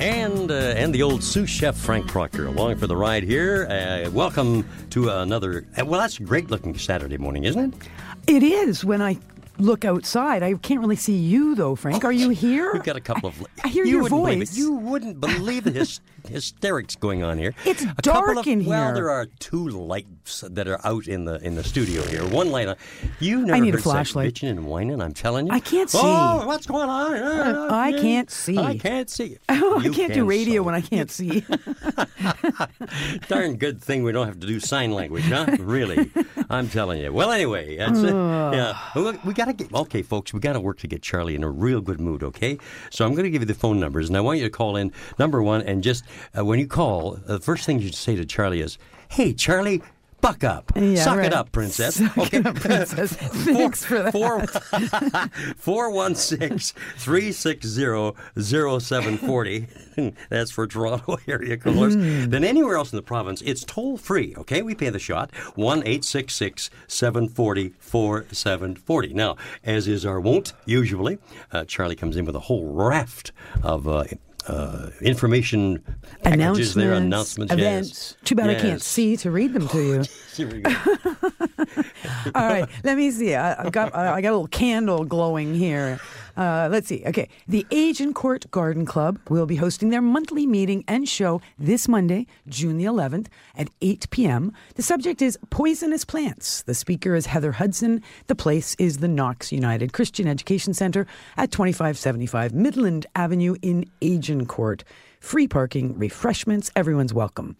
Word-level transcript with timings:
And 0.00 0.50
uh, 0.50 0.54
and 0.54 0.94
the 0.94 1.02
old 1.02 1.22
sous 1.22 1.48
chef 1.48 1.76
Frank 1.76 2.06
Proctor 2.08 2.46
along 2.46 2.76
for 2.76 2.86
the 2.86 2.96
ride 2.96 3.22
here. 3.22 3.66
Uh, 3.66 4.10
welcome 4.10 4.66
to 4.90 5.08
another. 5.10 5.66
Uh, 5.78 5.84
well, 5.84 6.00
that's 6.00 6.18
a 6.18 6.22
great 6.22 6.50
looking 6.50 6.76
Saturday 6.76 7.16
morning, 7.18 7.44
isn't 7.44 7.74
it? 7.74 7.88
It 8.26 8.42
is 8.42 8.84
when 8.84 9.00
I 9.02 9.18
look 9.58 9.84
outside. 9.84 10.42
I 10.42 10.54
can't 10.54 10.80
really 10.80 10.96
see 10.96 11.16
you 11.16 11.54
though, 11.54 11.74
Frank. 11.76 12.04
Are 12.04 12.12
you 12.12 12.28
here? 12.44 12.72
We've 12.72 12.82
got 12.82 12.96
a 12.96 13.00
couple 13.00 13.28
of. 13.28 13.46
I 13.62 13.68
hear 13.68 13.84
you 13.84 13.92
your 13.92 14.02
wouldn't 14.02 14.22
believe 14.22 14.42
it. 14.42 14.48
voice. 14.48 14.56
You 14.56 14.72
wouldn't 14.72 15.20
believe 15.20 15.64
the 15.64 15.70
hys- 15.72 16.00
hysterics 16.28 16.96
going 16.96 17.22
on 17.22 17.38
here. 17.38 17.54
It's 17.64 17.82
A 17.82 17.94
dark 18.02 18.36
of, 18.38 18.46
in 18.46 18.64
Well, 18.64 18.86
here. 18.86 18.94
there 18.94 19.10
are 19.10 19.26
two 19.38 19.68
lights 19.68 20.42
that 20.48 20.66
are 20.68 20.80
out 20.84 21.06
in 21.06 21.24
the 21.24 21.36
in 21.44 21.54
the 21.54 21.64
studio 21.64 22.02
here. 22.02 22.26
One 22.26 22.50
light. 22.50 22.68
On. 22.68 22.76
You 23.20 23.44
never 23.44 23.60
need 23.60 23.74
a 23.74 23.78
flashlight. 23.78 24.32
bitching 24.34 24.50
and 24.50 24.66
whining. 24.66 25.00
I'm 25.02 25.12
telling 25.12 25.46
you. 25.46 25.52
I 25.52 25.60
can't 25.60 25.90
see. 25.90 25.98
Oh, 26.00 26.46
what's 26.46 26.66
going 26.66 26.88
on? 26.88 27.14
Uh, 27.14 27.68
I 27.70 27.92
can't 27.92 28.30
see. 28.30 28.58
I 28.58 28.76
can't 28.78 29.08
see. 29.10 29.38
Oh, 29.56 29.78
I 29.80 29.88
can't 29.88 30.12
do 30.12 30.24
radio 30.24 30.62
when 30.62 30.74
I 30.74 30.80
can't 30.80 31.10
see. 31.10 31.44
Darn 33.28 33.56
good 33.56 33.80
thing 33.82 34.02
we 34.02 34.12
don't 34.12 34.26
have 34.26 34.40
to 34.40 34.46
do 34.46 34.60
sign 34.60 34.92
language, 34.92 35.24
huh? 35.24 35.46
really, 35.60 36.10
I'm 36.50 36.68
telling 36.68 37.00
you. 37.00 37.12
Well, 37.12 37.30
anyway, 37.30 37.76
that's 37.76 38.00
it. 38.00 38.12
Yeah, 38.14 38.76
we, 38.94 39.12
we 39.24 39.34
got 39.34 39.46
to 39.46 39.52
get 39.52 39.72
okay, 39.72 40.02
folks. 40.02 40.32
We 40.32 40.40
got 40.40 40.54
to 40.54 40.60
work 40.60 40.78
to 40.80 40.86
get 40.88 41.02
Charlie 41.02 41.34
in 41.34 41.42
a 41.44 41.50
real 41.50 41.80
good 41.80 42.00
mood. 42.00 42.22
Okay, 42.22 42.58
so 42.90 43.04
I'm 43.04 43.12
going 43.12 43.24
to 43.24 43.30
give 43.30 43.42
you 43.42 43.46
the 43.46 43.54
phone 43.54 43.78
numbers, 43.80 44.08
and 44.08 44.16
I 44.16 44.20
want 44.20 44.38
you 44.38 44.44
to 44.44 44.50
call 44.50 44.76
in 44.76 44.92
number 45.18 45.42
one, 45.42 45.62
and 45.62 45.82
just 45.82 46.04
uh, 46.36 46.44
when 46.44 46.58
you 46.58 46.66
call, 46.66 47.18
the 47.26 47.40
first 47.40 47.66
thing 47.66 47.80
you 47.80 47.86
should 47.86 47.94
say 47.94 48.16
to 48.16 48.24
Charlie 48.24 48.60
is, 48.60 48.78
"Hey, 49.08 49.32
Charlie." 49.32 49.82
Buck 50.24 50.42
up. 50.42 50.72
Yeah, 50.74 50.94
Suck 50.94 51.18
right. 51.18 51.26
it 51.26 51.34
up, 51.34 51.52
princess. 51.52 51.96
Suck 51.96 52.16
okay. 52.16 52.38
it 52.38 52.46
up, 52.46 52.54
princess. 52.54 53.12
Thanks 53.16 53.84
for 53.84 54.04
that. 54.04 54.12
Four, 54.12 54.46
416 55.58 56.80
360 56.96 58.14
0740. 58.40 59.66
That's 60.30 60.50
for 60.50 60.66
Toronto 60.66 61.18
area 61.28 61.58
callers. 61.58 61.94
Hmm. 61.94 62.30
Then 62.30 62.42
anywhere 62.42 62.76
else 62.76 62.90
in 62.90 62.96
the 62.96 63.02
province, 63.02 63.42
it's 63.42 63.64
toll 63.64 63.98
free, 63.98 64.34
okay? 64.38 64.62
We 64.62 64.74
pay 64.74 64.88
the 64.88 64.98
shot. 64.98 65.30
1 65.56 65.80
866 65.80 66.70
740 66.86 67.74
4740. 67.78 69.12
Now, 69.12 69.36
as 69.62 69.86
is 69.86 70.06
our 70.06 70.20
wont, 70.20 70.54
usually, 70.64 71.18
uh, 71.52 71.66
Charlie 71.66 71.96
comes 71.96 72.16
in 72.16 72.24
with 72.24 72.34
a 72.34 72.40
whole 72.40 72.72
raft 72.72 73.32
of. 73.62 73.86
Uh, 73.86 74.04
uh, 74.46 74.90
information 75.00 75.82
packages 76.22 76.74
there, 76.74 76.92
announcements, 76.92 77.52
yes. 77.52 77.60
events. 77.60 78.16
Too 78.24 78.34
bad 78.34 78.50
I 78.50 78.54
can't 78.54 78.82
see 78.82 79.16
to 79.18 79.30
read 79.30 79.52
them 79.52 79.68
to 79.68 79.82
you. 79.82 80.04
Here 80.34 80.48
we 80.48 80.60
go. 80.60 80.70
All 82.34 82.48
right, 82.48 82.68
let 82.82 82.96
me 82.96 83.10
see. 83.10 83.34
I, 83.34 83.66
I 83.66 83.70
got 83.70 83.94
I 83.94 84.20
got 84.20 84.30
a 84.30 84.36
little 84.36 84.46
candle 84.48 85.04
glowing 85.04 85.54
here. 85.54 86.00
Uh, 86.36 86.68
let's 86.70 86.88
see. 86.88 87.02
Okay, 87.06 87.28
the 87.46 87.66
Agincourt 87.70 88.50
Garden 88.50 88.84
Club 88.84 89.18
will 89.28 89.46
be 89.46 89.56
hosting 89.56 89.90
their 89.90 90.02
monthly 90.02 90.46
meeting 90.46 90.84
and 90.88 91.08
show 91.08 91.40
this 91.58 91.86
Monday, 91.88 92.26
June 92.48 92.76
the 92.76 92.84
11th 92.84 93.26
at 93.56 93.68
8 93.80 94.10
p.m. 94.10 94.52
The 94.74 94.82
subject 94.82 95.22
is 95.22 95.38
poisonous 95.50 96.04
plants. 96.04 96.62
The 96.62 96.74
speaker 96.74 97.14
is 97.14 97.26
Heather 97.26 97.52
Hudson. 97.52 98.02
The 98.26 98.34
place 98.34 98.74
is 98.78 98.98
the 98.98 99.08
Knox 99.08 99.52
United 99.52 99.92
Christian 99.92 100.26
Education 100.26 100.74
Center 100.74 101.06
at 101.36 101.52
2575 101.52 102.52
Midland 102.52 103.06
Avenue 103.14 103.56
in 103.62 103.88
Agincourt. 104.02 104.82
Free 105.20 105.48
parking, 105.48 105.96
refreshments, 105.98 106.70
everyone's 106.76 107.14
welcome. 107.14 107.56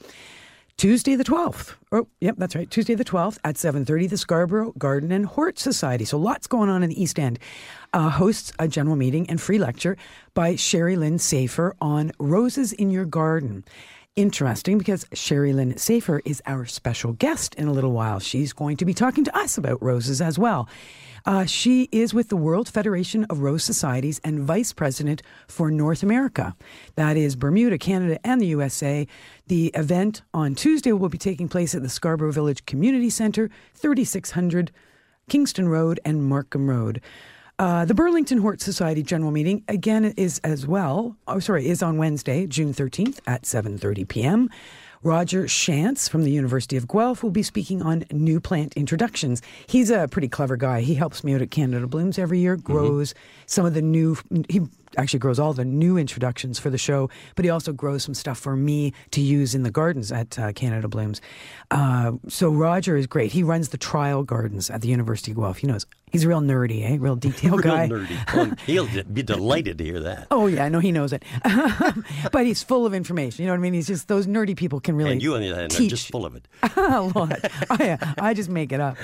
Tuesday 0.77 1.15
the 1.15 1.25
12th. 1.25 1.75
Oh, 1.93 2.09
yep, 2.21 2.35
that's 2.37 2.57
right. 2.57 2.69
Tuesday 2.69 2.95
the 2.95 3.05
12th 3.05 3.39
at 3.45 3.57
7:30 3.57 4.09
the 4.09 4.17
Scarborough 4.17 4.73
Garden 4.77 5.12
and 5.12 5.25
Hort 5.25 5.59
Society. 5.59 6.05
So 6.05 6.19
lots 6.19 6.47
going 6.49 6.69
on 6.69 6.83
in 6.83 6.91
the 6.91 7.01
East 7.01 7.19
End. 7.19 7.39
Uh, 7.93 8.11
hosts 8.11 8.53
a 8.59 8.67
general 8.67 8.97
meeting 8.97 9.31
and 9.31 9.41
free 9.41 9.59
lecture 9.59 9.97
by 10.34 10.57
Sherry 10.57 10.97
Lynn 10.97 11.21
Safer 11.21 11.77
on 11.81 12.11
roses 12.19 12.73
in 12.73 12.91
your 12.91 13.05
garden. 13.05 13.65
Interesting 14.17 14.79
because 14.79 15.07
Sherry 15.13 15.53
Lynn 15.53 15.77
Safer 15.77 16.21
is 16.25 16.43
our 16.45 16.67
special 16.67 17.13
guest 17.13 17.55
in 17.55 17.69
a 17.69 17.73
little 17.73 17.93
while. 17.93 18.19
She's 18.19 18.53
going 18.53 18.77
to 18.79 18.84
be 18.84 18.95
talking 18.95 19.25
to 19.25 19.37
us 19.37 19.57
about 19.57 19.83
roses 19.83 20.21
as 20.21 20.39
well. 20.39 20.69
Uh, 21.27 21.47
she 21.47 21.89
is 21.91 22.12
with 22.12 22.29
the 22.29 22.37
World 22.37 22.69
Federation 22.69 23.25
of 23.25 23.39
Rose 23.39 23.65
Societies 23.65 24.21
and 24.23 24.41
vice 24.41 24.73
president 24.73 25.23
for 25.49 25.71
North 25.71 26.03
America. 26.03 26.55
That 26.97 27.17
is 27.17 27.35
Bermuda, 27.35 27.79
Canada, 27.79 28.19
and 28.25 28.41
the 28.41 28.47
USA. 28.49 29.07
The 29.47 29.69
event 29.69 30.23
on 30.34 30.55
Tuesday 30.55 30.93
will 30.93 31.09
be 31.09 31.17
taking 31.17 31.49
place 31.49 31.75
at 31.75 31.83
the 31.83 31.89
Scarborough 31.89 32.33
Village 32.33 32.67
Community 32.67 33.09
Center, 33.09 33.51
3600 33.75 34.71
Kingston 35.29 35.69
Road 35.69 35.99
and 36.05 36.23
Markham 36.23 36.69
Road. 36.69 37.01
Uh, 37.59 37.84
the 37.84 37.95
Burlington 37.95 38.39
Hort 38.39 38.61
Society 38.61 39.03
General 39.03 39.31
Meeting 39.31 39.63
again 39.69 40.05
is 40.17 40.41
as 40.41 40.67
well. 40.67 41.17
Oh, 41.29 41.39
sorry, 41.39 41.69
is 41.69 41.83
on 41.83 41.97
Wednesday, 41.99 42.47
June 42.47 42.75
13th 42.75 43.21
at 43.27 43.43
7:30 43.45 44.09
p.m. 44.09 44.51
Rodger 45.04 45.44
Tschanz 45.44 46.09
from 46.09 46.25
the 46.25 46.31
University 46.31 46.78
of 46.78 46.88
Guelph 46.88 47.22
will 47.22 47.31
be 47.31 47.42
speaking 47.42 47.82
on 47.82 48.04
new 48.10 48.41
plant 48.41 48.72
introductions. 48.75 49.42
He's 49.66 49.91
a 49.91 50.09
pretty 50.09 50.28
clever 50.28 50.56
guy. 50.56 50.81
He 50.81 50.94
helps 50.94 51.22
me 51.22 51.34
out 51.34 51.42
at 51.42 51.50
Canada 51.50 51.87
Blooms 51.87 52.19
every 52.19 52.38
year, 52.38 52.56
mm-hmm. 52.56 52.72
grows 52.72 53.15
some 53.44 53.66
of 53.66 53.75
the 53.75 53.82
new, 53.82 54.16
he 54.48 54.62
actually 54.97 55.19
grows 55.19 55.38
all 55.38 55.53
the 55.53 55.65
new 55.65 55.97
introductions 55.97 56.59
for 56.59 56.71
the 56.71 56.78
show, 56.78 57.09
but 57.37 57.44
he 57.44 57.50
also 57.50 57.72
grows 57.72 58.03
some 58.05 58.15
stuff 58.15 58.38
for 58.38 58.56
me 58.56 58.93
to 59.12 59.21
use 59.21 59.55
in 59.55 59.62
the 59.62 59.71
gardens 59.71 60.12
at 60.12 60.38
uh, 60.38 60.53
Canada 60.53 60.88
Blooms. 60.88 61.21
Uh, 61.71 62.12
so 62.28 62.50
Rodger 62.50 62.97
is 62.97 63.06
great. 63.06 63.33
He 63.33 63.43
runs 63.43 63.71
the 63.71 63.78
trial 63.78 64.22
gardens 64.22 64.71
at 64.71 64.81
the 64.81 64.88
University 64.88 65.33
of 65.33 65.37
Guelph. 65.38 65.59
He 65.59 65.66
knows, 65.66 65.87
he's 66.12 66.25
a 66.25 66.28
real 66.28 66.41
nerdy, 66.41 66.84
eh? 66.88 66.97
Real 67.00 67.16
detail 67.16 67.53
Real 67.56 67.62
guy. 67.62 67.88
nerdy. 67.88 68.34
Well, 68.34 68.53
he'll 68.66 69.04
be 69.04 69.22
delighted 69.22 69.78
to 69.78 69.84
hear 69.84 70.00
that. 70.00 70.27
Oh 70.31 70.47
yeah, 70.47 70.65
I 70.65 70.69
know 70.69 70.81
he 70.81 70.93
knows 70.93 71.12
it, 71.12 71.25
but 72.33 72.47
he's 72.47 72.62
full 72.62 72.87
of 72.87 72.94
information. 72.94 73.43
You 73.43 73.47
know 73.49 73.53
what 73.54 73.59
I 73.59 73.62
mean? 73.62 73.75
He's 73.75 73.87
just 73.87 74.09
those 74.09 74.27
nerdy 74.27 74.56
people 74.56 74.81
can 74.81 74.97
really 74.97 75.12
and 75.12 75.22
you, 75.22 75.34
on 75.34 75.41
the 75.41 75.50
other 75.50 75.60
hand, 75.60 75.75
are 75.75 75.87
just 75.88 76.10
full 76.10 76.25
of 76.27 76.37
it. 76.37 76.47
a 76.77 77.03
lot. 77.03 77.38
I, 77.71 77.99
I 78.19 78.34
just 78.34 78.49
make 78.49 78.72
it 78.72 78.81
up. 78.81 78.97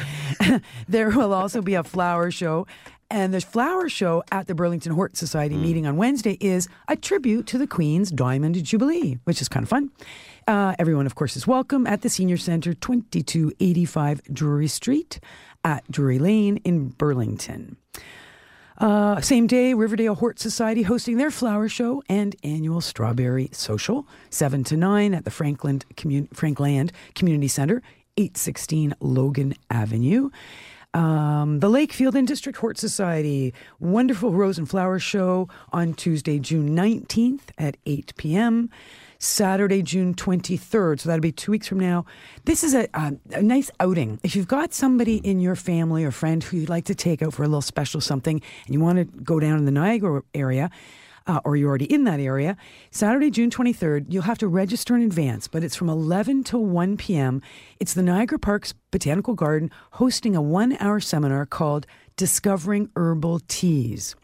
there 0.89 1.11
will 1.11 1.33
also 1.33 1.63
be 1.63 1.75
a 1.75 1.85
flower 1.85 2.31
show. 2.31 2.67
And 3.13 3.35
the 3.35 3.41
flower 3.41 3.89
show 3.89 4.23
at 4.31 4.47
the 4.47 4.55
Burlington 4.55 4.93
Hort 4.93 5.17
Society 5.17 5.57
meeting 5.57 5.85
on 5.85 5.97
Wednesday 5.97 6.39
is 6.41 6.69
a 6.87 6.95
tribute 6.95 7.45
to 7.49 7.59
the 7.59 7.67
Queen's 7.67 8.13
Diamond 8.13 8.63
Jubilee, 8.65 9.19
which 9.25 9.43
is 9.43 9.49
kind 9.49 9.65
of 9.65 9.69
fun. 9.69 9.91
Uh, 10.47 10.77
everyone, 10.79 11.07
of 11.07 11.17
course, 11.17 11.35
is 11.37 11.45
welcome 11.45 11.89
at 11.89 12.03
the 12.03 12.09
Senior 12.09 12.37
Center, 12.37 12.73
2285 12.73 14.23
Drury 14.33 14.69
Street 14.69 15.19
at 15.65 15.83
Drury 15.91 16.21
Lane 16.21 16.59
in 16.59 16.91
Burlington. 16.91 17.77
Uh, 18.79 19.21
same 19.21 19.49
day, 19.49 19.75
Riverdale 19.75 20.15
Hort 20.15 20.39
Society 20.39 20.83
hosting 20.83 21.17
their 21.17 21.33
flower 21.33 21.69
show 21.69 22.05
and 22.09 22.37
annual 22.45 22.81
strawberry 22.81 23.51
social, 23.53 24.07
7 24.31 24.63
to 24.65 24.77
9 24.77 25.15
at 25.15 25.25
the 25.25 25.31
Frankland 25.33 25.85
Commun- 25.97 26.29
Frankland 26.33 26.93
Community 27.17 27.49
Center, 27.49 27.83
816 28.17 28.95
Logan 29.01 29.55
Avenue. 29.69 30.31
Um, 30.93 31.61
the 31.61 31.69
Lakefield 31.69 32.15
and 32.17 32.27
District 32.27 32.59
Hort 32.59 32.77
Society, 32.77 33.55
wonderful 33.79 34.33
rose 34.33 34.59
and 34.59 34.69
flower 34.69 34.99
show 34.99 35.49
on 35.73 35.95
Tuesday, 35.95 36.41
June 36.41 36.71
19th 36.71 37.43
at 37.59 37.77
8 37.87 38.13
p.m. 38.17 38.71
Saturday, 39.21 39.83
June 39.83 40.15
23rd. 40.15 41.01
So 41.01 41.09
that'll 41.09 41.21
be 41.21 41.31
two 41.31 41.53
weeks 41.53 41.69
from 41.69 41.79
now. 41.79 42.07
This 42.45 42.65
is 42.65 42.75
a, 42.75 42.89
a, 42.95 43.13
a 43.33 43.43
nice 43.43 43.71
outing. 43.79 44.19
If 44.25 44.35
you've 44.35 44.49
got 44.49 44.75
somebody 44.75 45.19
in 45.19 45.39
your 45.39 45.55
family 45.55 46.05
or 46.05 46.11
friend 46.11 46.43
who 46.43 46.57
you'd 46.57 46.69
like 46.69 46.87
to 46.87 46.95
take 46.95 47.23
out 47.23 47.35
for 47.35 47.45
a 47.45 47.47
little 47.47 47.63
special 47.63 48.01
something 48.01 48.43
and 48.67 48.75
you 48.75 48.81
want 48.81 48.99
to 48.99 49.05
go 49.05 49.39
down 49.39 49.59
in 49.59 49.67
the 49.67 49.71
Niagara 49.71 50.23
area, 50.35 50.71
uh, 51.27 51.41
or 51.45 51.57
you're 51.57 51.69
already 51.69 51.93
in 51.93 52.05
that 52.05 52.21
area, 52.21 52.57
Saturday, 52.91 53.31
June 53.31 53.51
23rd, 53.51 54.07
you'll 54.09 54.23
have 54.23 54.39
to 54.39 54.49
register 54.49 54.97
in 54.97 55.03
advance, 55.03 55.49
but 55.49 55.65
it's 55.65 55.77
from 55.77 55.89
11 55.89 56.45
to 56.45 56.59
1 56.59 56.97
p.m. 56.97 57.43
It's 57.79 57.95
the 57.95 58.03
Niagara 58.03 58.39
Parks 58.39 58.75
Botanical 58.91 59.35
Garden 59.35 59.71
hosting 59.93 60.35
a 60.35 60.43
one 60.43 60.77
hour 60.81 61.01
seminar 61.01 61.47
called 61.47 61.87
Discovering 62.17 62.91
Herbal 62.97 63.41
Teas. 63.49 64.15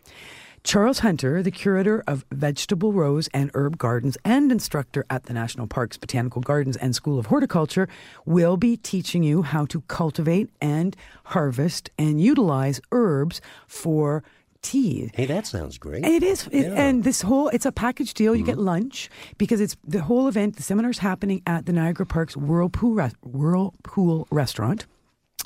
Charles 0.66 0.98
Hunter, 0.98 1.44
the 1.44 1.52
curator 1.52 2.02
of 2.08 2.24
vegetable 2.32 2.92
rose 2.92 3.28
and 3.32 3.52
herb 3.54 3.78
gardens 3.78 4.18
and 4.24 4.50
instructor 4.50 5.06
at 5.08 5.22
the 5.22 5.32
National 5.32 5.68
Parks 5.68 5.96
Botanical 5.96 6.42
Gardens 6.42 6.76
and 6.76 6.92
School 6.92 7.20
of 7.20 7.26
Horticulture, 7.26 7.88
will 8.24 8.56
be 8.56 8.76
teaching 8.76 9.22
you 9.22 9.42
how 9.42 9.64
to 9.66 9.82
cultivate 9.82 10.50
and 10.60 10.96
harvest 11.26 11.90
and 11.96 12.20
utilize 12.20 12.80
herbs 12.90 13.40
for 13.68 14.24
tea. 14.70 15.10
Hey, 15.14 15.26
that 15.26 15.46
sounds 15.46 15.78
great. 15.78 16.04
It 16.04 16.22
is, 16.22 16.48
it, 16.52 16.62
Yeah. 16.66 16.82
and 16.84 17.04
this 17.04 17.22
whole 17.22 17.48
it's 17.56 17.66
a 17.66 17.72
package 17.72 18.12
deal. 18.14 18.34
You 18.34 18.42
Mm-hmm. 18.42 18.50
get 18.62 18.72
lunch 18.72 19.08
because 19.38 19.60
it's 19.64 19.76
the 19.86 20.02
whole 20.08 20.26
event. 20.28 20.56
The 20.56 20.62
seminar's 20.62 20.98
happening 20.98 21.40
at 21.46 21.66
the 21.66 21.72
Niagara 21.72 22.06
Parks 22.06 22.34
Whirlpool 22.36 22.94
Res- 22.94 23.14
Whirlpool 23.22 24.26
Restaurant. 24.30 24.86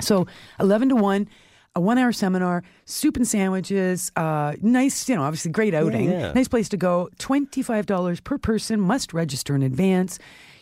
So 0.01 0.27
eleven 0.59 0.89
to 0.89 0.97
one. 0.97 1.29
A 1.77 1.81
one-hour 1.81 2.11
seminar, 2.13 2.65
soup 2.85 3.17
and 3.17 3.25
sandwiches, 3.29 4.11
uh, 4.17 4.55
nice, 4.61 5.09
you 5.09 5.15
know, 5.15 5.23
obviously 5.23 5.53
great 5.53 5.73
outing, 5.73 6.11
yeah. 6.11 6.33
nice 6.33 6.49
place 6.49 6.69
to 6.71 6.77
go. 6.77 7.09
Twenty-five 7.21 7.87
dollars 7.87 8.19
per 8.19 8.39
person. 8.39 8.81
Must 8.81 9.15
register 9.15 9.55
in 9.55 9.63
advance. 9.63 10.19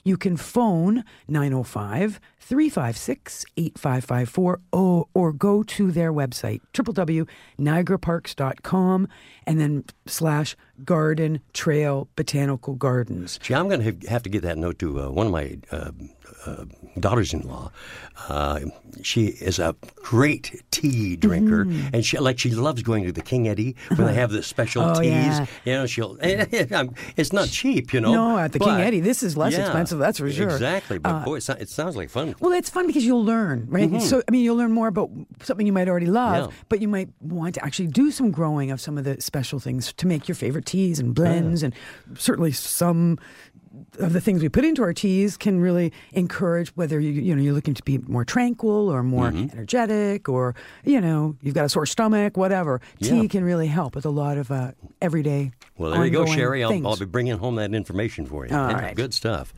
You 0.09 0.17
can 0.17 0.39
phone 0.39 1.05
905 1.29 2.19
356 2.41 3.45
8554 3.59 4.61
or 4.73 5.33
go 5.35 5.63
to 5.63 5.93
their 5.93 6.15
website, 6.15 6.63
www.niagaraparks.com, 6.73 9.09
and 9.47 9.61
then 9.61 9.85
slash 10.07 10.57
garden 10.85 11.41
trail 11.53 12.09
botanical 12.17 12.75
gardens. 12.75 13.39
Gee, 13.43 13.55
I'm 13.55 13.69
going 13.69 13.83
to 14.01 14.09
have 14.09 14.23
to 14.23 14.29
get 14.31 14.43
that 14.43 14.59
note 14.59 14.79
to 14.81 15.01
uh, 15.01 15.11
one 15.11 15.27
of 15.27 15.33
my 15.33 15.59
uh, 15.73 15.91
uh, 16.47 16.65
daughters-in-law. 16.99 17.71
Uh, 18.29 18.61
she 19.03 19.27
is 19.27 19.59
a 19.59 19.75
great 19.97 20.63
tea 20.71 21.17
drinker, 21.17 21.65
Mm-hmm. 21.65 21.95
and 21.95 22.05
she 22.05 22.19
like 22.19 22.39
she 22.39 22.51
loves 22.51 22.83
going 22.83 23.05
to 23.05 23.13
the 23.13 23.23
King 23.23 23.49
Eddie 23.49 23.77
when 23.97 24.07
they 24.07 24.15
have 24.15 24.31
the 24.31 24.43
special 24.43 24.83
Oh, 24.83 24.95
teas. 25.01 25.05
yeah. 25.13 25.47
You 25.65 25.73
know, 25.75 25.87
she'll. 25.87 26.17
it's 26.23 27.33
not 27.33 27.49
cheap, 27.49 27.93
you 27.93 28.01
know. 28.01 28.13
No, 28.13 28.39
at 28.39 28.53
the 28.53 28.59
King 28.59 28.81
Eddie, 28.81 29.01
this 29.01 29.23
is 29.23 29.37
less 29.37 29.53
Yeah, 29.53 29.61
expensive, 29.61 29.99
that's 29.99 30.19
for 30.19 30.31
sure. 30.31 30.49
Exactly, 30.51 30.99
but 30.99 31.11
Uh, 31.11 31.25
boy, 31.25 31.37
it, 31.37 31.69
sounds 31.69 31.97
like 31.97 32.11
fun. 32.11 32.35
Well, 32.41 32.53
it's 32.53 32.71
fun 32.71 32.87
because 32.87 33.05
you'll 33.05 33.25
learn, 33.25 33.67
right? 33.69 34.01
So, 34.03 34.23
I 34.27 34.31
mean, 34.31 34.43
you'll 34.45 34.57
learn 34.57 34.73
more 34.73 34.89
about 34.89 35.11
something 35.43 35.67
you 35.67 35.73
might 35.73 35.89
already 35.89 36.07
love, 36.07 36.29
Mm-hmm. 36.29 36.51
Yeah. 36.51 36.65
but 36.69 36.81
you 36.81 36.89
might 36.89 37.09
want 37.21 37.55
to 37.55 37.65
actually 37.65 37.89
do 37.89 38.11
some 38.11 38.31
growing 38.31 38.71
of 38.71 38.81
some 38.81 38.99
of 38.99 39.05
the 39.05 39.21
special 39.21 39.59
things 39.61 39.93
to 39.95 40.07
make 40.07 40.29
your 40.29 40.35
favorite 40.35 40.67
teas 40.69 40.99
and 41.01 41.15
blends, 41.15 41.63
and 41.63 41.75
certainly 42.17 42.53
some 42.53 43.19
of 43.99 44.13
the 44.13 44.21
things 44.21 44.43
we 44.43 44.49
put 44.49 44.65
into 44.65 44.83
our 44.83 44.93
teas 44.95 45.37
can 45.37 45.61
really 45.61 45.93
encourage 46.13 46.69
whether 46.77 46.99
you 46.99 47.11
you 47.11 47.35
know 47.35 47.43
you're 47.43 47.53
looking 47.55 47.75
to 47.75 47.83
be 47.83 47.99
more 47.99 48.25
tranquil 48.25 48.89
or 48.89 49.03
more 49.03 49.31
Mm-hmm. 49.31 49.51
energetic 49.53 50.29
or 50.29 50.55
you 50.85 51.01
know 51.01 51.37
you've 51.43 51.55
got 51.55 51.65
a 51.65 51.69
sore 51.69 51.87
stomach 51.87 52.37
whatever 52.37 52.81
tea 53.03 53.29
can 53.29 53.45
really 53.45 53.67
help 53.67 53.95
with 53.95 54.07
a 54.07 54.11
lot 54.11 54.39
of 54.39 54.51
uh, 54.51 54.73
everyday 55.03 55.53
Well, 55.77 55.91
there 55.93 56.05
you 56.05 56.11
go, 56.11 56.25
Sherry. 56.27 56.65
I'll. 56.65 56.87
I'll 56.87 56.97
be 56.97 57.05
bringing 57.05 57.39
home 57.39 57.57
that 57.57 57.75
information 57.75 58.27
for 58.27 58.47
you. 58.47 58.57
All 58.57 58.71
Yeah, 58.71 58.81
right. 58.81 58.97
Good 58.97 59.13
stuff. 59.15 59.53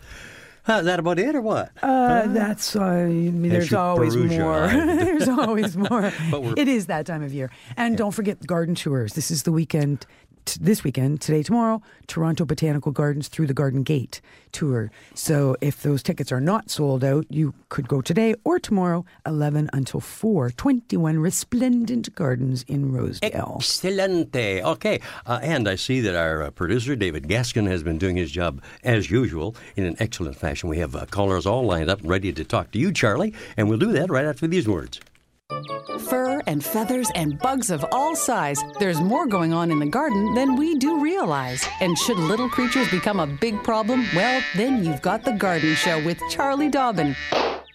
Uh, 0.68 0.74
is 0.80 0.84
that 0.84 0.98
about 1.00 1.18
it 1.18 1.34
or 1.34 1.40
what? 1.40 1.70
Uh, 1.82 2.26
that's 2.28 2.76
uh, 2.76 2.82
I 2.82 3.04
mean, 3.06 3.48
there's 3.54 3.72
always 3.72 4.14
more. 4.16 4.66
there's 4.68 5.28
always 5.28 5.76
more. 5.76 6.12
It 6.56 6.68
is 6.68 6.86
that 6.86 7.06
time 7.06 7.22
of 7.22 7.32
year, 7.32 7.50
and 7.76 7.96
don't 7.96 8.12
forget 8.12 8.44
garden 8.46 8.74
tours. 8.74 9.14
This 9.14 9.30
is 9.30 9.44
the 9.44 9.52
weekend. 9.52 10.04
T- 10.44 10.58
this 10.60 10.84
weekend, 10.84 11.20
today, 11.20 11.42
tomorrow, 11.42 11.82
Toronto 12.06 12.44
Botanical 12.44 12.92
Gardens 12.92 13.28
through 13.28 13.46
the 13.46 13.54
Garden 13.54 13.82
Gate 13.82 14.20
tour. 14.52 14.90
So, 15.14 15.56
if 15.60 15.82
those 15.82 16.02
tickets 16.02 16.32
are 16.32 16.40
not 16.40 16.70
sold 16.70 17.04
out, 17.04 17.26
you 17.28 17.54
could 17.69 17.88
go 17.88 18.00
today 18.00 18.34
or 18.44 18.58
tomorrow, 18.58 19.04
11 19.26 19.70
until 19.72 20.00
4. 20.00 20.50
21 20.50 21.19
resplendent 21.19 22.14
gardens 22.14 22.64
in 22.64 22.92
Rosedale. 22.92 23.56
Excelente. 23.60 24.62
Okay. 24.62 25.00
Uh, 25.26 25.38
and 25.42 25.69
I 25.69 25.76
see 25.76 26.00
that 26.00 26.14
our 26.14 26.42
uh, 26.42 26.50
producer, 26.50 26.96
David 26.96 27.28
Gaskin, 27.28 27.66
has 27.69 27.82
been 27.82 27.98
doing 27.98 28.16
his 28.16 28.31
job 28.31 28.62
as 28.82 29.10
usual 29.10 29.54
in 29.76 29.84
an 29.84 29.96
excellent 29.98 30.37
fashion. 30.37 30.69
We 30.69 30.78
have 30.78 30.96
uh, 30.96 31.06
callers 31.06 31.46
all 31.46 31.64
lined 31.64 31.90
up 31.90 32.00
and 32.00 32.08
ready 32.08 32.32
to 32.32 32.44
talk 32.44 32.70
to 32.72 32.78
you, 32.78 32.92
Charlie, 32.92 33.34
and 33.56 33.69
we'll 33.69 33.78
do 33.78 33.92
that 33.92 34.10
right 34.10 34.25
after 34.25 34.46
these 34.46 34.69
words. 34.69 35.00
Fur 36.08 36.41
and 36.47 36.64
feathers 36.64 37.11
and 37.14 37.38
bugs 37.38 37.70
of 37.70 37.85
all 37.93 38.14
size. 38.14 38.62
There's 38.79 39.00
more 39.00 39.26
going 39.26 39.52
on 39.52 39.70
in 39.70 39.79
the 39.79 39.87
garden 39.87 40.35
than 40.35 40.56
we 40.56 40.76
do 40.76 41.00
realize. 41.00 41.67
And 41.81 41.99
should 41.99 42.19
little 42.19 42.49
creatures 42.49 42.91
become 42.91 43.20
a 43.20 43.26
big 43.26 43.62
problem, 43.64 44.05
well, 44.14 44.43
then 44.56 44.85
you've 44.85 45.02
got 45.02 45.25
The 45.25 45.32
Garden 45.32 45.75
Show 45.75 46.05
with 46.05 46.20
Charlie 46.31 46.69
Dobbin. 46.69 47.17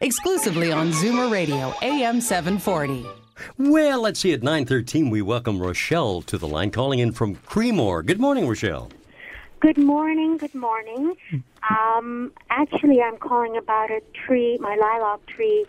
Exclusively 0.01 0.71
on 0.71 0.91
Zoomer 0.91 1.31
Radio, 1.31 1.73
AM 1.81 2.21
740. 2.21 3.05
Well, 3.57 4.01
let's 4.01 4.19
see. 4.19 4.33
At 4.33 4.41
9.13, 4.41 5.11
we 5.11 5.21
welcome 5.21 5.61
Rochelle 5.61 6.21
to 6.23 6.37
the 6.37 6.47
line, 6.47 6.71
calling 6.71 6.99
in 6.99 7.11
from 7.11 7.35
Creemore. 7.35 8.05
Good 8.05 8.19
morning, 8.19 8.47
Rochelle. 8.47 8.89
Good 9.59 9.77
morning. 9.77 10.37
Good 10.37 10.55
morning. 10.55 11.15
Um, 11.69 12.31
actually, 12.49 13.01
I'm 13.01 13.17
calling 13.17 13.57
about 13.57 13.89
a 13.89 14.01
tree, 14.13 14.57
my 14.61 14.75
lilac 14.75 15.25
tree 15.25 15.65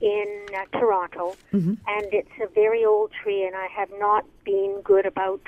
in 0.00 0.46
uh, 0.54 0.78
Toronto, 0.78 1.36
and 1.86 2.06
it's 2.12 2.30
a 2.42 2.46
very 2.54 2.84
old 2.84 3.10
tree, 3.22 3.44
and 3.44 3.56
I 3.56 3.66
have 3.66 3.90
not 3.98 4.24
been 4.44 4.80
good 4.84 5.06
about 5.06 5.40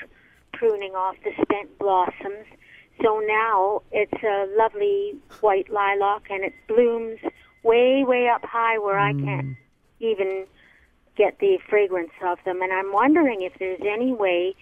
pruning 0.53 0.93
off 0.93 1.15
the 1.23 1.31
spent 1.41 1.77
blossoms. 1.79 2.45
So 3.01 3.19
now 3.25 3.81
it's 3.91 4.23
a 4.23 4.47
lovely 4.57 5.15
white 5.39 5.69
lilac, 5.69 6.29
and 6.29 6.43
it 6.43 6.53
blooms 6.67 7.19
way, 7.63 8.03
way 8.03 8.27
up 8.27 8.43
high 8.43 8.77
where 8.77 8.99
I 8.99 9.13
can't 9.13 9.57
even 9.99 10.45
get 11.15 11.39
the 11.39 11.57
fragrance 11.69 12.11
of 12.23 12.39
them. 12.45 12.61
And 12.61 12.71
I'm 12.71 12.91
wondering 12.91 13.41
if 13.41 13.53
there's 13.59 13.81
any 13.81 14.13
way 14.13 14.55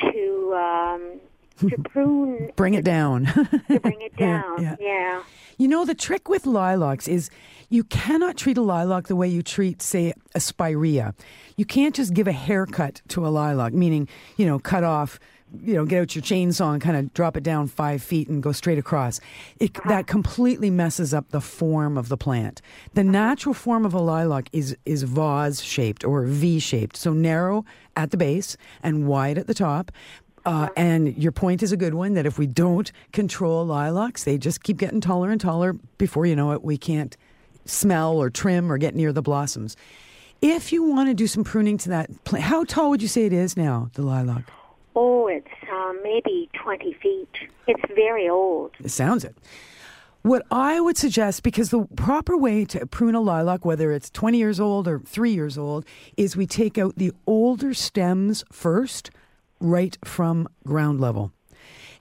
to 0.00 0.54
um, 0.54 1.20
to 1.60 1.76
prune 1.84 2.50
Bring 2.56 2.74
it 2.74 2.84
down. 2.84 3.26
to 3.26 3.80
bring 3.80 4.00
it 4.00 4.12
Yeah, 4.18 4.42
down. 4.42 4.62
yeah. 4.62 4.76
yeah. 4.80 5.22
You 5.58 5.68
know, 5.68 5.84
the 5.84 5.94
trick 5.94 6.28
with 6.28 6.46
lilacs 6.46 7.06
is 7.08 7.30
you 7.68 7.84
cannot 7.84 8.36
treat 8.36 8.56
a 8.58 8.62
lilac 8.62 9.06
the 9.06 9.16
way 9.16 9.28
you 9.28 9.42
treat, 9.42 9.80
say, 9.82 10.12
a 10.34 10.40
spirea. 10.40 11.14
You 11.56 11.64
can't 11.64 11.94
just 11.94 12.12
give 12.14 12.26
a 12.26 12.32
haircut 12.32 13.02
to 13.08 13.26
a 13.26 13.28
lilac, 13.28 13.72
meaning, 13.72 14.08
you 14.36 14.46
know, 14.46 14.58
cut 14.58 14.82
off, 14.84 15.18
you 15.62 15.74
know, 15.74 15.84
get 15.84 16.00
out 16.02 16.14
your 16.16 16.22
chainsaw 16.22 16.72
and 16.72 16.82
kind 16.82 16.96
of 16.96 17.14
drop 17.14 17.36
it 17.36 17.44
down 17.44 17.68
five 17.68 18.02
feet 18.02 18.28
and 18.28 18.42
go 18.42 18.50
straight 18.50 18.78
across. 18.78 19.20
It, 19.60 19.76
uh-huh. 19.76 19.88
that 19.88 20.06
completely 20.08 20.70
messes 20.70 21.14
up 21.14 21.30
the 21.30 21.40
form 21.40 21.96
of 21.96 22.08
the 22.08 22.16
plant. 22.16 22.60
The 22.94 23.02
uh-huh. 23.02 23.10
natural 23.10 23.54
form 23.54 23.84
of 23.84 23.94
a 23.94 24.00
lilac 24.00 24.48
is, 24.52 24.76
is 24.84 25.04
vase 25.04 25.60
shaped 25.60 26.04
or 26.04 26.24
V 26.24 26.58
shaped, 26.58 26.96
so 26.96 27.12
narrow 27.12 27.64
at 27.94 28.10
the 28.10 28.16
base 28.16 28.56
and 28.82 29.06
wide 29.06 29.38
at 29.38 29.46
the 29.46 29.54
top. 29.54 29.92
Uh, 30.46 30.68
and 30.76 31.16
your 31.16 31.32
point 31.32 31.62
is 31.62 31.72
a 31.72 31.76
good 31.76 31.94
one 31.94 32.14
that 32.14 32.26
if 32.26 32.38
we 32.38 32.46
don't 32.46 32.92
control 33.12 33.64
lilacs, 33.64 34.24
they 34.24 34.36
just 34.36 34.62
keep 34.62 34.76
getting 34.76 35.00
taller 35.00 35.30
and 35.30 35.40
taller. 35.40 35.72
Before 35.96 36.26
you 36.26 36.36
know 36.36 36.52
it, 36.52 36.62
we 36.62 36.76
can't 36.76 37.16
smell 37.64 38.16
or 38.20 38.28
trim 38.28 38.70
or 38.70 38.76
get 38.76 38.94
near 38.94 39.12
the 39.12 39.22
blossoms. 39.22 39.76
If 40.42 40.72
you 40.72 40.82
want 40.82 41.08
to 41.08 41.14
do 41.14 41.26
some 41.26 41.44
pruning 41.44 41.78
to 41.78 41.88
that 41.90 42.24
plant, 42.24 42.44
how 42.44 42.64
tall 42.64 42.90
would 42.90 43.00
you 43.00 43.08
say 43.08 43.24
it 43.24 43.32
is 43.32 43.56
now, 43.56 43.90
the 43.94 44.02
lilac? 44.02 44.50
Oh, 44.94 45.26
it's 45.26 45.48
um, 45.72 45.98
maybe 46.02 46.50
20 46.62 46.92
feet. 46.94 47.28
It's 47.66 47.82
very 47.94 48.28
old. 48.28 48.72
It 48.78 48.90
sounds 48.90 49.24
it. 49.24 49.36
What 50.22 50.46
I 50.50 50.80
would 50.80 50.96
suggest, 50.96 51.42
because 51.42 51.70
the 51.70 51.86
proper 51.96 52.36
way 52.36 52.64
to 52.66 52.86
prune 52.86 53.14
a 53.14 53.20
lilac, 53.20 53.64
whether 53.64 53.92
it's 53.92 54.08
20 54.10 54.38
years 54.38 54.58
old 54.58 54.88
or 54.88 55.00
three 55.00 55.32
years 55.32 55.58
old, 55.58 55.84
is 56.16 56.36
we 56.36 56.46
take 56.46 56.78
out 56.78 56.96
the 56.96 57.12
older 57.26 57.74
stems 57.74 58.44
first, 58.50 59.10
right 59.60 59.96
from 60.04 60.48
ground 60.66 61.00
level. 61.00 61.32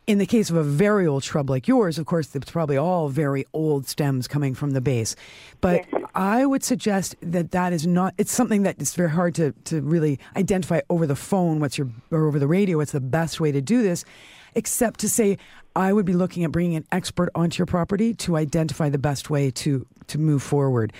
In 0.05 0.17
the 0.17 0.25
case 0.25 0.50
of 0.50 0.57
a 0.57 0.63
very 0.63 1.07
old 1.07 1.24
shrub 1.24 1.50
like 1.50 1.65
yours, 1.67 1.98
of 1.98 2.05
course, 2.05 2.36
it's 2.36 2.51
probably 2.51 2.75
all 2.75 3.07
very 3.07 3.45
old 3.53 3.88
stems 3.88 4.27
coming 4.27 4.53
from 4.53 4.72
the 4.72 4.81
base. 4.81 5.15
But 5.62 5.86
Yes. 5.91 6.03
I 6.15 6.45
would 6.45 6.63
suggest 6.63 7.15
that 7.22 7.51
that 7.51 7.74
is 7.74 7.88
not, 7.88 8.13
it's 8.17 8.31
something 8.31 8.63
that 8.63 8.75
it's 8.79 8.93
very 8.93 9.10
hard 9.10 9.33
to, 9.36 9.53
to 9.65 9.81
really 9.81 10.19
identify 10.36 10.81
over 10.89 11.07
the 11.07 11.15
phone, 11.15 11.60
what's 11.60 11.77
your, 11.77 11.89
or 12.12 12.27
over 12.27 12.38
the 12.38 12.48
radio, 12.48 12.77
what's 12.77 12.91
the 12.91 13.01
best 13.01 13.39
way 13.39 13.51
to 13.51 13.62
do 13.62 13.81
this, 13.81 14.05
except 14.53 15.00
to 15.00 15.10
say, 15.10 15.38
I 15.75 15.91
would 15.91 16.05
be 16.05 16.13
looking 16.13 16.43
at 16.43 16.51
bringing 16.51 16.75
an 16.75 16.86
expert 16.91 17.29
onto 17.33 17.60
your 17.60 17.65
property 17.65 18.13
to 18.15 18.38
identify 18.38 18.89
the 18.89 19.00
best 19.00 19.29
way 19.31 19.50
to, 19.51 19.88
to 20.07 20.17
move 20.19 20.43
forward. 20.43 20.93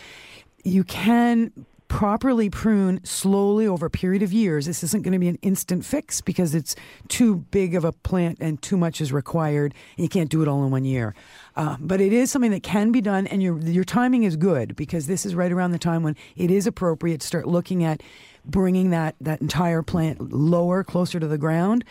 You 0.64 0.84
can 0.84 1.52
properly 1.94 2.50
prune 2.50 3.00
slowly 3.06 3.68
over 3.68 3.86
a 3.86 3.90
period 3.90 4.24
of 4.24 4.34
years. 4.34 4.66
This 4.66 4.84
isn't 4.84 5.04
going 5.04 5.14
to 5.14 5.20
be 5.20 5.28
an 5.28 5.38
instant 5.44 5.86
fix 5.86 6.22
because 6.22 6.56
it's 6.56 6.76
too 7.08 7.36
big 7.52 7.76
of 7.76 7.86
a 7.86 7.92
plant 7.92 8.40
and 8.42 8.60
too 8.64 8.78
much 8.78 9.00
is 9.00 9.14
required. 9.14 9.76
And 9.96 10.04
you 10.04 10.10
can't 10.10 10.28
do 10.28 10.42
it 10.42 10.48
all 10.48 10.64
in 10.64 10.72
one 10.72 10.86
year. 10.86 11.14
Uh, 11.56 11.78
but 11.80 12.02
it 12.02 12.12
is 12.12 12.32
something 12.32 12.50
that 12.50 12.64
can 12.64 12.92
be 12.92 13.00
done, 13.00 13.28
and 13.28 13.44
your 13.44 13.60
your 13.60 13.84
timing 13.84 14.24
is 14.24 14.36
good 14.36 14.76
because 14.76 15.06
this 15.06 15.24
is 15.24 15.36
right 15.36 15.52
around 15.52 15.70
the 15.70 15.78
time 15.78 16.02
when 16.02 16.16
it 16.36 16.50
is 16.50 16.66
appropriate 16.66 17.22
to 17.22 17.28
start 17.28 17.48
looking 17.48 17.84
at 17.84 18.02
bringing 18.44 18.90
that, 18.90 19.14
that 19.22 19.40
entire 19.40 19.84
plant 19.84 20.34
lower, 20.34 20.84
closer 20.84 21.20
to 21.20 21.28
the 21.28 21.38
ground. 21.38 21.86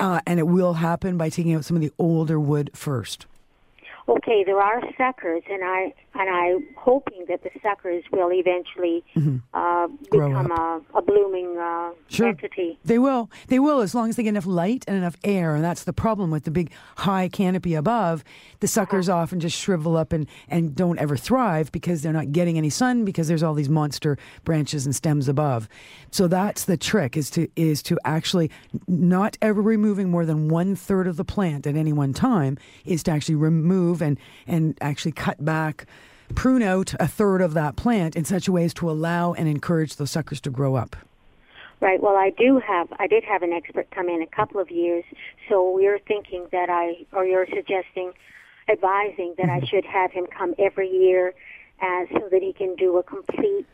Uh, 0.00 0.20
and 0.26 0.38
it 0.38 0.48
will 0.48 0.74
happen 0.74 1.16
by 1.16 1.30
taking 1.30 1.54
out 1.54 1.64
some 1.64 1.76
of 1.76 1.80
the 1.80 1.90
older 1.98 2.38
wood 2.38 2.70
first. 2.74 3.24
Okay, 4.06 4.42
there 4.44 4.60
are 4.60 4.82
suckers, 4.98 5.42
and 5.48 5.62
I 5.64 5.94
and 6.14 6.28
I'm 6.28 6.66
hoping 6.76 7.24
that 7.28 7.42
the 7.42 7.50
suckers 7.62 8.04
will 8.12 8.30
eventually 8.32 9.04
uh, 9.16 9.20
Mm-hmm. 9.20 9.94
Grow 10.10 10.28
become 10.28 10.50
a, 10.52 10.80
a 10.94 11.02
blooming 11.02 11.56
uh, 11.56 11.90
Sure. 12.08 12.28
entity. 12.28 12.78
They 12.84 12.98
will. 12.98 13.30
They 13.48 13.58
will 13.58 13.80
as 13.80 13.94
long 13.94 14.08
as 14.08 14.16
they 14.16 14.22
get 14.24 14.30
enough 14.30 14.46
light 14.46 14.84
and 14.88 14.96
enough 14.96 15.16
air. 15.24 15.54
And 15.54 15.64
that's 15.64 15.84
the 15.84 15.92
problem 15.92 16.30
with 16.30 16.44
the 16.44 16.50
big 16.50 16.72
high 16.98 17.28
canopy 17.28 17.74
above. 17.74 18.24
The 18.60 18.66
suckers 18.68 19.08
often 19.08 19.40
just 19.40 19.56
shrivel 19.56 19.96
up 19.96 20.12
and, 20.12 20.26
and 20.48 20.74
don't 20.74 20.98
ever 20.98 21.16
thrive 21.16 21.70
because 21.72 22.02
they're 22.02 22.12
not 22.12 22.32
getting 22.32 22.58
any 22.58 22.70
sun 22.70 23.04
because 23.04 23.28
there's 23.28 23.42
all 23.42 23.54
these 23.54 23.68
monster 23.68 24.18
branches 24.44 24.84
and 24.86 24.94
stems 24.94 25.28
above. 25.28 25.68
So 26.10 26.26
that's 26.26 26.64
the 26.64 26.76
trick 26.76 27.16
is 27.16 27.30
to 27.30 27.48
is 27.56 27.82
to 27.84 27.98
actually 28.04 28.50
not 28.88 29.38
ever 29.40 29.62
removing 29.62 30.10
more 30.10 30.26
than 30.26 30.48
one 30.48 30.74
third 30.76 31.06
of 31.06 31.16
the 31.16 31.24
plant 31.24 31.66
at 31.66 31.76
any 31.76 31.92
one 31.92 32.12
time 32.12 32.58
is 32.84 33.02
to 33.04 33.10
actually 33.12 33.36
remove 33.36 34.02
and 34.02 34.18
and 34.46 34.76
actually 34.80 35.12
cut 35.12 35.42
back 35.44 35.86
prune 36.34 36.62
out 36.62 36.94
a 37.00 37.06
third 37.06 37.40
of 37.42 37.54
that 37.54 37.76
plant 37.76 38.16
in 38.16 38.24
such 38.24 38.48
a 38.48 38.52
way 38.52 38.64
as 38.64 38.74
to 38.74 38.90
allow 38.90 39.32
and 39.32 39.48
encourage 39.48 39.96
those 39.96 40.10
suckers 40.10 40.40
to 40.42 40.50
grow 40.50 40.74
up. 40.74 40.96
Right. 41.80 42.02
Well, 42.02 42.16
I 42.16 42.30
do 42.30 42.58
have. 42.58 42.88
I 42.98 43.06
did 43.06 43.24
have 43.24 43.42
an 43.42 43.52
expert 43.52 43.90
come 43.90 44.08
in 44.08 44.20
a 44.20 44.26
couple 44.26 44.60
of 44.60 44.70
years, 44.70 45.04
so 45.48 45.70
we're 45.70 45.98
thinking 45.98 46.46
that 46.52 46.68
I, 46.68 47.06
or 47.12 47.24
you're 47.24 47.46
suggesting, 47.46 48.12
advising 48.68 49.34
that 49.38 49.46
Mm-hmm. 49.46 49.64
I 49.64 49.66
should 49.66 49.86
have 49.86 50.12
him 50.12 50.26
come 50.26 50.54
every 50.58 50.90
year, 50.90 51.32
as 51.80 52.08
so 52.10 52.28
that 52.30 52.42
he 52.42 52.52
can 52.52 52.76
do 52.76 52.98
a 52.98 53.02
complete. 53.02 53.66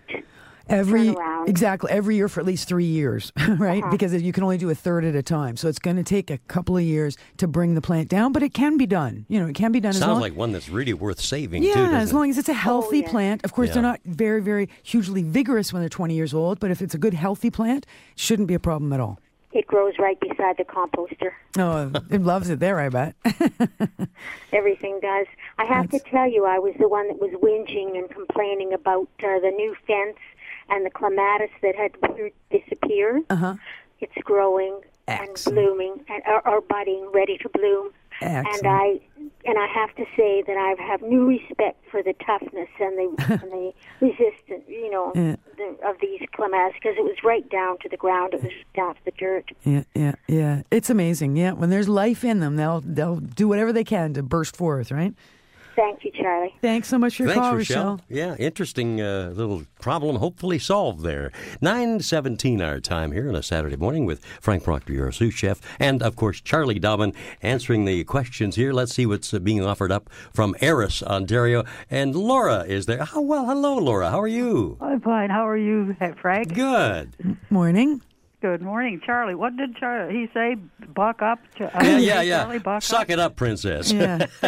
Every 0.69 1.07
turnaround. 1.09 1.49
exactly 1.49 1.91
every 1.91 2.17
year 2.17 2.29
for 2.29 2.41
at 2.41 2.47
least 2.47 2.69
three 2.69 2.85
years 2.85 3.33
right 3.59 3.83
Uh-huh. 3.83 3.91
because 3.93 4.13
you 4.23 4.33
can 4.33 4.43
only 4.43 4.59
do 4.59 4.69
a 4.71 4.75
third 4.75 5.05
at 5.05 5.15
a 5.15 5.23
time 5.23 5.57
so 5.57 5.69
it's 5.69 5.79
going 5.79 5.97
to 5.97 6.03
take 6.03 6.31
a 6.31 6.39
couple 6.49 6.77
of 6.77 6.83
years 6.83 7.17
to 7.37 7.47
bring 7.47 7.75
the 7.75 7.81
plant 7.81 8.09
down 8.09 8.33
but 8.33 8.43
it 8.43 8.53
can 8.53 8.77
be 8.77 8.87
done 8.87 9.25
you 9.29 9.39
know 9.41 9.47
it 9.47 9.55
can 9.55 9.71
be 9.73 9.81
done 9.81 9.91
as 9.91 9.99
Sounds 9.99 10.13
long 10.13 10.21
like 10.21 10.35
one 10.35 10.53
that's 10.53 10.69
really 10.69 10.95
worth 10.95 11.21
saving, 11.21 11.63
yeah 11.63 11.75
too. 11.75 11.81
doesn't 11.81 11.95
as 11.97 12.11
it? 12.11 12.15
long 12.15 12.31
as 12.31 12.39
it's 12.39 12.49
a 12.49 12.53
healthy 12.55 12.99
yes. 13.01 13.11
plant 13.11 13.45
of 13.45 13.53
course 13.53 13.71
they're 13.73 13.83
not 13.83 14.01
very 14.05 14.41
very 14.43 14.69
hugely 14.83 15.23
vigorous 15.23 15.73
when 15.73 15.81
they're 15.83 15.89
20 15.89 16.15
years 16.15 16.35
old 16.35 16.59
but 16.61 16.71
if 16.71 16.83
it's 16.83 16.95
a 16.95 16.99
good 16.99 17.15
healthy 17.15 17.51
plant 17.51 17.87
it 18.13 18.19
shouldn't 18.19 18.49
be 18.49 18.55
a 18.55 18.61
problem 18.61 18.93
at 18.93 19.01
all 19.01 19.19
It 19.53 19.67
grows 19.69 19.95
right 19.99 20.19
beside 20.21 20.57
the 20.59 20.65
composter. 20.65 21.31
oh 21.59 21.93
it 22.11 22.23
loves 22.23 22.51
it 22.51 22.59
there 22.61 22.79
i 22.81 22.89
bet 22.89 23.15
Everything 24.53 24.99
does. 25.03 25.27
I 25.59 25.65
have 25.65 25.91
That's- 25.91 26.03
to 26.03 26.11
tell 26.11 26.31
you, 26.31 26.47
I 26.47 26.59
was 26.59 26.75
the 26.79 26.89
one 26.89 27.09
that 27.09 27.19
was 27.21 27.31
whinging 27.43 27.99
and 27.99 28.09
complaining 28.11 28.73
about 28.73 29.09
uh, 29.23 29.39
the 29.41 29.53
new 29.55 29.75
fence 29.87 30.17
and 30.69 30.85
the 30.87 30.91
clematis 30.91 31.51
that 31.63 31.75
had 31.77 31.93
disappeared. 32.51 33.23
uh-huh 33.31 33.55
It's 34.01 34.13
growing 34.25 34.81
Excellent. 35.09 35.59
and 35.59 35.67
blooming 35.67 36.05
and 36.09 36.23
are, 36.27 36.43
or 36.49 36.61
budding, 36.61 37.09
ready 37.15 37.39
to 37.39 37.49
bloom. 37.49 37.91
And 38.21 38.47
I 38.67 38.99
and 39.45 39.59
I 39.59 39.67
have 39.75 39.95
to 39.97 40.05
say 40.17 40.43
that 40.47 40.57
I 40.57 40.75
have 40.83 41.03
new 41.03 41.27
respect 41.29 41.85
for 41.91 42.03
the 42.03 42.15
toughness 42.15 42.69
and 42.81 42.97
the 42.99 43.09
and 43.43 43.53
the 43.53 43.73
resistance, 44.01 44.65
you 44.69 44.91
know, 44.91 45.13
Yeah. 45.15 45.37
the, 45.59 45.77
of 45.89 45.97
these 46.01 46.21
clematis 46.35 46.75
because 46.81 46.97
it 46.97 47.05
was 47.05 47.17
right 47.23 47.49
down 47.51 47.77
to 47.83 47.89
the 47.91 47.97
ground. 47.99 48.33
It 48.35 48.43
was 48.43 48.53
down 48.75 48.95
to 48.95 49.05
the 49.05 49.11
dirt. 49.13 49.51
yeah 49.65 49.85
yeah 49.95 50.15
yeah 50.29 50.63
it's 50.71 50.89
amazing 50.91 51.37
yeah 51.37 51.53
when 51.53 51.69
there's 51.71 51.89
life 51.89 52.25
in 52.25 52.41
them 52.41 52.57
they'll 52.57 52.81
they'll 52.81 53.17
do 53.21 53.47
whatever 53.49 53.73
they 53.73 53.85
can 53.85 54.15
to 54.15 54.23
burst 54.23 54.57
forth 54.57 54.91
right 54.91 55.15
Thank 55.77 56.05
you, 56.05 56.11
Charlie. 56.13 56.55
thanks 56.63 56.89
so 56.89 56.99
much 56.99 57.17
for 57.17 57.25
your 57.25 57.33
Thanks, 57.33 57.47
call 57.47 57.57
Rochelle. 57.57 58.01
Yeah, 58.09 58.35
interesting 58.37 59.01
uh, 59.01 59.33
little 59.35 59.65
problem, 59.81 60.17
hopefully 60.17 60.59
solved 60.59 61.03
there. 61.03 61.31
9.17 61.63 62.67
our 62.67 62.81
time 62.81 63.13
here 63.13 63.29
on 63.29 63.37
a 63.37 63.43
Saturday 63.43 63.77
morning 63.77 64.07
with 64.07 64.25
Frank 64.41 64.65
Proctor, 64.65 64.95
your 64.95 65.13
sous 65.13 65.35
chef, 65.35 65.61
and, 65.79 66.03
of 66.03 66.17
course, 66.17 66.41
Charlie 66.41 66.79
Dobbin 66.79 67.13
answering 67.43 67.85
the 67.85 68.05
questions 68.05 68.57
here. 68.57 68.73
Let's 68.73 68.95
see 68.95 69.05
what's 69.05 69.33
uh, 69.35 69.39
being 69.39 69.63
offered 69.63 69.93
up 69.93 70.09
from 70.33 70.55
Ariss, 70.63 71.03
Ontario. 71.03 71.65
And 71.91 72.17
Laura 72.17 72.65
is 72.67 72.87
there. 72.87 73.07
Oh, 73.15 73.21
well, 73.21 73.45
hello, 73.45 73.77
Laura. 73.77 74.11
How 74.11 74.21
are 74.21 74.27
you? 74.27 74.79
I'm 74.81 75.01
fine. 75.01 75.31
How 75.31 75.47
are 75.47 75.57
you, 75.57 75.95
Frank? 76.21 76.55
Good. 76.55 77.37
morning 77.51 78.01
Good 78.47 78.63
morning, 78.63 79.01
Charlie. 79.05 79.35
What 79.35 79.57
did 79.57 79.75
Charlie 79.75 80.15
he 80.15 80.29
say? 80.33 80.55
Buck 80.95 81.21
up. 81.21 81.41
Ch- 81.57 81.63
uh, 81.63 81.69
Yeah, 81.83 81.99
yeah, 81.99 82.23
yeah. 82.23 82.43
Charlie, 82.45 82.59
buck 82.61 82.81
Suck 82.81 83.01
up. 83.01 83.11
it 83.11 83.19
up, 83.19 83.35
princess. 83.35 83.91
Yeah. 83.91 84.27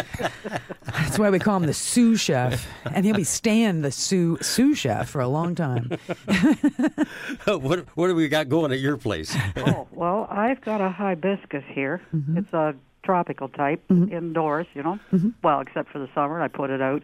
That's 0.85 1.19
why 1.19 1.29
we 1.29 1.37
call 1.37 1.57
him 1.57 1.65
the 1.65 1.73
sous 1.73 2.21
chef. 2.21 2.65
And 2.85 3.05
he'll 3.05 3.17
be 3.17 3.25
staying 3.25 3.81
the 3.81 3.91
sous, 3.91 4.47
sous 4.47 4.77
chef 4.77 5.09
for 5.09 5.19
a 5.19 5.27
long 5.27 5.53
time. 5.53 5.89
what, 7.45 7.85
what 7.97 8.07
do 8.07 8.15
we 8.15 8.29
got 8.29 8.47
going 8.47 8.71
at 8.71 8.79
your 8.79 8.95
place? 8.95 9.35
Oh, 9.57 9.85
well, 9.91 10.27
I've 10.31 10.61
got 10.61 10.79
a 10.79 10.89
hibiscus 10.89 11.65
here. 11.67 12.01
Mm-hmm. 12.15 12.37
It's 12.37 12.53
a 12.53 12.75
tropical 13.03 13.49
type, 13.49 13.83
indoors, 13.89 14.67
you 14.75 14.81
know. 14.81 14.97
Mm-hmm. 15.11 15.31
Well, 15.43 15.59
except 15.59 15.91
for 15.91 15.99
the 15.99 16.07
summer, 16.15 16.41
I 16.41 16.47
put 16.47 16.69
it 16.69 16.81
out. 16.81 17.03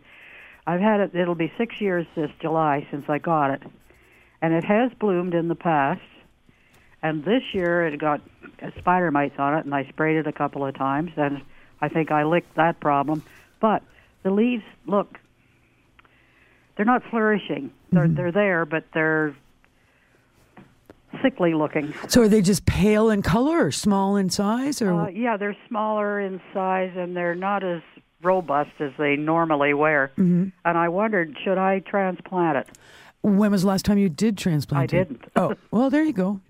I've 0.65 0.79
had 0.79 1.01
it. 1.01 1.13
It'll 1.13 1.35
be 1.35 1.51
six 1.57 1.81
years 1.81 2.07
this 2.15 2.31
July 2.41 2.87
since 2.89 3.03
I 3.09 3.17
got 3.17 3.51
it, 3.51 3.63
and 4.41 4.53
it 4.53 4.63
has 4.63 4.93
bloomed 4.97 5.33
in 5.33 5.49
the 5.49 5.55
past. 5.55 5.99
And 7.05 7.23
this 7.23 7.43
year, 7.53 7.85
it 7.85 7.99
got 7.99 8.19
spider 8.79 9.11
mites 9.11 9.35
on 9.37 9.53
it, 9.53 9.63
and 9.63 9.75
I 9.75 9.87
sprayed 9.89 10.17
it 10.17 10.25
a 10.25 10.31
couple 10.31 10.65
of 10.65 10.73
times, 10.73 11.11
and 11.15 11.39
I 11.79 11.87
think 11.87 12.09
I 12.09 12.23
licked 12.23 12.55
that 12.55 12.79
problem. 12.79 13.21
But 13.59 13.83
the 14.23 14.31
leaves 14.31 14.63
look. 14.87 15.19
They're 16.75 16.85
not 16.85 17.03
flourishing. 17.11 17.69
They're 17.91 18.07
they're 18.07 18.31
there, 18.31 18.65
but 18.65 18.85
they're 18.95 19.35
sickly 21.21 21.53
looking. 21.53 21.93
So 22.07 22.23
are 22.23 22.27
they 22.27 22.41
just 22.41 22.65
pale 22.65 23.11
in 23.11 23.21
color 23.21 23.67
or 23.67 23.71
small 23.71 24.15
in 24.15 24.31
size? 24.31 24.81
Or 24.81 24.91
Uh, 25.03 25.09
yeah, 25.09 25.37
they're 25.37 25.55
smaller 25.67 26.19
in 26.19 26.41
size 26.55 26.91
and 26.97 27.15
they're 27.15 27.35
not 27.35 27.63
as 27.63 27.83
robust 28.23 28.71
as 28.79 28.91
they 28.97 29.15
normally 29.15 29.75
were. 29.75 30.11
Mm-hmm. 30.17 30.49
And 30.65 30.77
I 30.77 30.89
wondered, 30.89 31.37
should 31.43 31.59
I 31.59 31.79
transplant 31.79 32.57
it? 32.57 32.67
when 33.21 33.51
was 33.51 33.61
the 33.61 33.67
last 33.67 33.85
time 33.85 33.97
you 33.97 34.09
did 34.09 34.37
transplant 34.37 34.81
I 34.81 34.83
it? 34.83 34.87
didn't. 35.07 35.25
oh, 35.35 35.53
well, 35.71 35.89
there 35.89 36.03
you 36.03 36.13
go. 36.13 36.41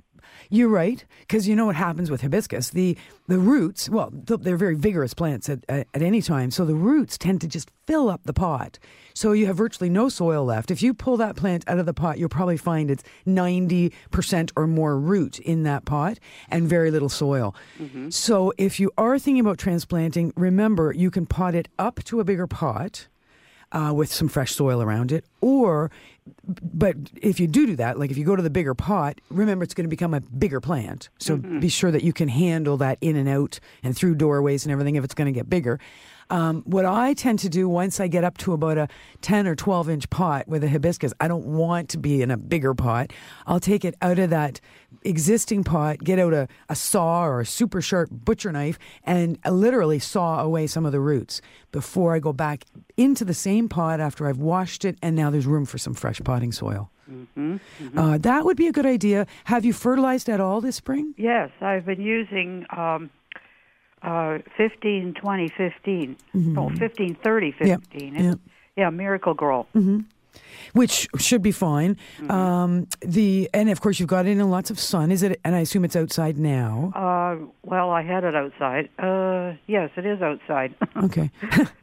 You're 0.49 0.69
right, 0.69 1.03
because 1.21 1.47
you 1.47 1.55
know 1.55 1.65
what 1.65 1.75
happens 1.75 2.11
with 2.11 2.21
hibiscus. 2.21 2.69
The 2.69 2.97
the 3.27 3.39
roots, 3.39 3.89
well, 3.89 4.11
they're 4.13 4.57
very 4.57 4.75
vigorous 4.75 5.15
plants 5.15 5.49
at, 5.49 5.65
at, 5.67 5.87
at 5.93 6.01
any 6.03 6.21
time, 6.21 6.51
so 6.51 6.63
the 6.63 6.75
roots 6.75 7.17
tend 7.17 7.41
to 7.41 7.47
just 7.47 7.71
fill 7.87 8.09
up 8.09 8.21
the 8.23 8.33
pot. 8.33 8.77
So 9.15 9.31
you 9.31 9.47
have 9.47 9.57
virtually 9.57 9.89
no 9.89 10.09
soil 10.09 10.45
left. 10.45 10.69
If 10.69 10.83
you 10.83 10.93
pull 10.93 11.17
that 11.17 11.35
plant 11.35 11.63
out 11.67 11.79
of 11.79 11.85
the 11.85 11.93
pot, 11.93 12.19
you'll 12.19 12.29
probably 12.29 12.57
find 12.57 12.91
it's 12.91 13.03
90% 13.25 14.51
or 14.55 14.67
more 14.67 14.99
root 14.99 15.39
in 15.39 15.63
that 15.63 15.85
pot 15.85 16.19
and 16.49 16.67
very 16.67 16.91
little 16.91 17.09
soil. 17.09 17.55
So 18.11 18.53
if 18.57 18.79
you 18.79 18.91
are 18.97 19.17
thinking 19.17 19.39
about 19.39 19.57
transplanting, 19.57 20.33
remember 20.35 20.91
you 20.91 21.09
can 21.09 21.25
pot 21.25 21.55
it 21.55 21.67
up 21.79 22.03
to 22.05 22.19
a 22.19 22.23
bigger 22.23 22.45
pot 22.47 23.07
uh, 23.71 23.91
with 23.93 24.11
some 24.11 24.27
fresh 24.27 24.53
soil 24.53 24.81
around 24.81 25.11
it. 25.11 25.25
Or, 25.41 25.89
but 26.45 26.95
if 27.15 27.39
you 27.39 27.47
do 27.47 27.67
do 27.67 27.75
that, 27.75 27.99
like 27.99 28.11
if 28.11 28.17
you 28.17 28.25
go 28.25 28.35
to 28.35 28.41
the 28.41 28.49
bigger 28.49 28.73
pot, 28.73 29.19
remember 29.29 29.63
it's 29.63 29.73
going 29.73 29.85
to 29.85 29.89
become 29.89 30.13
a 30.13 30.21
bigger 30.21 30.59
plant. 30.59 31.09
So 31.19 31.37
mm-hmm. 31.37 31.59
be 31.59 31.69
sure 31.69 31.91
that 31.91 32.03
you 32.03 32.13
can 32.13 32.27
handle 32.27 32.77
that 32.77 32.97
in 33.01 33.15
and 33.15 33.29
out 33.29 33.59
and 33.83 33.95
through 33.95 34.15
doorways 34.15 34.65
and 34.65 34.71
everything 34.71 34.95
if 34.95 35.03
it's 35.03 35.13
going 35.13 35.31
to 35.31 35.37
get 35.37 35.49
bigger. 35.49 35.79
Um, 36.29 36.63
what 36.65 36.85
I 36.85 37.13
tend 37.13 37.39
to 37.39 37.49
do 37.49 37.69
once 37.69 37.99
I 37.99 38.07
get 38.07 38.23
up 38.23 38.37
to 38.39 38.53
about 38.53 38.77
a 38.77 38.87
10 39.21 39.47
or 39.47 39.55
12 39.55 39.89
inch 39.89 40.09
pot 40.09 40.47
with 40.47 40.63
a 40.63 40.69
hibiscus, 40.69 41.13
I 41.19 41.27
don't 41.27 41.45
want 41.45 41.89
to 41.89 41.97
be 41.97 42.21
in 42.21 42.31
a 42.31 42.37
bigger 42.37 42.73
pot. 42.73 43.11
I'll 43.45 43.59
take 43.59 43.85
it 43.85 43.95
out 44.01 44.19
of 44.19 44.29
that 44.31 44.59
existing 45.03 45.63
pot, 45.63 45.99
get 45.99 46.19
out 46.19 46.33
a, 46.33 46.47
a 46.69 46.75
saw 46.75 47.25
or 47.25 47.41
a 47.41 47.45
super 47.45 47.81
sharp 47.81 48.09
butcher 48.11 48.51
knife, 48.51 48.79
and 49.03 49.37
literally 49.49 49.99
saw 49.99 50.41
away 50.41 50.67
some 50.67 50.85
of 50.85 50.91
the 50.91 50.99
roots 50.99 51.41
before 51.71 52.15
I 52.15 52.19
go 52.19 52.33
back 52.33 52.65
into 52.97 53.23
the 53.23 53.33
same 53.33 53.69
pot 53.69 53.99
after 53.99 54.27
I've 54.27 54.37
washed 54.37 54.85
it, 54.85 54.97
and 55.01 55.15
now 55.15 55.29
there's 55.29 55.45
room 55.45 55.65
for 55.65 55.77
some 55.77 55.93
fresh 55.93 56.21
potting 56.23 56.51
soil. 56.51 56.89
Uh, 57.95 58.17
that 58.17 58.45
would 58.45 58.57
be 58.57 58.67
a 58.67 58.71
good 58.71 58.85
idea. 58.85 59.27
Have 59.43 59.63
you 59.63 59.73
fertilized 59.73 60.27
at 60.27 60.41
all 60.41 60.59
this 60.59 60.77
spring? 60.77 61.13
Yes, 61.17 61.51
I've 61.61 61.85
been 61.85 62.01
using 62.01 62.65
um, 62.75 63.11
uh, 64.05 64.39
15, 64.57 65.13
20, 65.15 65.47
15. 65.49 66.17
No, 66.33 66.69
15, 66.69 67.15
30, 67.23 67.51
15. 67.51 68.15
Yep. 68.15 68.39
Yeah, 68.77 68.89
Miracle-Gro. 68.89 69.67
Which 70.75 71.07
should 71.17 71.41
be 71.41 71.51
fine. 71.51 71.97
Um, 72.29 72.87
the 73.01 73.49
and 73.53 73.69
of 73.69 73.79
course 73.81 73.99
you've 73.99 74.09
got 74.09 74.25
it 74.25 74.31
in 74.31 74.49
lots 74.49 74.69
of 74.69 74.79
sun. 74.79 75.11
Is 75.11 75.23
it? 75.23 75.39
And 75.43 75.55
I 75.55 75.59
assume 75.59 75.85
it's 75.85 75.95
outside 75.95 76.37
now. 76.37 76.91
Uh, 76.93 77.45
well, 77.63 77.89
I 77.89 78.01
had 78.03 78.23
it 78.23 78.35
outside. 78.35 78.89
Uh, 78.99 79.57
yes, 79.67 79.89
it 79.95 80.05
is 80.05 80.21
outside. 80.21 80.75
Okay. 81.05 81.29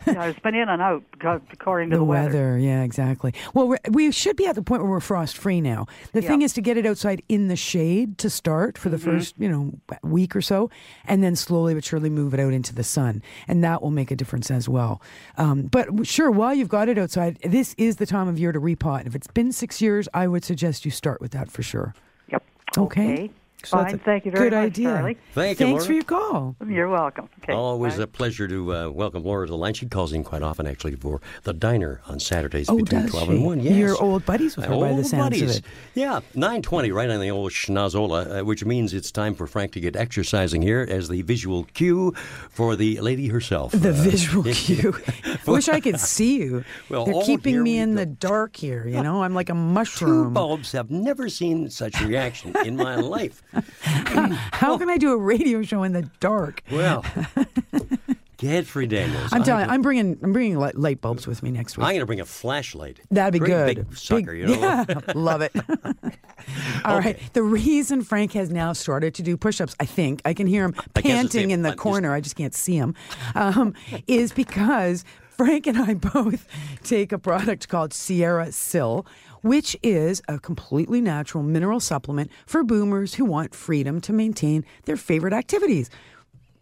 yeah, 0.07 0.25
it's 0.25 0.41
been 0.41 0.55
in 0.55 0.69
and 0.69 0.81
out 0.83 1.05
according 1.53 1.91
to 1.91 1.97
the 1.97 2.01
the, 2.01 2.05
weather. 2.05 2.59
Yeah, 2.59 2.83
exactly. 2.83 3.35
Well, 3.55 3.77
we're, 3.89 4.11
should 4.11 4.37
be 4.37 4.47
at 4.47 4.55
the 4.55 4.63
point 4.63 4.83
where 4.83 4.91
we're 4.91 5.01
frost 5.01 5.37
free 5.37 5.61
now. 5.61 5.87
The 6.13 6.23
thing 6.23 6.43
is 6.43 6.53
to 6.55 6.61
get 6.61 6.77
it 6.77 6.87
outside 6.87 7.23
in 7.29 7.49
the 7.49 7.57
shade 7.57 8.19
to 8.19 8.31
start 8.31 8.79
for 8.79 8.89
the 8.89 8.99
first, 8.99 9.35
you 9.39 9.49
know, 9.49 9.73
week 10.03 10.35
or 10.35 10.43
so, 10.43 10.71
and 11.05 11.23
then 11.23 11.37
slowly 11.37 11.75
but 11.75 11.85
surely 11.85 12.11
move 12.11 12.35
it 12.35 12.41
out 12.41 12.53
into 12.53 12.75
the 12.75 12.83
sun, 12.85 13.23
and 13.47 13.63
that 13.63 13.83
will 13.83 13.91
make 13.91 14.11
a 14.11 14.17
difference 14.17 14.51
as 14.51 14.69
well. 14.69 15.01
Um, 15.37 15.63
but 15.63 16.07
sure, 16.07 16.31
while 16.31 16.55
you've 16.55 16.69
got 16.69 16.89
it 16.89 16.99
outside, 16.99 17.39
this 17.45 17.75
is 17.79 17.97
the 17.97 18.07
time 18.07 18.29
of 18.29 18.39
year 18.39 18.53
to 18.53 18.59
repot. 18.83 19.07
If 19.07 19.15
it's 19.15 19.27
been 19.27 19.53
six 19.53 19.81
years, 19.81 20.09
I 20.15 20.27
would 20.27 20.45
suggest 20.45 20.85
you 20.85 20.91
start 20.91 21.21
with 21.21 21.33
that 21.33 21.51
for 21.51 21.63
sure. 21.63 21.95
Yep. 22.29 22.45
Okay. 22.79 23.31
So 23.65 23.77
that's 23.77 23.91
Fine. 23.93 24.01
a 24.01 24.05
Thank 24.05 24.25
you 24.25 24.33
very 24.33 24.51
good 24.51 24.57
much, 24.57 24.67
idea. 24.67 24.89
Charlie. 24.89 25.19
Thank 25.35 25.61
you, 25.61 25.67
Thanks 25.67 25.81
Laura. 25.83 25.87
for 25.87 25.93
your 25.93 26.03
call. 26.03 26.57
You're 26.67 26.89
welcome. 26.89 27.29
Okay. 27.43 27.53
Always 27.53 27.97
bye. 27.97 28.03
a 28.03 28.07
pleasure 28.07 28.49
to 28.49 28.75
uh, 28.75 28.89
welcome 28.91 29.23
Laura 29.25 29.47
to 29.47 29.51
the 29.51 29.57
line. 29.57 29.75
She 29.75 29.87
calls 29.87 30.13
in 30.13 30.25
quite 30.25 30.43
often, 30.43 30.67
actually, 30.67 30.97
for 30.97 31.21
the 31.45 31.53
diner 31.53 32.01
on 32.09 32.19
Saturdays 32.19 32.69
Oh, 32.69 32.77
between 32.77 33.07
12 33.09 33.29
she? 33.29 33.35
and 33.35 33.45
1. 33.45 33.61
Yes. 33.61 33.77
You're 33.77 34.03
old 34.03 34.25
buddies 34.27 34.57
with 34.57 34.67
her 34.67 34.77
by 34.77 34.93
the 34.95 35.05
sounds 35.05 35.23
buddies. 35.25 35.43
of 35.59 35.65
it. 35.65 35.71
Yeah, 35.95 36.21
920 36.35 36.91
right 36.91 37.09
on 37.11 37.21
the 37.21 37.31
old 37.31 37.53
schnozola, 37.53 38.41
uh, 38.41 38.45
which 38.45 38.65
means 38.65 38.93
it's 38.95 39.11
time 39.13 39.35
for 39.35 39.47
Frank 39.47 39.73
to 39.73 39.81
get 39.81 39.95
exercising 39.97 40.63
here 40.63 40.87
as 40.89 41.09
the 41.09 41.23
visual 41.23 41.65
cue 41.75 42.13
for 42.51 42.75
the 42.77 43.01
lady 43.01 43.29
herself. 43.29 43.73
The 43.73 43.91
Uh, 43.91 43.93
visual 43.93 44.45
cue. 44.53 44.95
I 45.27 45.39
wish 45.51 45.69
I 45.69 45.81
could 45.81 46.01
see 46.01 46.39
you. 46.39 46.65
Well, 46.89 47.05
They're 47.05 47.15
oh, 47.15 47.25
keeping 47.25 47.63
me 47.63 47.79
in 47.79 47.91
go. 47.95 48.01
the 48.01 48.07
dark 48.07 48.57
here, 48.57 48.87
you 48.89 49.03
know? 49.03 49.23
I'm 49.23 49.35
like 49.35 49.51
a 49.51 49.55
mushroom. 49.55 49.93
Two 50.11 50.15
mushroom. 50.17 50.33
bulbs 50.35 50.73
have 50.73 50.91
never 50.91 51.29
seen 51.29 51.69
such 51.71 52.01
reaction 52.01 52.55
in 52.65 52.77
my 52.77 52.97
life. 53.17 53.43
How 53.53 54.79
can 54.79 54.89
I 54.91 54.97
do 54.99 55.13
a 55.13 55.17
radio 55.17 55.63
show 55.63 55.83
in 55.83 55.93
the 55.93 56.03
dark? 56.21 56.63
Well, 56.71 57.05
Godfrey 58.39 58.87
Daniels. 58.89 59.29
I'm 59.33 59.45
telling 59.45 59.67
you, 59.67 59.71
I'm 59.71 59.83
bringing 59.83 60.19
I'm 60.23 60.33
bringing 60.33 60.59
light, 60.59 60.77
light 60.77 61.01
bulbs 61.01 61.27
with 61.29 61.43
me 61.43 61.51
next 61.53 61.77
week. 61.79 61.85
I'm 61.85 61.93
going 61.93 62.01
to 62.01 62.07
bring 62.07 62.21
a 62.21 62.25
flashlight. 62.25 62.99
That'd 63.11 63.35
be 63.35 63.39
Great 63.39 63.49
good. 63.77 63.89
Big 63.89 63.97
sucker, 63.97 64.35
you 64.35 64.47
know. 64.47 64.55
Yeah, 64.89 65.01
love 65.15 65.43
it. 65.43 65.53
All 66.85 66.99
right. 66.99 67.19
The 67.35 67.43
reason 67.45 68.03
Frank 68.03 68.33
has 68.33 68.51
now 68.51 68.73
started 68.73 69.15
to 69.15 69.23
do 69.23 69.37
push-ups, 69.37 69.77
I 69.79 69.85
think 69.87 70.23
I 70.25 70.35
can 70.35 70.49
hear 70.49 70.65
him 70.65 70.75
I 70.97 71.01
guess 71.03 71.25
it's 71.25 71.33
panting 71.35 71.51
in 71.53 71.63
the 71.63 71.69
I'm 71.71 71.75
just- 71.75 71.83
corner. 71.83 72.13
I 72.13 72.21
just 72.21 72.35
can't 72.35 72.55
see 72.55 72.75
him. 72.77 72.97
Um, 73.37 73.75
is 74.09 74.33
because 74.33 75.05
Frank 75.31 75.69
and 75.69 75.79
I 75.79 75.95
both 75.95 76.49
take 76.83 77.13
a 77.13 77.19
product 77.19 77.69
called 77.69 77.95
Sierra 77.95 78.51
Sil, 78.51 79.07
which 79.43 79.77
is 79.83 80.23
a 80.29 80.39
completely 80.39 81.01
natural 81.01 81.43
mineral 81.43 81.81
supplement 81.81 82.31
for 82.47 82.65
boomers 82.65 83.15
who 83.15 83.25
want 83.25 83.55
freedom 83.55 84.01
to 84.01 84.13
maintain 84.13 84.65
their 84.85 84.97
favorite 84.97 85.33
activities 85.33 85.91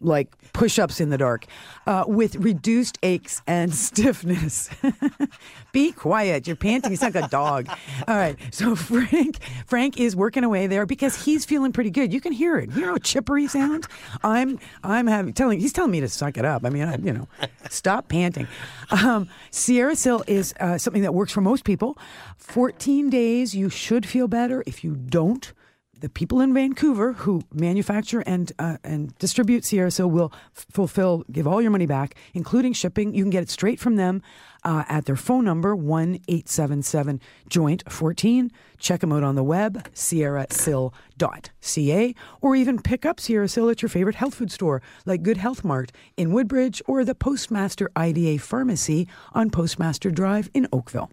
like 0.00 0.34
push 0.52 0.78
ups 0.78 1.00
in 1.00 1.10
the 1.10 1.18
dark, 1.18 1.46
uh, 1.86 2.04
with 2.06 2.36
reduced 2.36 2.98
aches 3.02 3.42
and 3.46 3.74
stiffness. 3.86 4.70
Be 5.72 5.92
quiet. 5.92 6.46
You're 6.46 6.56
panting. 6.56 6.92
It's 6.92 7.02
like 7.02 7.14
a 7.14 7.28
dog. 7.28 7.68
All 8.08 8.16
right. 8.16 8.36
So 8.50 8.74
Frank, 8.76 9.38
Frank 9.66 9.98
is 9.98 10.16
working 10.16 10.44
away 10.44 10.66
there 10.66 10.86
because 10.86 11.24
he's 11.24 11.44
feeling 11.44 11.72
pretty 11.72 11.90
good. 11.90 12.12
You 12.12 12.20
can 12.20 12.32
hear 12.32 12.58
it. 12.58 12.70
You 12.72 12.82
know 12.82 12.92
how 12.92 12.98
chipper 12.98 13.36
he 13.36 13.46
sounds. 13.46 13.86
I'm, 14.22 14.58
I'm 14.82 15.06
having 15.06 15.32
telling. 15.32 15.60
He's 15.60 15.72
telling 15.72 15.90
me 15.90 16.00
to 16.00 16.08
suck 16.08 16.36
it 16.36 16.44
up. 16.44 16.64
I 16.64 16.70
mean, 16.70 16.84
I, 16.84 16.96
you 16.96 17.12
know, 17.12 17.28
stop 17.68 18.08
panting. 18.08 18.48
Um, 18.90 19.28
Sierra 19.50 19.94
Sil 19.94 20.22
is 20.26 20.54
uh, 20.60 20.78
something 20.78 21.02
that 21.02 21.14
works 21.14 21.32
for 21.32 21.40
most 21.40 21.64
people. 21.64 21.96
14 22.38 23.10
days. 23.10 23.54
You 23.54 23.70
should 23.70 24.06
feel 24.06 24.28
better. 24.28 24.62
If 24.66 24.82
you 24.82 24.96
don't, 24.96 25.52
the 26.00 26.08
people 26.08 26.40
in 26.40 26.52
Vancouver 26.54 27.12
who 27.12 27.42
manufacture 27.52 28.20
and 28.20 28.50
uh, 28.58 28.78
and 28.82 29.16
distribute 29.18 29.64
Sierra 29.64 29.90
Sil 29.92 30.08
will 30.10 30.32
f- 30.56 30.66
fulfill, 30.70 31.24
give 31.30 31.46
all 31.46 31.60
your 31.62 31.70
money 31.70 31.86
back, 31.86 32.14
including 32.34 32.72
shipping. 32.72 33.14
You 33.14 33.22
can 33.22 33.30
get 33.30 33.42
it 33.42 33.50
straight 33.50 33.78
from 33.78 33.96
them 33.96 34.22
uh, 34.64 34.84
at 34.88 35.04
their 35.04 35.16
phone 35.16 35.44
number 35.44 35.76
one 35.76 36.18
eight 36.28 36.48
seven 36.48 36.82
seven 36.82 37.20
joint 37.48 37.82
fourteen. 37.90 38.50
Check 38.78 39.00
them 39.00 39.12
out 39.12 39.22
on 39.22 39.34
the 39.34 39.44
web 39.44 39.86
sierrasil.ca 39.92 42.14
or 42.40 42.56
even 42.56 42.80
pick 42.80 43.04
up 43.04 43.20
Sierra 43.20 43.46
Sil 43.48 43.68
at 43.68 43.82
your 43.82 43.90
favorite 43.90 44.16
health 44.16 44.34
food 44.34 44.50
store 44.50 44.80
like 45.04 45.22
Good 45.22 45.36
Health 45.36 45.62
Mart 45.64 45.92
in 46.16 46.32
Woodbridge 46.32 46.80
or 46.86 47.04
the 47.04 47.14
Postmaster 47.14 47.90
IDA 47.94 48.38
Pharmacy 48.38 49.06
on 49.32 49.50
Postmaster 49.50 50.10
Drive 50.10 50.48
in 50.54 50.66
Oakville. 50.72 51.10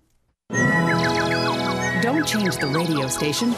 Don't 2.01 2.25
change 2.25 2.57
the 2.57 2.67
radio 2.67 3.07
station. 3.07 3.53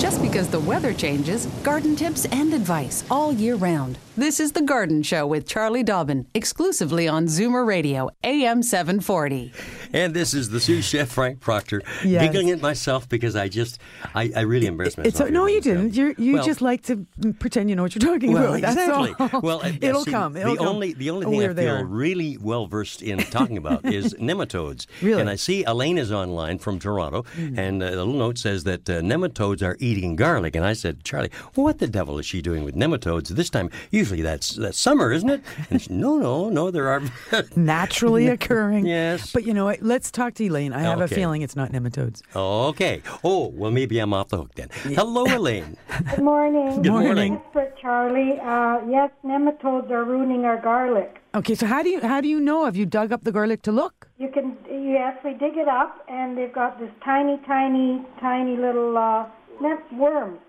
Just 0.00 0.22
because 0.22 0.48
the 0.48 0.58
weather 0.60 0.92
changes, 0.94 1.46
garden 1.62 1.94
tips 1.94 2.24
and 2.26 2.52
advice 2.54 3.04
all 3.10 3.32
year 3.32 3.54
round. 3.56 3.98
This 4.16 4.40
is 4.40 4.52
The 4.52 4.60
Garden 4.62 5.02
Show 5.02 5.26
with 5.26 5.46
Charlie 5.46 5.82
Dobbin, 5.82 6.26
exclusively 6.34 7.06
on 7.08 7.26
Zoomer 7.26 7.64
Radio, 7.66 8.10
AM 8.24 8.62
740. 8.62 9.52
And 9.94 10.12
this 10.12 10.34
is 10.34 10.50
the 10.50 10.60
sous 10.60 10.84
chef 10.84 11.08
Frank 11.10 11.40
Proctor, 11.40 11.82
Yes. 12.04 12.22
giggling 12.22 12.50
at 12.50 12.60
myself 12.60 13.08
because 13.08 13.34
I 13.34 13.48
just, 13.48 13.78
I, 14.14 14.30
I 14.36 14.40
really 14.40 14.66
embarrassed 14.66 14.98
It's 14.98 15.18
myself. 15.18 15.30
no, 15.30 15.46
you 15.46 15.60
didn't. 15.60 15.94
You 15.94 16.14
you 16.18 16.34
Well, 16.34 16.44
just 16.44 16.60
like 16.60 16.82
to 16.84 17.06
pretend 17.38 17.70
you 17.70 17.76
know 17.76 17.82
what 17.82 17.94
you're 17.94 18.12
talking 18.12 18.32
Well, 18.32 18.54
about. 18.56 18.60
That's 18.60 18.76
exactly. 18.76 19.14
all. 19.32 19.40
Well, 19.40 19.60
uh, 19.64 19.72
it'll 19.80 20.04
see, 20.04 20.10
come. 20.10 20.36
It'll 20.36 20.52
the 20.52 20.58
come. 20.58 20.68
only 20.68 20.92
the 20.92 21.10
only 21.10 21.26
Oh, 21.26 21.30
thing 21.30 21.38
we're 21.38 21.50
I 21.52 21.54
feel 21.54 21.76
there. 21.76 21.84
really 21.86 22.36
well 22.36 22.66
versed 22.66 23.00
in 23.02 23.18
talking 23.18 23.56
about 23.56 23.84
is 23.86 24.12
nematodes. 24.20 24.86
Really? 25.02 25.20
And 25.20 25.30
I 25.30 25.36
see 25.36 25.64
Elaine 25.64 25.98
is 25.98 26.12
online 26.12 26.58
from 26.58 26.78
Toronto, 26.78 27.22
Hmm. 27.34 27.58
and 27.58 27.82
uh, 27.82 27.90
the 27.90 27.96
little 28.04 28.12
note 28.14 28.36
says 28.38 28.64
that 28.64 28.88
uh, 28.90 29.00
nematodes 29.00 29.62
are 29.62 29.76
eating 29.80 29.89
garlic. 30.16 30.56
And 30.56 30.64
I 30.64 30.72
said, 30.72 31.04
Charlie, 31.04 31.30
what 31.54 31.78
the 31.78 31.86
devil 31.86 32.18
is 32.18 32.26
she 32.26 32.42
doing 32.42 32.64
with 32.64 32.74
nematodes 32.74 33.28
this 33.28 33.50
time? 33.50 33.70
Usually 33.90 34.22
that's 34.22 34.54
that's 34.54 34.78
summer, 34.78 35.12
isn't 35.12 35.28
it? 35.28 35.42
And 35.70 35.82
she, 35.82 35.92
no, 35.92 36.18
no, 36.18 36.48
no. 36.48 36.70
There 36.70 36.88
are. 36.88 37.02
naturally 37.56 38.28
occurring. 38.28 38.86
Yes. 38.86 39.32
But 39.32 39.44
you 39.44 39.54
know 39.54 39.64
what? 39.64 39.82
Let's 39.82 40.10
talk 40.10 40.34
to 40.34 40.44
Elaine. 40.44 40.72
I 40.72 40.80
have 40.80 41.00
a 41.00 41.08
feeling 41.08 41.42
it's 41.42 41.56
not 41.56 41.72
nematodes. 41.72 42.22
okay. 42.34 43.02
Oh 43.24 43.48
well, 43.48 43.70
maybe 43.70 43.98
I'm 43.98 44.12
off 44.12 44.28
the 44.28 44.38
hook 44.38 44.54
then. 44.54 44.68
Hello, 44.82 45.24
Elaine. 45.24 45.76
Good 46.10 46.24
morning. 46.24 46.82
Good 46.82 46.92
morning. 46.92 47.34
Expert 47.34 47.78
Charlie. 47.80 48.38
Uh, 48.40 48.80
yes, 48.88 49.10
nematodes 49.24 49.90
are 49.90 50.04
ruining 50.04 50.44
our 50.44 50.60
garlic. 50.60 51.20
Okay, 51.34 51.54
so 51.54 51.66
how 51.66 51.82
do 51.82 51.90
you 51.90 52.00
how 52.00 52.20
do 52.20 52.28
you 52.28 52.40
know? 52.40 52.64
Have 52.64 52.76
you 52.76 52.86
dug 52.86 53.12
up 53.12 53.22
the 53.24 53.32
garlic 53.32 53.62
to 53.62 53.72
look? 53.72 54.08
You 54.18 54.28
can 54.28 54.56
you 54.68 54.96
actually 54.96 55.34
dig 55.34 55.56
it 55.56 55.68
up, 55.68 56.04
and 56.08 56.36
they've 56.36 56.52
got 56.52 56.78
this 56.80 56.90
tiny, 57.04 57.40
tiny, 57.46 58.04
tiny 58.20 58.56
little 58.56 58.98
uh, 58.98 59.26
net 59.60 59.80
worms, 59.92 60.40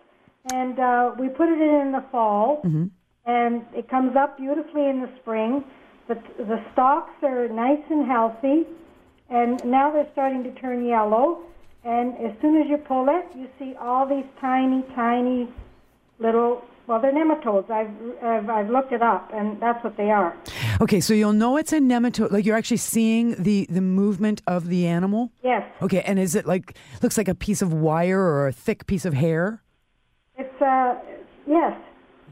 and 0.52 0.80
uh, 0.80 1.12
we 1.20 1.30
put 1.30 1.50
it 1.50 1.62
in 1.62 1.88
in 1.88 1.92
the 1.92 2.04
fall, 2.12 2.62
and 3.26 3.64
it 3.74 3.90
comes 3.90 4.16
up 4.16 4.38
beautifully 4.38 4.88
in 4.88 5.02
the 5.02 5.10
spring. 5.22 5.64
The 6.08 6.16
the 6.38 6.64
stalks 6.74 7.14
are 7.24 7.48
nice 7.48 7.84
and 7.90 8.06
healthy, 8.08 8.66
and 9.30 9.64
now 9.66 9.92
they're 9.92 10.10
starting 10.14 10.44
to 10.44 10.52
turn 10.60 10.86
yellow. 10.86 11.44
And 11.84 12.14
as 12.18 12.34
soon 12.42 12.62
as 12.62 12.68
you 12.70 12.78
pull 12.78 13.08
it, 13.10 13.26
you 13.36 13.48
see 13.58 13.74
all 13.80 14.08
these 14.08 14.26
tiny, 14.40 14.84
tiny 14.96 15.50
little. 16.20 16.64
Well, 16.88 17.00
they're 17.00 17.14
nematodes. 17.14 17.70
I've, 17.70 17.90
I've 18.24 18.50
I've 18.50 18.70
looked 18.70 18.92
it 18.92 19.02
up, 19.02 19.30
and 19.34 19.60
that's 19.62 19.84
what 19.84 19.96
they 19.98 20.10
are. 20.12 20.36
Okay, 20.82 21.00
so 21.00 21.14
you'll 21.14 21.34
know 21.34 21.58
it's 21.58 21.72
a 21.72 21.80
nematode. 21.80 22.32
Like 22.32 22.46
you're 22.46 22.58
actually 22.58 22.78
seeing 22.78 23.42
the 23.42 23.68
the 23.70 23.82
movement 23.82 24.42
of 24.48 24.68
the 24.68 24.88
animal. 24.88 25.32
Yes. 25.44 25.64
Okay, 25.82 26.02
and 26.02 26.20
is 26.20 26.36
it 26.36 26.46
like 26.46 26.76
looks 27.02 27.18
like 27.18 27.28
a 27.28 27.36
piece 27.36 27.62
of 27.62 27.72
wire 27.72 28.20
or 28.20 28.48
a 28.48 28.52
thick 28.52 28.88
piece 28.88 29.06
of 29.06 29.14
hair? 29.14 29.64
It's 30.38 30.62
uh 30.62 30.96
yes. 31.48 31.78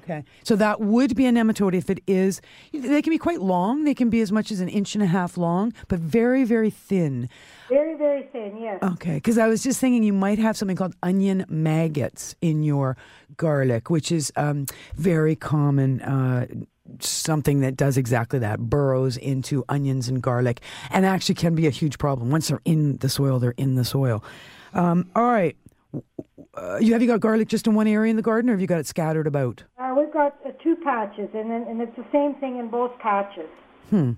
Okay, 0.10 0.24
so 0.44 0.56
that 0.56 0.82
would 0.82 1.16
be 1.16 1.28
a 1.28 1.32
nematode 1.32 1.76
if 1.76 1.90
it 1.90 2.02
is. 2.08 2.42
They 2.74 3.02
can 3.02 3.12
be 3.12 3.18
quite 3.20 3.42
long. 3.42 3.84
They 3.84 3.94
can 3.94 4.10
be 4.10 4.22
as 4.22 4.32
much 4.32 4.52
as 4.52 4.60
an 4.60 4.70
inch 4.70 4.96
and 4.96 5.04
a 5.04 5.08
half 5.08 5.38
long, 5.38 5.74
but 5.88 6.00
very 6.00 6.44
very 6.44 6.72
thin. 6.72 7.30
Very, 7.70 7.96
very 7.96 8.24
thin, 8.24 8.58
yes. 8.58 8.80
Okay, 8.82 9.16
because 9.16 9.38
I 9.38 9.48
was 9.48 9.62
just 9.62 9.80
thinking 9.80 10.02
you 10.02 10.14
might 10.14 10.40
have 10.40 10.58
something 10.58 10.76
called 10.76 10.96
onion 11.04 11.46
maggots 11.48 12.36
in 12.42 12.64
your 12.64 12.98
garlic, 13.38 13.92
which 13.92 14.12
is 14.12 14.34
um, 14.36 14.66
very 14.96 15.36
common. 15.36 16.02
Uh, 16.02 16.48
something 17.00 17.60
that 17.60 17.78
does 17.78 17.98
exactly 17.98 18.40
that 18.40 18.60
burrows 18.60 19.16
into 19.16 19.64
onions 19.70 20.08
and 20.08 20.24
garlic 20.24 20.60
and 20.90 21.06
actually 21.06 21.36
can 21.36 21.54
be 21.54 21.68
a 21.68 21.70
huge 21.70 22.00
problem 22.00 22.32
once 22.32 22.48
they're 22.48 22.64
in 22.66 22.98
the 22.98 23.08
soil 23.08 23.38
they're 23.38 23.54
in 23.58 23.76
the 23.76 23.86
soil 23.86 24.24
um, 24.74 25.08
all 25.16 25.26
right 25.26 25.56
uh, 26.56 26.78
you 26.82 26.94
have 26.94 27.02
you 27.02 27.08
got 27.08 27.20
garlic 27.20 27.48
just 27.48 27.68
in 27.68 27.74
one 27.74 27.88
area 27.88 28.10
in 28.10 28.16
the 28.16 28.22
garden 28.22 28.50
or 28.50 28.54
have 28.54 28.62
you 28.62 28.68
got 28.68 28.80
it 28.80 28.88
scattered 28.88 29.28
about 29.28 29.64
Uh, 29.78 29.94
we've 29.98 30.12
got 30.14 30.36
uh, 30.46 30.52
two 30.64 30.76
patches, 30.78 31.30
and 31.34 31.50
then, 31.50 31.66
and 31.68 31.82
it's 31.82 31.96
the 31.96 32.06
same 32.12 32.36
thing 32.36 32.60
in 32.60 32.70
both 32.70 32.98
patches. 33.00 33.50
Hmm. 33.90 34.12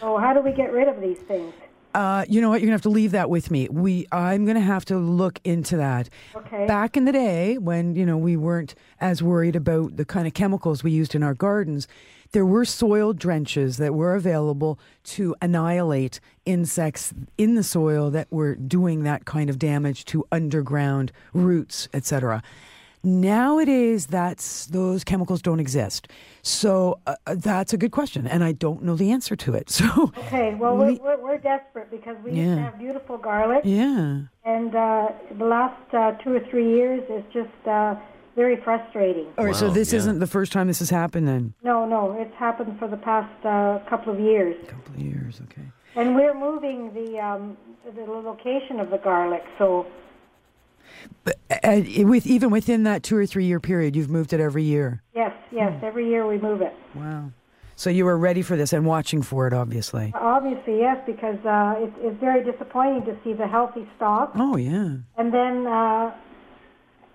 So 0.00 0.18
how 0.18 0.34
do 0.34 0.40
we 0.40 0.52
get 0.52 0.72
rid 0.72 0.88
of 0.88 1.00
these 1.00 1.18
things? 1.18 1.54
Uh, 1.94 2.24
you 2.28 2.40
know 2.40 2.48
what? 2.50 2.60
You're 2.60 2.66
gonna 2.66 2.74
have 2.74 2.82
to 2.82 2.88
leave 2.88 3.12
that 3.12 3.30
with 3.30 3.50
me. 3.52 3.68
We, 3.70 4.06
I'm 4.10 4.44
gonna 4.44 4.60
have 4.60 4.84
to 4.86 4.98
look 4.98 5.40
into 5.44 5.76
that. 5.76 6.10
Okay. 6.34 6.66
Back 6.66 6.96
in 6.96 7.04
the 7.04 7.12
day, 7.12 7.56
when 7.56 7.94
you 7.94 8.04
know 8.04 8.18
we 8.18 8.36
weren't 8.36 8.74
as 9.00 9.22
worried 9.22 9.54
about 9.54 9.96
the 9.96 10.04
kind 10.04 10.26
of 10.26 10.34
chemicals 10.34 10.82
we 10.82 10.90
used 10.90 11.14
in 11.14 11.22
our 11.22 11.34
gardens, 11.34 11.86
there 12.34 12.44
were 12.44 12.64
soil 12.64 13.12
drenches 13.12 13.76
that 13.76 13.94
were 13.94 14.16
available 14.16 14.76
to 15.04 15.36
annihilate 15.40 16.18
insects 16.44 17.14
in 17.38 17.54
the 17.54 17.62
soil 17.62 18.10
that 18.10 18.26
were 18.32 18.56
doing 18.56 19.04
that 19.04 19.24
kind 19.24 19.48
of 19.48 19.56
damage 19.58 20.04
to 20.04 20.24
underground 20.32 21.12
roots, 21.32 21.88
etc. 21.94 22.42
Nowadays, 23.04 24.06
that's 24.06 24.66
those 24.66 25.04
chemicals 25.04 25.42
don't 25.42 25.60
exist. 25.60 26.08
So 26.42 26.98
uh, 27.06 27.14
uh, 27.26 27.36
that's 27.38 27.72
a 27.72 27.76
good 27.76 27.92
question, 27.92 28.26
and 28.26 28.42
I 28.42 28.50
don't 28.52 28.82
know 28.82 28.96
the 28.96 29.12
answer 29.12 29.36
to 29.36 29.54
it. 29.54 29.70
So 29.84 30.10
Okay, 30.18 30.54
well, 30.54 30.76
we're, 30.76 30.94
we're, 30.94 31.20
we're 31.22 31.38
desperate 31.38 31.88
because 31.90 32.16
we 32.24 32.32
used 32.32 32.42
to 32.42 32.56
Yeah. 32.56 32.64
have 32.64 32.78
beautiful 32.78 33.16
garlic, 33.16 33.60
yeah. 33.64 34.22
and 34.44 34.74
uh, 34.74 35.08
the 35.38 35.44
last 35.44 35.94
uh, 35.94 36.12
two 36.24 36.32
or 36.32 36.40
three 36.50 36.68
years 36.74 37.02
is 37.08 37.22
just 37.32 37.68
uh, 37.68 37.94
very 38.34 38.60
frustrating. 38.62 39.26
All 39.38 39.44
right, 39.44 39.54
so 39.54 39.70
this 39.70 39.92
yeah. 39.92 39.98
isn't 40.00 40.18
the 40.18 40.26
first 40.26 40.52
time 40.52 40.66
this 40.66 40.80
has 40.80 40.90
happened 40.90 41.28
then? 41.28 41.54
No, 41.62 41.86
no, 41.86 42.12
it's 42.20 42.34
happened 42.36 42.78
for 42.78 42.88
the 42.88 42.96
past 42.96 43.32
uh, 43.44 43.78
couple 43.88 44.12
of 44.12 44.20
years. 44.20 44.56
couple 44.68 44.94
of 44.94 45.00
years, 45.00 45.40
okay. 45.44 45.62
And 45.96 46.14
we're 46.16 46.34
moving 46.34 46.92
the 46.92 47.20
um, 47.20 47.56
the 47.94 48.02
location 48.02 48.80
of 48.80 48.90
the 48.90 48.98
garlic, 48.98 49.44
so 49.58 49.86
But 51.22 51.38
And 51.62 52.10
with 52.10 52.26
even 52.26 52.50
within 52.50 52.82
that 52.84 53.02
two 53.02 53.16
or 53.16 53.26
three 53.26 53.44
year 53.44 53.60
period, 53.60 53.94
you've 53.94 54.10
moved 54.10 54.32
it 54.32 54.40
every 54.40 54.64
year. 54.64 55.02
Yes, 55.14 55.32
yes. 55.52 55.72
Hmm. 55.78 55.84
Every 55.84 56.08
year 56.08 56.26
we 56.26 56.38
move 56.38 56.62
it. 56.62 56.74
Wow. 56.94 57.30
So 57.76 57.90
you 57.90 58.04
were 58.04 58.16
ready 58.16 58.42
for 58.42 58.56
this 58.56 58.72
and 58.72 58.86
watching 58.86 59.20
for 59.22 59.48
it, 59.48 59.52
obviously. 59.52 60.12
Obviously, 60.14 60.78
yes, 60.78 60.96
because 61.06 61.38
uh, 61.44 61.74
it's, 61.78 61.96
it's 61.98 62.20
very 62.20 62.44
disappointing 62.44 63.04
to 63.06 63.18
see 63.24 63.32
the 63.32 63.48
healthy 63.48 63.88
stock, 63.96 64.30
Oh 64.36 64.56
yeah, 64.56 64.98
and 65.16 65.34
then 65.34 65.66
uh, 65.66 66.14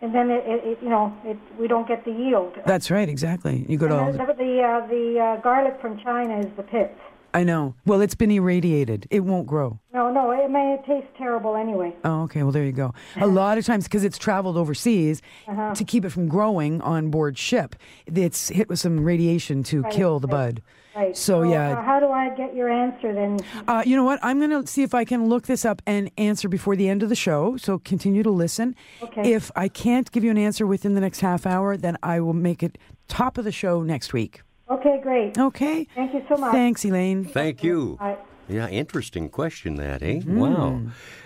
and 0.01 0.13
then 0.15 0.29
it, 0.29 0.43
it, 0.45 0.63
it 0.65 0.77
you 0.81 0.89
know 0.89 1.15
it, 1.25 1.37
we 1.59 1.67
don't 1.67 1.87
get 1.87 2.05
the 2.05 2.11
yield. 2.11 2.53
that's 2.65 2.89
right. 2.91 3.09
Exactly. 3.09 3.65
You 3.67 3.77
go 3.77 3.87
to 3.87 3.97
all. 3.97 4.11
The, 4.11 4.17
the 4.17 4.33
the, 4.33 4.61
uh, 4.61 4.87
the 4.87 5.19
uh, 5.19 5.41
garlic 5.41 5.79
from 5.81 5.99
China 5.99 6.39
is 6.39 6.47
the 6.57 6.63
pits. 6.63 6.97
I 7.31 7.43
know. 7.43 7.75
Well, 7.85 8.01
it's 8.01 8.15
been 8.15 8.31
irradiated. 8.31 9.05
It 9.11 9.19
won't 9.19 9.45
grow. 9.45 9.79
No, 9.93 10.11
no, 10.11 10.31
it 10.31 10.49
may 10.49 10.73
it 10.73 10.83
tastes 10.87 11.11
terrible 11.15 11.55
anyway. 11.55 11.95
Oh, 12.03 12.23
okay. 12.23 12.41
Well, 12.41 12.51
there 12.51 12.63
you 12.65 12.71
go. 12.71 12.91
A 13.17 13.27
lot 13.41 13.59
of 13.59 13.65
times, 13.67 13.83
because 13.83 14.03
it's 14.03 14.17
traveled 14.17 14.57
overseas, 14.57 15.21
Uh-huh. 15.47 15.75
to 15.75 15.83
keep 15.83 16.03
it 16.05 16.09
from 16.09 16.27
growing 16.27 16.81
on 16.81 17.11
board 17.11 17.37
ship, 17.37 17.75
it's 18.07 18.49
hit 18.49 18.67
with 18.67 18.79
some 18.79 19.01
radiation 19.05 19.61
to 19.63 19.83
kill 19.91 20.19
the 20.19 20.27
bud. 20.27 20.63
Right. 20.95 21.15
So, 21.15 21.43
yeah. 21.43 21.79
uh, 21.79 21.81
how 21.81 21.99
do 21.99 22.09
I 22.09 22.29
get 22.35 22.55
your 22.55 22.69
answer 22.69 23.13
then? 23.13 23.39
Uh, 23.67 23.83
you 23.85 23.95
know 23.95 24.03
what? 24.03 24.19
I'm 24.23 24.39
going 24.39 24.49
to 24.49 24.65
see 24.67 24.83
if 24.83 24.93
I 24.93 25.05
can 25.05 25.29
look 25.29 25.45
this 25.45 25.63
up 25.63 25.81
and 25.85 26.09
answer 26.17 26.49
before 26.49 26.75
the 26.75 26.89
end 26.89 27.03
of 27.03 27.09
the 27.09 27.15
show. 27.15 27.57
So 27.57 27.79
continue 27.79 28.23
to 28.23 28.31
listen. 28.31 28.75
Okay. 29.01 29.33
If 29.33 29.51
I 29.55 29.67
can't 29.67 30.11
give 30.11 30.23
you 30.23 30.31
an 30.31 30.37
answer 30.37 30.65
within 30.65 30.95
the 30.95 31.01
next 31.01 31.19
half 31.19 31.45
hour, 31.45 31.77
then 31.77 31.97
I 32.01 32.19
will 32.19 32.33
make 32.33 32.63
it 32.63 32.77
top 33.07 33.37
of 33.37 33.45
the 33.45 33.51
show 33.51 33.83
next 33.83 34.13
week. 34.13 34.41
Okay, 34.69 34.99
great. 35.01 35.37
Okay. 35.37 35.87
Thank 35.95 36.13
you 36.13 36.23
so 36.27 36.37
much. 36.37 36.51
Thanks, 36.51 36.83
Elaine. 36.85 37.23
Thank 37.23 37.63
you. 37.63 37.97
Bye. 37.99 38.17
Yeah, 38.47 38.67
interesting 38.67 39.29
question 39.29 39.75
that, 39.75 40.01
eh? 40.01 40.19
Mm-hmm. 40.19 40.39
Wow. 40.39 40.81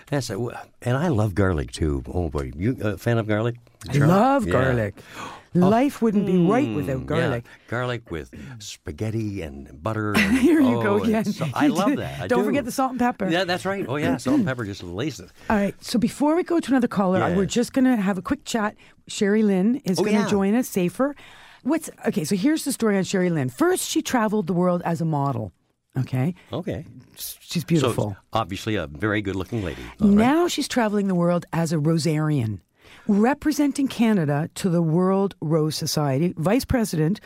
That's 0.08 0.30
a, 0.30 0.36
and 0.82 0.98
I 0.98 1.08
love 1.08 1.34
garlic 1.36 1.72
too. 1.72 2.04
Oh 2.08 2.30
boy, 2.30 2.52
you 2.56 2.78
a 2.82 2.98
fan 2.98 3.18
of 3.18 3.28
garlic? 3.28 3.56
I 3.90 3.94
Charlie? 3.94 4.08
love 4.08 4.46
Yeah. 4.46 4.52
garlic. 4.52 4.96
Life 5.54 6.02
wouldn't 6.02 6.26
be 6.26 6.38
right 6.38 6.68
Mm, 6.68 6.76
without 6.76 7.00
yeah. 7.00 7.06
garlic. 7.06 7.46
Garlic 7.68 8.12
with 8.12 8.34
spaghetti 8.60 9.42
and 9.42 9.82
butter. 9.84 10.14
and- 10.18 10.38
Here 10.40 10.60
you 10.62 10.82
go 10.82 10.96
oh, 11.00 11.04
again. 11.04 11.26
so- 11.26 11.48
I 11.54 11.68
love 11.68 11.96
that. 11.98 12.22
I 12.22 12.28
Don't 12.28 12.40
do. 12.40 12.46
forget 12.46 12.66
the 12.66 12.72
salt 12.72 12.92
and 12.92 13.00
pepper. 13.00 13.30
Yeah, 13.30 13.44
that's 13.44 13.66
right. 13.66 13.86
Oh 13.88 13.98
yeah, 13.98 14.18
salt 14.18 14.38
and 14.38 14.46
pepper 14.46 14.66
just 14.66 14.84
laces. 14.84 15.32
All 15.50 15.56
right. 15.58 15.76
So 15.84 16.00
before 16.00 16.36
we 16.36 16.44
go 16.44 16.60
to 16.60 16.72
another 16.72 16.88
caller, 16.88 17.20
we're 17.36 17.46
just 17.46 17.74
going 17.74 17.86
to 17.86 17.96
have 17.96 18.18
a 18.18 18.22
quick 18.22 18.46
chat. 18.46 18.76
Sherry 19.08 19.44
Lynn 19.44 19.78
is 19.86 20.00
Oh, 20.00 20.04
going 20.04 20.16
to 20.16 20.22
yeah. 20.24 20.30
join 20.30 20.56
us. 20.56 20.68
Safer. 20.68 21.16
What's 21.64 21.90
okay? 22.08 22.24
So 22.24 22.36
here's 22.36 22.66
the 22.66 22.72
story 22.72 22.98
on 22.98 23.04
Sherry 23.04 23.30
Lynn. 23.30 23.50
First, 23.50 23.88
she 23.90 24.02
traveled 24.02 24.48
the 24.48 24.54
world 24.54 24.82
as 24.86 25.02
a 25.02 25.06
model. 25.06 25.52
Okay, 25.96 26.34
Okay. 26.52 26.86
she's 27.16 27.64
beautiful. 27.64 28.12
So 28.12 28.18
obviously 28.34 28.76
a 28.76 28.88
very 28.88 29.22
good-looking 29.22 29.64
lady. 29.64 29.84
All 30.02 30.08
right. 30.08 30.18
Now 30.18 30.48
she's 30.48 30.68
traveling 30.68 31.08
the 31.08 31.14
world 31.14 31.46
as 31.54 31.72
a 31.72 31.78
Rosarian, 31.78 32.62
representing 33.08 33.88
Canada 33.88 34.50
to 34.56 34.70
the 34.70 34.82
World 34.82 35.36
Rose 35.42 35.76
Society, 35.76 36.34
vice 36.38 36.66
president. 36.66 37.20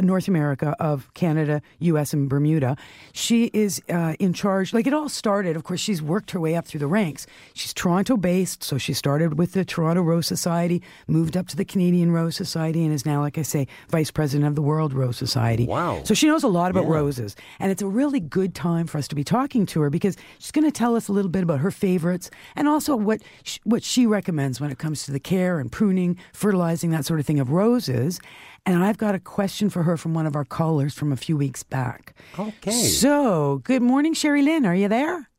North 0.00 0.28
America 0.28 0.76
of 0.78 1.12
Canada, 1.14 1.60
U.S., 1.80 2.12
and 2.12 2.28
Bermuda. 2.28 2.76
She 3.12 3.46
is 3.52 3.82
uh, 3.88 4.14
in 4.20 4.32
charge. 4.32 4.72
Like 4.72 4.86
it 4.86 4.94
all 4.94 5.08
started, 5.08 5.56
of 5.56 5.64
course, 5.64 5.80
she's 5.80 6.00
worked 6.00 6.30
her 6.30 6.38
way 6.40 6.54
up 6.54 6.66
through 6.66 6.78
the 6.80 6.86
ranks. 6.86 7.26
She's 7.54 7.74
Toronto 7.74 8.16
based, 8.16 8.62
so 8.62 8.78
she 8.78 8.92
started 8.92 9.36
with 9.36 9.52
the 9.52 9.64
Toronto 9.64 10.02
Rose 10.02 10.28
Society, 10.28 10.80
moved 11.08 11.36
up 11.36 11.48
to 11.48 11.56
the 11.56 11.64
Canadian 11.64 12.12
Rose 12.12 12.36
Society, 12.36 12.84
and 12.84 12.94
is 12.94 13.04
now, 13.04 13.20
like 13.20 13.36
I 13.36 13.42
say, 13.42 13.66
vice 13.88 14.12
president 14.12 14.46
of 14.46 14.54
the 14.54 14.62
World 14.62 14.92
Rose 14.92 15.16
Society. 15.16 15.66
Wow. 15.66 16.02
So 16.04 16.14
she 16.14 16.28
knows 16.28 16.44
a 16.44 16.48
lot 16.48 16.70
about 16.70 16.84
Yeah. 16.84 16.90
roses. 16.94 17.34
And 17.58 17.72
it's 17.72 17.82
a 17.82 17.88
really 17.88 18.20
good 18.20 18.54
time 18.54 18.86
for 18.86 18.98
us 18.98 19.08
to 19.08 19.16
be 19.16 19.24
talking 19.24 19.66
to 19.66 19.80
her 19.80 19.90
because 19.90 20.16
she's 20.38 20.52
going 20.52 20.64
to 20.64 20.70
tell 20.70 20.94
us 20.94 21.08
a 21.08 21.12
little 21.12 21.30
bit 21.30 21.42
about 21.42 21.58
her 21.60 21.70
favorites 21.72 22.30
and 22.54 22.68
also 22.68 22.94
what 22.94 23.22
sh- 23.42 23.58
what 23.64 23.82
she 23.82 24.06
recommends 24.06 24.60
when 24.60 24.70
it 24.70 24.78
comes 24.78 25.04
to 25.06 25.10
the 25.10 25.18
care 25.20 25.58
and 25.58 25.72
pruning, 25.72 26.16
fertilizing, 26.32 26.90
that 26.90 27.04
sort 27.04 27.18
of 27.18 27.26
thing 27.26 27.40
of 27.40 27.50
roses. 27.50 28.20
And 28.66 28.84
I've 28.84 28.98
got 28.98 29.14
a 29.14 29.20
question 29.20 29.70
for 29.70 29.82
her 29.82 29.96
from 29.96 30.14
one 30.14 30.26
of 30.26 30.36
our 30.36 30.44
callers 30.44 30.94
from 30.94 31.12
a 31.12 31.16
few 31.16 31.36
weeks 31.36 31.62
back. 31.62 32.14
Okay. 32.38 32.70
So, 32.70 33.58
good 33.64 33.82
morning, 33.82 34.14
Sherry 34.14 34.42
Lynn. 34.42 34.66
Are 34.66 34.74
you 34.74 34.88
there? 34.88 35.30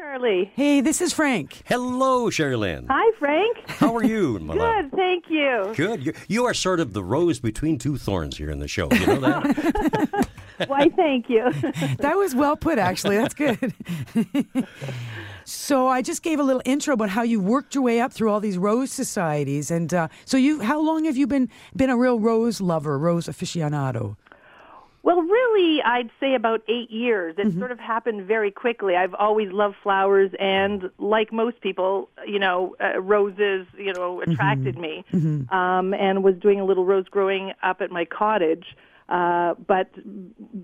Charlie. 0.00 0.50
Hey, 0.54 0.80
this 0.80 1.02
is 1.02 1.12
Frank. 1.12 1.62
Hello, 1.66 2.30
Sherry 2.30 2.56
Lynn. 2.56 2.86
Hi, 2.88 3.12
Frank. 3.18 3.68
How 3.68 3.94
are 3.94 4.02
you. 4.02 4.38
Good, 4.38 4.92
thank 4.92 5.24
you. 5.28 5.74
Good. 5.76 6.06
You, 6.06 6.14
you 6.26 6.44
are 6.46 6.54
sort 6.54 6.80
of 6.80 6.94
the 6.94 7.04
rose 7.04 7.38
between 7.38 7.76
two 7.76 7.98
thorns 7.98 8.38
here 8.38 8.50
in 8.50 8.60
the 8.60 8.68
show. 8.68 8.88
You 8.90 9.06
know 9.06 9.20
that? 9.20 10.28
Why, 10.68 10.88
thank 10.88 11.28
you. 11.28 11.52
That 11.98 12.16
was 12.16 12.34
well 12.34 12.56
put, 12.56 12.78
actually. 12.78 13.18
That's 13.18 13.34
good. 13.34 13.74
So 15.50 15.88
I 15.88 16.02
just 16.02 16.22
gave 16.22 16.38
a 16.38 16.42
little 16.42 16.62
intro 16.64 16.94
about 16.94 17.10
how 17.10 17.22
you 17.22 17.40
worked 17.40 17.74
your 17.74 17.84
way 17.84 18.00
up 18.00 18.12
through 18.12 18.30
all 18.30 18.40
these 18.40 18.58
rose 18.58 18.92
societies, 18.92 19.70
and 19.70 19.92
uh, 19.92 20.08
so 20.24 20.36
you, 20.36 20.60
how 20.60 20.80
long 20.80 21.04
have 21.04 21.16
you 21.16 21.26
been 21.26 21.48
been 21.74 21.90
a 21.90 21.96
real 21.96 22.18
rose 22.20 22.60
lover, 22.60 22.98
rose 22.98 23.26
aficionado? 23.26 24.16
well, 25.02 25.22
really, 25.22 25.82
I'd 25.82 26.10
say 26.20 26.34
about 26.34 26.60
eight 26.68 26.90
years. 26.90 27.34
It 27.38 27.54
sort 27.58 27.72
of 27.72 27.78
happened 27.78 28.26
very 28.26 28.50
quickly. 28.50 28.96
I've 28.96 29.14
always 29.14 29.50
loved 29.50 29.76
flowers, 29.82 30.30
and 30.38 30.90
like 30.98 31.32
most 31.32 31.60
people, 31.62 32.10
you 32.26 32.38
know, 32.38 32.76
uh, 32.80 33.00
roses, 33.00 33.66
you 33.78 33.94
know, 33.94 34.20
attracted 34.20 34.78
me. 34.78 35.04
Um, 35.50 35.94
and 35.94 36.22
was 36.22 36.36
doing 36.36 36.60
a 36.60 36.64
little 36.64 36.84
rose 36.84 37.06
growing 37.08 37.52
up 37.62 37.80
at 37.80 37.90
my 37.90 38.04
cottage. 38.04 38.76
Uh, 39.10 39.54
but 39.66 39.88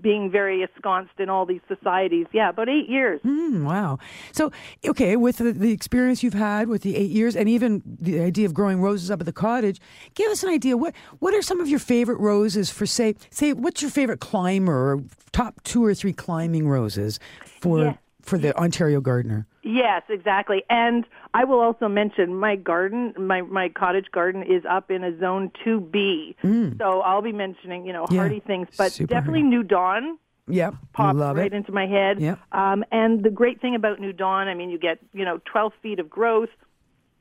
being 0.01 0.31
very 0.31 0.61
ensconced 0.61 1.19
in 1.19 1.29
all 1.29 1.45
these 1.45 1.59
societies, 1.67 2.27
yeah, 2.31 2.49
about 2.49 2.69
eight 2.69 2.87
years. 2.87 3.19
Hmm, 3.21 3.65
wow. 3.65 3.99
So, 4.31 4.53
okay, 4.87 5.17
with 5.17 5.37
the, 5.37 5.51
the 5.51 5.71
experience 5.71 6.23
you've 6.23 6.33
had 6.33 6.69
with 6.69 6.81
the 6.81 6.95
eight 6.95 7.11
years, 7.11 7.35
and 7.35 7.49
even 7.49 7.83
the 7.85 8.21
idea 8.21 8.45
of 8.45 8.53
growing 8.53 8.79
roses 8.79 9.11
up 9.11 9.19
at 9.19 9.25
the 9.25 9.33
cottage, 9.33 9.81
give 10.15 10.31
us 10.31 10.43
an 10.43 10.49
idea. 10.49 10.77
What 10.77 10.95
what 11.19 11.33
are 11.33 11.41
some 11.41 11.59
of 11.59 11.67
your 11.67 11.79
favorite 11.79 12.19
roses 12.19 12.69
for 12.69 12.85
say 12.85 13.15
say 13.31 13.51
what's 13.51 13.81
your 13.81 13.91
favorite 13.91 14.21
climber 14.21 14.93
or 14.93 15.03
top 15.33 15.61
two 15.63 15.83
or 15.83 15.93
three 15.93 16.13
climbing 16.13 16.69
roses 16.69 17.19
for 17.59 17.83
Yeah. 17.83 17.93
For 18.27 18.37
the 18.37 18.55
Ontario 18.57 18.99
gardener? 19.01 19.47
Yes, 19.63 20.03
exactly. 20.09 20.63
And 20.69 21.05
I 21.33 21.43
will 21.43 21.59
also 21.59 21.87
mention 21.87 22.35
my 22.35 22.55
garden, 22.55 23.13
my 23.17 23.41
my 23.41 23.69
cottage 23.69 24.07
garden 24.11 24.43
is 24.43 24.63
up 24.69 24.91
in 24.91 25.03
a 25.03 25.17
zone 25.19 25.51
2B. 25.65 26.35
So 26.77 27.01
I'll 27.01 27.21
be 27.21 27.31
mentioning, 27.33 27.85
you 27.85 27.93
know, 27.93 28.05
Mm. 28.05 28.11
Yeah, 28.11 28.19
hardy 28.19 28.39
things, 28.41 28.67
but 28.77 28.91
super 28.91 29.07
definitely 29.13 29.41
hardy. 29.41 29.55
New 29.57 29.63
Dawn 29.63 30.17
Yep, 30.49 30.75
popped 30.93 31.17
love 31.19 31.35
right 31.35 31.47
it. 31.51 31.53
into 31.53 31.71
my 31.73 31.85
head. 31.87 32.21
Yep. 32.21 32.39
Um, 32.53 32.85
and 32.91 33.21
the 33.23 33.29
great 33.29 33.59
thing 33.59 33.75
about 33.75 33.99
New 33.99 34.13
Dawn, 34.13 34.47
I 34.47 34.53
mean, 34.53 34.69
you 34.69 34.79
get, 34.79 34.99
you 35.13 35.25
know, 35.25 35.39
12 35.51 35.73
feet 35.81 35.99
of 35.99 36.09
growth 36.09 36.47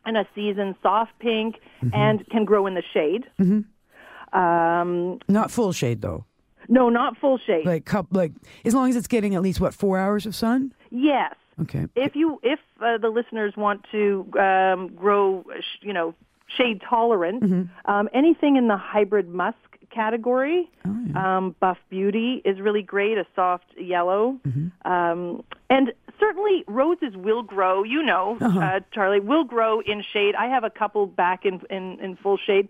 in 0.07 0.14
a 0.14 0.25
season, 0.35 0.77
soft 0.83 1.19
pink, 1.19 1.57
Mm-hmm. 1.83 1.95
and 1.95 2.27
can 2.31 2.45
grow 2.47 2.66
in 2.66 2.75
the 2.75 2.83
shade. 2.95 3.25
Um, 4.33 5.19
Not 5.29 5.51
full 5.51 5.73
shade 5.73 6.01
though. 6.03 6.25
No, 6.68 6.88
not 6.88 7.16
full 7.18 7.38
shade. 7.38 7.66
Like 7.66 7.85
cup, 7.85 8.07
like 8.11 8.33
as 8.64 8.74
long 8.74 8.88
as 8.90 8.96
it's 8.96 9.07
getting 9.09 9.35
at 9.35 9.42
least 9.42 9.61
what 9.61 9.74
four 9.74 9.98
hours 9.98 10.26
of 10.26 10.35
sun. 10.35 10.72
yes. 10.90 11.35
Okay. 11.59 11.87
If 11.96 12.14
you, 12.14 12.38
if 12.42 12.59
uh, 12.83 12.98
the 12.98 13.09
listeners 13.09 13.55
want 13.57 13.87
to 13.90 14.29
um, 14.38 14.88
grow, 14.94 15.42
you 15.81 15.94
know, 15.94 16.14
shade 16.55 16.83
tolerant, 16.87 17.42
Mm-hmm. 17.42 17.90
um, 17.90 18.11
anything 18.12 18.57
in 18.57 18.68
the 18.68 18.76
hybrid 18.76 19.26
musk 19.29 19.57
category, 19.90 20.70
Oh, 20.85 21.18
um, 21.18 21.57
Buff 21.59 21.79
Beauty 21.88 22.42
is 22.44 22.61
really 22.61 22.83
great, 22.83 23.16
a 23.16 23.24
soft 23.35 23.64
yellow, 23.79 24.38
Mm-hmm. 24.46 24.90
um, 24.92 25.42
and 25.70 25.92
certainly 26.20 26.62
roses 26.68 27.16
will 27.16 27.42
grow. 27.42 27.83
You 27.85 28.02
know, 28.02 28.37
Uh-huh. 28.38 28.61
uh, 28.61 28.81
Charlie 28.92 29.20
will 29.20 29.44
grow 29.44 29.81
in 29.81 30.05
shade. 30.12 30.35
I 30.35 30.48
have 30.48 30.62
a 30.64 30.70
couple 30.70 31.07
back 31.07 31.46
in 31.46 31.62
in, 31.70 31.98
in 32.00 32.16
full 32.16 32.37
shade. 32.37 32.68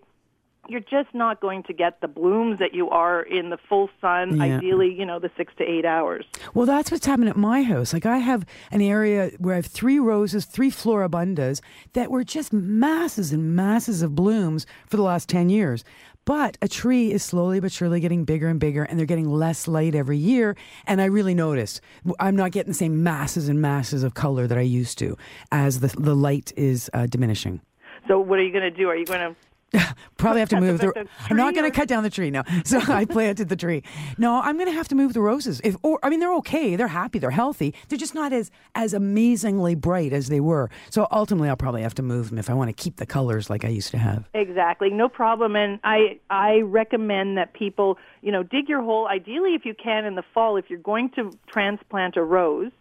You're 0.69 0.81
just 0.81 1.13
not 1.13 1.39
going 1.39 1.63
to 1.63 1.73
get 1.73 2.01
the 2.01 2.07
blooms 2.07 2.59
that 2.59 2.73
you 2.73 2.89
are 2.89 3.21
in 3.21 3.49
the 3.49 3.57
full 3.69 3.89
sun. 4.01 4.37
Yeah. 4.37 4.57
Ideally, 4.57 4.93
you 4.93 5.05
know, 5.05 5.19
the 5.19 5.31
six 5.37 5.53
to 5.57 5.63
eight 5.63 5.85
hours. 5.85 6.25
Well, 6.53 6.65
that's 6.65 6.91
what's 6.91 7.05
happened 7.05 7.29
at 7.29 7.37
my 7.37 7.63
house. 7.63 7.93
Like 7.93 8.05
I 8.05 8.17
have 8.17 8.45
an 8.71 8.81
area 8.81 9.31
where 9.37 9.53
I 9.53 9.57
have 9.57 9.65
three 9.65 9.99
roses, 9.99 10.45
three 10.45 10.69
floribundas 10.69 11.61
that 11.93 12.11
were 12.11 12.23
just 12.23 12.51
masses 12.51 13.31
and 13.31 13.55
masses 13.55 14.01
of 14.01 14.15
blooms 14.15 14.65
for 14.87 14.97
the 14.97 15.03
last 15.03 15.29
10 15.29 15.49
years. 15.49 15.83
But 16.27 16.57
a 16.61 16.67
tree 16.67 17.13
is 17.13 17.23
slowly 17.23 17.61
but 17.61 17.71
surely 17.71 18.01
getting 18.01 18.25
bigger 18.25 18.49
and 18.49 18.59
bigger, 18.59 18.83
and 18.83 18.99
they're 18.99 19.05
getting 19.05 19.29
less 19.29 19.65
light 19.65 19.95
every 19.95 20.17
year. 20.17 20.57
And 20.85 20.99
I 20.99 21.05
really 21.05 21.33
noticed 21.33 21.79
I'm 22.19 22.35
not 22.35 22.51
getting 22.51 22.71
the 22.71 22.77
same 22.77 23.01
masses 23.01 23.47
and 23.47 23.61
masses 23.61 24.03
of 24.03 24.13
color 24.13 24.45
that 24.45 24.57
I 24.57 24.61
used 24.61 24.97
to 24.97 25.17
as 25.53 25.79
the, 25.79 25.87
the 25.87 26.15
light 26.15 26.51
is 26.57 26.89
uh, 26.93 27.05
diminishing. 27.05 27.61
So, 28.09 28.19
what 28.19 28.39
are 28.39 28.43
you 28.43 28.51
going 28.51 28.69
to 28.69 28.71
do? 28.71 28.89
Are 28.89 28.95
you 28.97 29.05
going 29.05 29.21
to 29.21 29.35
Probably 30.17 30.39
have 30.39 30.49
to 30.49 30.59
move 30.61 30.79
the- 30.81 30.87
the. 30.87 31.07
I'm 31.29 31.37
not 31.37 31.53
going 31.53 31.69
to 31.69 31.75
cut 31.75 31.87
down 31.87 32.03
the 32.03 32.09
tree. 32.09 32.31
No, 32.31 32.43
so 32.65 32.79
I 32.87 33.05
planted 33.05 33.49
the 33.49 33.55
tree. 33.55 33.83
No, 34.17 34.41
I'm 34.41 34.55
going 34.57 34.67
to 34.67 34.73
have 34.73 34.87
to 34.89 34.95
move 34.95 35.13
the 35.13 35.21
roses. 35.21 35.59
If, 35.63 35.75
or 35.83 35.99
I 36.03 36.09
mean, 36.09 36.19
they're 36.19 36.33
okay. 36.35 36.75
They're 36.75 36.87
happy. 36.87 37.19
They're 37.19 37.31
healthy. 37.31 37.73
They're 37.89 37.97
just 37.97 38.15
not 38.15 38.31
as 38.33 38.49
as 38.75 38.93
amazingly 38.93 39.75
bright 39.75 40.13
as 40.13 40.29
they 40.29 40.39
were. 40.39 40.69
So 40.89 41.07
ultimately, 41.11 41.49
I'll 41.49 41.57
probably 41.57 41.81
have 41.81 41.95
to 41.95 42.01
move 42.03 42.29
them 42.29 42.37
if 42.37 42.49
I 42.49 42.53
want 42.53 42.69
to 42.69 42.73
keep 42.73 42.95
the 42.97 43.05
colors 43.05 43.49
like 43.49 43.65
I 43.65 43.69
used 43.69 43.91
to 43.91 43.97
have. 43.97 44.29
Exactly, 44.33 44.89
no 44.89 45.09
problem. 45.09 45.55
And 45.55 45.79
I 45.83 46.19
I 46.29 46.59
recommend 46.61 47.37
that 47.37 47.53
people 47.53 47.97
you 48.21 48.31
know 48.31 48.43
dig 48.43 48.69
your 48.69 48.81
hole. 48.81 49.07
Ideally, 49.07 49.53
if 49.53 49.65
you 49.65 49.73
can 49.73 50.05
in 50.05 50.15
the 50.15 50.23
fall, 50.33 50.57
if 50.57 50.69
you're 50.69 50.79
going 50.79 51.09
to 51.11 51.31
transplant 51.47 52.15
a 52.17 52.23
rose, 52.23 52.71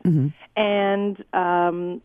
and 0.56 1.24
um, 1.32 2.00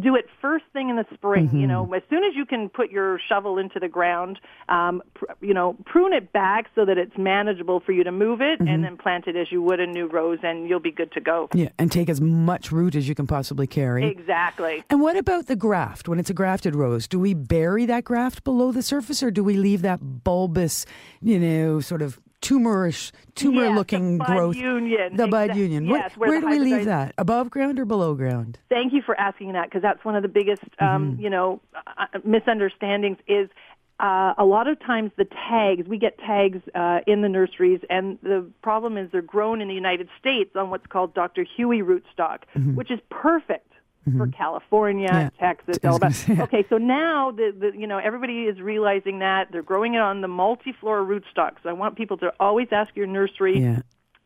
do 0.00 0.14
it 0.14 0.26
first 0.40 0.64
thing 0.72 0.88
in 0.88 0.96
the 0.96 1.06
spring. 1.14 1.48
Mm-hmm. 1.48 1.60
You 1.60 1.66
know, 1.66 1.92
as 1.94 2.02
soon 2.10 2.24
as 2.24 2.34
you 2.34 2.44
can 2.46 2.68
put 2.68 2.90
your 2.90 3.18
shovel 3.28 3.58
into 3.58 3.78
the 3.80 3.88
ground, 3.88 4.38
um, 4.68 5.02
pr- 5.14 5.26
you 5.40 5.54
know, 5.54 5.76
prune 5.84 6.12
it 6.12 6.32
back 6.32 6.66
so 6.74 6.84
that 6.84 6.98
it's 6.98 7.16
manageable 7.18 7.80
for 7.80 7.92
you 7.92 8.04
to 8.04 8.12
move 8.12 8.40
it, 8.40 8.58
Mm-hmm. 8.58 8.68
and 8.68 8.82
then 8.84 8.96
plant 8.96 9.26
it 9.26 9.36
as 9.36 9.52
you 9.52 9.62
would 9.62 9.78
a 9.78 9.86
new 9.86 10.06
rose, 10.06 10.38
and 10.42 10.68
you'll 10.68 10.80
be 10.80 10.90
good 10.90 11.12
to 11.12 11.20
go. 11.20 11.48
Yeah, 11.54 11.68
and 11.78 11.92
take 11.92 12.08
as 12.08 12.20
much 12.20 12.72
root 12.72 12.94
as 12.94 13.08
you 13.08 13.14
can 13.14 13.26
possibly 13.26 13.66
carry. 13.66 14.06
Exactly. 14.06 14.82
And 14.90 15.00
what 15.00 15.16
about 15.16 15.46
the 15.46 15.56
graft? 15.56 16.08
When 16.08 16.18
it's 16.18 16.30
a 16.30 16.34
grafted 16.34 16.74
rose, 16.74 17.06
do 17.06 17.18
we 17.18 17.34
bury 17.34 17.86
that 17.86 18.04
graft 18.04 18.44
below 18.44 18.72
the 18.72 18.82
surface, 18.82 19.22
or 19.22 19.30
do 19.30 19.44
we 19.44 19.54
leave 19.54 19.82
that 19.82 20.00
bulbous, 20.24 20.86
you 21.20 21.38
know, 21.38 21.80
sort 21.80 22.02
of 22.02 22.18
tumorish, 22.40 23.12
tumor-looking 23.34 24.18
Yes, 24.18 24.28
the 24.28 24.34
bud 24.34 24.56
union. 24.56 25.16
The 25.16 25.26
bud 25.28 25.56
union. 25.56 25.86
yes, 25.86 26.16
where 26.16 26.30
where 26.30 26.40
do 26.40 26.48
we 26.48 26.58
leave 26.58 26.84
that? 26.86 27.14
Above 27.18 27.50
ground 27.50 27.78
or 27.78 27.84
below 27.84 28.14
ground? 28.14 28.58
Thank 28.68 28.92
you 28.92 29.02
for 29.02 29.18
asking 29.18 29.52
that 29.52 29.64
because 29.66 29.82
that's 29.82 30.04
one 30.04 30.16
of 30.16 30.22
the 30.22 30.28
biggest, 30.28 30.62
um, 30.78 31.12
Mm-hmm. 31.12 31.22
you 31.22 31.30
know, 31.30 31.60
uh, 31.74 32.06
misunderstandings 32.24 33.18
is 33.26 33.48
uh, 34.00 34.32
a 34.38 34.44
lot 34.44 34.68
of 34.68 34.78
times 34.78 35.10
the 35.16 35.24
tags, 35.24 35.88
we 35.88 35.98
get 35.98 36.16
tags 36.18 36.58
uh, 36.74 37.00
in 37.06 37.20
the 37.22 37.28
nurseries, 37.28 37.80
and 37.90 38.18
the 38.22 38.46
problem 38.62 38.96
is 38.96 39.10
they're 39.10 39.22
grown 39.22 39.60
in 39.60 39.66
the 39.68 39.74
United 39.74 40.08
States 40.20 40.54
on 40.54 40.70
what's 40.70 40.86
called 40.86 41.14
Dr. 41.14 41.42
Huey 41.56 41.82
rootstock, 41.82 42.40
which 42.74 42.90
is 42.92 43.00
perfect. 43.10 43.72
For 44.16 44.26
California, 44.28 45.08
Mm-hmm. 45.08 45.16
Yeah. 45.18 45.30
Texas, 45.38 45.78
Alabama. 45.84 46.14
say. 46.14 46.40
Okay, 46.40 46.64
so 46.70 46.78
now 46.78 47.30
the, 47.30 47.52
the 47.58 47.76
you 47.78 47.86
know 47.86 47.98
everybody 47.98 48.44
is 48.44 48.60
realizing 48.60 49.18
that 49.18 49.48
they're 49.52 49.62
growing 49.62 49.94
it 49.94 50.00
on 50.00 50.20
the 50.20 50.28
multiflora 50.28 51.04
rootstock. 51.06 51.52
So 51.62 51.68
I 51.68 51.72
want 51.72 51.96
people 51.96 52.16
to 52.18 52.32
always 52.40 52.68
ask 52.72 52.94
your 52.96 53.06
nursery 53.06 53.60
Yeah. 53.60 53.80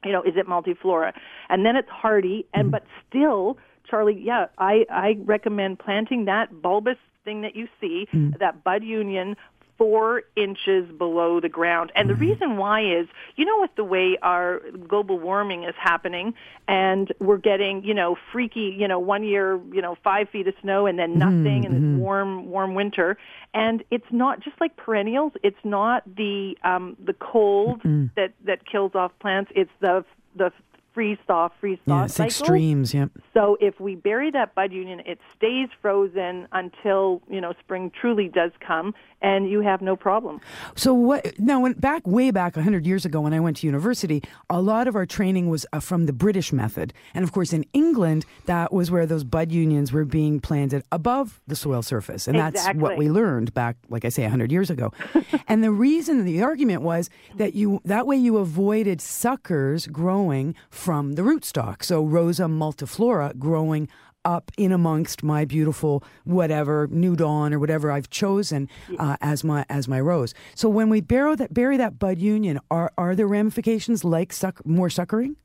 you 0.04 0.12
know, 0.12 0.22
is 0.22 0.34
it 0.36 0.46
multiflora? 0.46 1.12
And 1.48 1.64
then 1.66 1.76
it's 1.76 1.88
hardy, 1.88 2.46
and 2.54 2.70
but 2.70 2.84
still, 3.08 3.58
Charlie, 3.88 4.18
yeah, 4.20 4.46
I 4.58 4.84
I 4.90 5.16
recommend 5.24 5.78
planting 5.78 6.24
that 6.26 6.62
bulbous 6.62 6.98
thing 7.24 7.42
that 7.42 7.54
you 7.56 7.68
see, 7.80 8.06
that 8.40 8.64
bud 8.64 8.82
union. 8.84 9.36
Four 9.82 10.22
inches 10.36 10.88
below 10.96 11.40
the 11.40 11.48
ground. 11.48 11.90
And 11.96 12.08
the 12.08 12.14
mm-hmm. 12.14 12.22
reason 12.22 12.56
why 12.56 12.82
is, 12.82 13.08
you 13.34 13.44
know, 13.44 13.60
with 13.60 13.74
the 13.74 13.82
way 13.82 14.16
our 14.22 14.60
global 14.86 15.18
warming 15.18 15.64
is 15.64 15.74
happening, 15.76 16.34
and 16.68 17.12
we're 17.18 17.36
getting, 17.36 17.82
you 17.82 17.92
know, 17.92 18.16
freaky, 18.30 18.76
you 18.78 18.86
know, 18.86 19.00
one 19.00 19.24
year, 19.24 19.60
you 19.72 19.82
know, 19.82 19.96
five 20.04 20.28
feet 20.28 20.46
of 20.46 20.54
snow 20.62 20.86
and 20.86 21.00
then 21.00 21.16
mm-hmm, 21.16 21.18
nothing 21.18 21.66
and 21.66 21.74
this 21.74 21.82
mm-hmm. 21.82 21.98
warm, 21.98 22.46
warm 22.48 22.76
winter. 22.76 23.18
And 23.52 23.82
it's 23.90 24.06
not 24.12 24.38
just 24.38 24.60
like 24.60 24.76
perennials. 24.76 25.32
It's 25.42 25.64
not 25.64 26.04
the 26.06 26.56
um, 26.62 26.96
the 27.04 27.14
cold 27.14 27.82
that 27.82 28.34
that 28.44 28.64
kills 28.64 28.94
off 28.94 29.10
plants. 29.18 29.50
It's 29.56 29.72
the 29.80 30.04
the 30.36 30.52
freeze 30.94 31.18
thaw, 31.26 31.48
freeze 31.60 31.78
thaw 31.86 31.98
Yeah, 31.98 32.04
it's 32.04 32.14
cycle. 32.14 32.26
extremes. 32.28 32.94
Yeah. 32.94 33.06
So 33.34 33.56
if 33.60 33.80
we 33.80 33.94
bury 33.94 34.30
that 34.30 34.54
bud 34.54 34.72
union, 34.72 35.00
it 35.06 35.18
stays 35.36 35.68
frozen 35.80 36.48
until 36.52 37.22
you 37.28 37.40
know 37.40 37.52
spring 37.60 37.90
truly 37.90 38.28
does 38.28 38.52
come, 38.60 38.94
and 39.22 39.48
you 39.48 39.60
have 39.60 39.80
no 39.80 39.96
problem. 39.96 40.40
So 40.74 40.92
what? 40.92 41.38
Now, 41.38 41.60
when 41.60 41.72
back 41.74 42.06
way 42.06 42.30
back 42.30 42.56
hundred 42.56 42.86
years 42.86 43.04
ago, 43.04 43.20
when 43.20 43.32
I 43.32 43.40
went 43.40 43.58
to 43.58 43.66
university, 43.66 44.22
a 44.50 44.60
lot 44.60 44.88
of 44.88 44.96
our 44.96 45.06
training 45.06 45.48
was 45.48 45.64
uh, 45.72 45.80
from 45.80 46.06
the 46.06 46.12
British 46.12 46.52
method, 46.52 46.92
and 47.14 47.24
of 47.24 47.32
course, 47.32 47.52
in 47.52 47.64
England, 47.72 48.26
that 48.46 48.72
was 48.72 48.90
where 48.90 49.06
those 49.06 49.24
bud 49.24 49.52
unions 49.52 49.92
were 49.92 50.04
being 50.04 50.40
planted 50.40 50.82
above 50.92 51.40
the 51.46 51.56
soil 51.56 51.82
surface, 51.82 52.26
and 52.28 52.38
that's 52.38 52.66
what 52.74 52.96
we 52.96 53.08
learned 53.08 53.54
back, 53.54 53.76
like 53.88 54.04
I 54.04 54.08
say, 54.08 54.24
hundred 54.24 54.52
years 54.52 54.70
ago. 54.70 54.92
and 55.48 55.62
the 55.62 55.70
reason, 55.70 56.24
the 56.24 56.42
argument 56.42 56.82
was 56.82 57.08
that 57.36 57.54
you 57.54 57.80
that 57.84 58.06
way 58.06 58.16
you 58.16 58.38
avoided 58.38 59.00
suckers 59.00 59.86
growing 59.86 60.54
from 60.70 61.14
the 61.14 61.22
rootstock. 61.22 61.84
So 61.84 62.02
Rosa 62.04 62.44
multiflora 62.44 63.38
growing 63.38 63.88
up 64.24 64.50
in 64.56 64.72
amongst 64.72 65.22
my 65.22 65.44
beautiful 65.44 66.02
whatever 66.24 66.88
new 66.90 67.16
dawn 67.16 67.52
or 67.52 67.58
whatever 67.58 67.90
I've 67.90 68.10
chosen 68.10 68.68
uh, 68.98 69.16
as 69.20 69.44
my 69.44 69.64
as 69.68 69.88
my 69.88 70.00
rose. 70.00 70.34
So 70.54 70.68
when 70.68 70.88
we 70.88 71.00
bury 71.00 71.36
that 71.36 71.52
bury 71.54 71.76
that 71.76 71.98
bud 71.98 72.18
union, 72.18 72.58
are 72.70 72.92
are 72.96 73.14
there 73.14 73.28
ramifications 73.28 74.04
like 74.04 74.32
suck 74.32 74.64
more 74.66 74.90
suckering? 74.90 75.36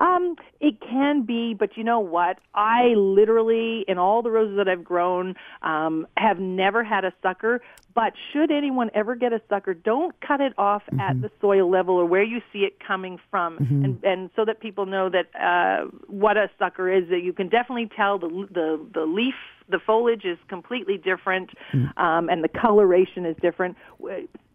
Um, 0.00 0.36
it 0.60 0.80
can 0.80 1.22
be, 1.22 1.54
but 1.54 1.76
you 1.76 1.84
know 1.84 2.00
what? 2.00 2.38
I 2.54 2.94
literally, 2.96 3.84
in 3.88 3.98
all 3.98 4.22
the 4.22 4.30
roses 4.30 4.56
that 4.56 4.68
I've 4.68 4.84
grown, 4.84 5.34
um, 5.62 6.06
have 6.16 6.38
never 6.38 6.82
had 6.84 7.04
a 7.04 7.12
sucker. 7.22 7.62
But 7.94 8.12
should 8.32 8.50
anyone 8.50 8.90
ever 8.94 9.14
get 9.14 9.32
a 9.32 9.40
sucker, 9.48 9.72
don't 9.72 10.14
cut 10.20 10.42
it 10.42 10.52
off 10.58 10.82
at 11.00 11.20
the 11.22 11.30
soil 11.40 11.70
level 11.70 11.94
or 11.94 12.04
where 12.04 12.22
you 12.22 12.42
see 12.52 12.60
it 12.60 12.78
coming 12.86 13.18
from, 13.30 13.56
and 13.84 14.04
and 14.04 14.30
so 14.36 14.44
that 14.44 14.60
people 14.60 14.84
know 14.84 15.08
that 15.08 15.34
uh, 15.34 15.86
what 16.06 16.36
a 16.36 16.50
sucker 16.58 16.92
is. 16.92 17.08
That 17.08 17.22
you 17.22 17.32
can 17.32 17.48
definitely 17.48 17.88
tell 17.96 18.18
the 18.18 18.28
the 18.52 18.86
the 18.92 19.06
leaf. 19.06 19.34
The 19.68 19.80
foliage 19.84 20.24
is 20.24 20.38
completely 20.46 20.96
different, 20.96 21.50
um, 21.96 22.28
and 22.28 22.44
the 22.44 22.48
coloration 22.48 23.24
is 23.26 23.34
different. 23.40 23.76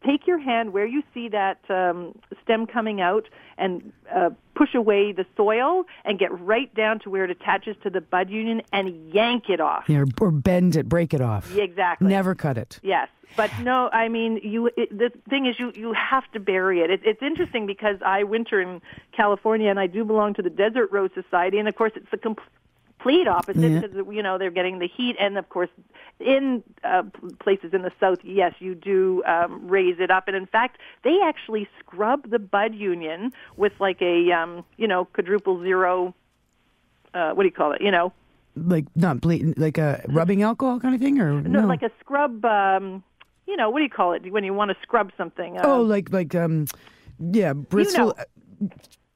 Take 0.05 0.25
your 0.25 0.39
hand 0.39 0.71
where 0.71 0.85
you 0.85 1.03
see 1.13 1.27
that 1.29 1.59
um, 1.69 2.17
stem 2.43 2.65
coming 2.65 3.01
out, 3.01 3.27
and 3.57 3.91
uh, 4.15 4.29
push 4.61 4.75
away 4.75 5.11
the 5.11 5.25
soil, 5.35 5.85
and 6.05 6.19
get 6.19 6.29
right 6.39 6.71
down 6.75 6.99
to 6.99 7.09
where 7.09 7.23
it 7.23 7.31
attaches 7.31 7.75
to 7.81 7.89
the 7.89 7.99
bud 7.99 8.29
union, 8.29 8.61
and 8.71 9.11
yank 9.11 9.45
it 9.49 9.59
off. 9.59 9.85
Yeah, 9.87 10.03
or, 10.19 10.29
bend 10.29 10.75
it, 10.75 10.87
break 10.87 11.15
it 11.15 11.21
off. 11.21 11.51
Yeah, 11.51 11.63
exactly. 11.63 12.07
Never 12.07 12.35
cut 12.35 12.59
it. 12.59 12.79
Yes, 12.83 13.07
but 13.35 13.49
no, 13.61 13.89
I 13.91 14.07
mean, 14.07 14.39
you. 14.43 14.69
It, 14.77 14.95
the 14.95 15.11
thing 15.29 15.47
is, 15.47 15.55
you 15.57 15.71
you 15.75 15.93
have 15.93 16.31
to 16.33 16.39
bury 16.39 16.81
it. 16.81 16.91
it. 16.91 17.01
It's 17.03 17.23
interesting 17.23 17.65
because 17.65 17.97
I 18.05 18.23
winter 18.23 18.61
in 18.61 18.81
California, 19.17 19.69
and 19.71 19.79
I 19.79 19.87
do 19.87 20.05
belong 20.05 20.35
to 20.35 20.43
the 20.43 20.51
Desert 20.51 20.91
Rose 20.91 21.09
Society, 21.15 21.57
and 21.57 21.67
of 21.67 21.75
course, 21.75 21.93
it's 21.95 22.11
the 22.11 22.17
complete 22.17 22.47
opposite 23.27 23.61
Yeah. 23.61 23.79
because 23.79 24.05
you 24.11 24.23
know 24.23 24.37
they're 24.37 24.51
getting 24.51 24.79
the 24.79 24.87
heat, 24.87 25.15
and 25.19 25.37
of 25.37 25.49
course, 25.49 25.69
in 26.19 26.63
uh, 26.83 27.03
places 27.39 27.73
in 27.73 27.81
the 27.81 27.91
south, 27.99 28.19
yes, 28.23 28.53
you 28.59 28.75
do 28.75 29.23
um, 29.25 29.67
raise 29.67 29.99
it 29.99 30.11
up, 30.11 30.27
and 30.27 30.35
in 30.35 30.45
fact, 30.45 30.77
they 31.03 31.19
actually 31.23 31.67
scrub 31.79 32.29
the 32.29 32.39
bud 32.39 32.73
union 32.75 33.33
with 33.57 33.73
like 33.79 34.01
a 34.01 34.31
um, 34.31 34.63
you 34.77 34.87
know 34.87 35.05
quadruple 35.05 35.61
zero. 35.61 36.13
Uh, 37.13 37.31
what 37.33 37.43
do 37.43 37.47
you 37.47 37.53
call 37.53 37.73
it? 37.73 37.81
You 37.81 37.91
know, 37.91 38.13
Like 38.55 38.85
not 38.95 39.19
blatant, 39.19 39.57
like 39.57 39.77
a 39.77 40.03
rubbing 40.07 40.43
alcohol 40.43 40.79
kind 40.79 40.95
of 40.95 41.01
thing, 41.01 41.19
or 41.19 41.41
no, 41.41 41.65
like 41.65 41.83
a 41.83 41.91
scrub. 41.99 42.45
Um, 42.45 43.03
you 43.47 43.57
know, 43.57 43.69
what 43.69 43.79
do 43.79 43.83
you 43.83 43.89
call 43.89 44.13
it 44.13 44.31
when 44.31 44.43
you 44.43 44.53
want 44.53 44.71
to 44.71 44.77
scrub 44.81 45.11
something? 45.17 45.57
Uh, 45.57 45.63
oh, 45.63 45.81
like 45.81 46.11
like 46.11 46.35
um, 46.35 46.67
yeah, 47.19 47.53
Bristol. 47.53 48.15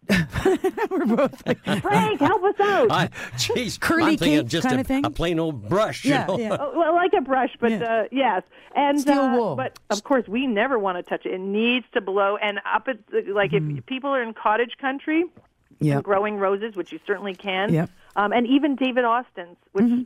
We're 0.89 1.05
both 1.05 1.45
like, 1.47 1.59
Frank, 1.81 2.19
help 2.19 2.43
us 2.43 2.55
out. 2.59 2.91
I, 2.91 3.07
jeez, 3.37 3.79
Curly 3.79 4.03
I'm 4.03 4.17
thinking 4.17 4.39
cake 4.41 4.47
just 4.47 4.67
kinda 4.67 4.81
a, 4.81 4.83
thing? 4.83 5.05
a 5.05 5.09
plain 5.09 5.39
old 5.39 5.67
brush. 5.69 6.05
Yeah, 6.05 6.21
you 6.31 6.37
know? 6.37 6.39
yeah. 6.43 6.57
Oh, 6.59 6.77
well, 6.77 6.93
like 6.95 7.13
a 7.17 7.21
brush, 7.21 7.51
but 7.59 7.71
Yeah. 7.71 7.83
uh, 7.83 8.03
yes, 8.11 8.43
and 8.75 8.99
Steel 8.99 9.19
uh, 9.19 9.35
wool. 9.37 9.55
But 9.55 9.79
of 9.89 10.03
course, 10.03 10.27
we 10.27 10.47
never 10.47 10.77
want 10.79 10.97
to 10.97 11.03
touch 11.03 11.25
it. 11.25 11.33
It 11.33 11.39
needs 11.41 11.85
to 11.93 12.01
blow. 12.01 12.37
And 12.37 12.59
up 12.71 12.87
at 12.87 13.05
the, 13.07 13.31
like 13.33 13.51
if 13.53 13.85
people 13.85 14.09
are 14.11 14.21
in 14.21 14.33
cottage 14.33 14.77
country, 14.79 15.25
Mm-hmm. 15.25 15.85
yeah, 15.87 15.95
and 15.95 16.03
growing 16.03 16.37
roses, 16.37 16.75
which 16.77 16.93
you 16.93 16.99
certainly 17.05 17.35
can. 17.35 17.73
Yep. 17.73 17.89
Um, 18.15 18.31
and 18.31 18.47
even 18.47 18.75
David 18.77 19.03
Austin's, 19.03 19.57
which 19.73 20.05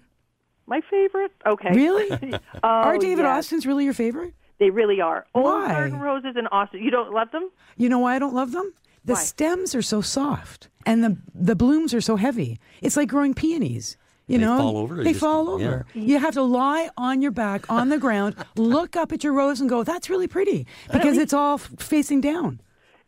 my 0.66 0.82
favorite. 0.90 1.32
Okay. 1.46 1.72
Really? 1.74 2.10
Oh, 2.64 2.68
Are 2.68 2.98
David 2.98 3.24
yes. 3.24 3.38
Austin's 3.46 3.66
really 3.68 3.84
your 3.86 3.94
favorite? 3.94 4.34
They 4.60 4.70
really 4.72 5.00
are. 5.00 5.26
Old 5.36 5.46
Why? 5.46 5.68
garden 5.74 6.00
roses 6.00 6.36
in 6.36 6.48
Austin. 6.48 6.82
You 6.84 6.90
don't 6.92 7.14
love 7.14 7.32
them? 7.32 7.50
You 7.78 7.88
know 7.90 8.00
why 8.00 8.16
I 8.16 8.20
don't 8.20 8.34
love 8.34 8.52
them? 8.52 8.74
The 9.06 9.14
Why? 9.14 9.20
stems 9.20 9.74
are 9.76 9.82
so 9.82 10.02
soft 10.02 10.70
and 10.86 11.04
the 11.04 11.18
the 11.34 11.56
blooms 11.56 11.94
are 11.94 12.02
so 12.02 12.16
heavy. 12.18 12.60
It's 12.82 12.98
like 12.98 13.10
growing 13.10 13.34
peonies. 13.34 13.98
You 14.28 14.38
They 14.38 14.46
know, 14.46 14.58
fall 14.60 14.78
over, 14.78 14.98
they 14.98 15.04
They 15.06 15.10
just- 15.12 15.22
fall 15.22 15.60
yeah. 15.60 15.68
over. 15.68 15.86
You 15.96 16.20
have 16.20 16.36
to 16.36 16.44
lie 16.44 16.90
on 16.98 17.22
your 17.22 17.32
back 17.32 17.66
on 17.72 17.90
the 17.90 17.98
ground, 17.98 18.36
look 18.56 18.96
up 18.96 19.12
at 19.12 19.24
your 19.24 19.34
rose, 19.34 19.60
and 19.60 19.68
go, 19.70 19.84
"That's 19.84 20.08
really 20.10 20.28
pretty," 20.28 20.68
because 20.92 21.18
it's 21.18 21.34
all 21.34 21.58
facing 21.58 22.22
down. 22.22 22.62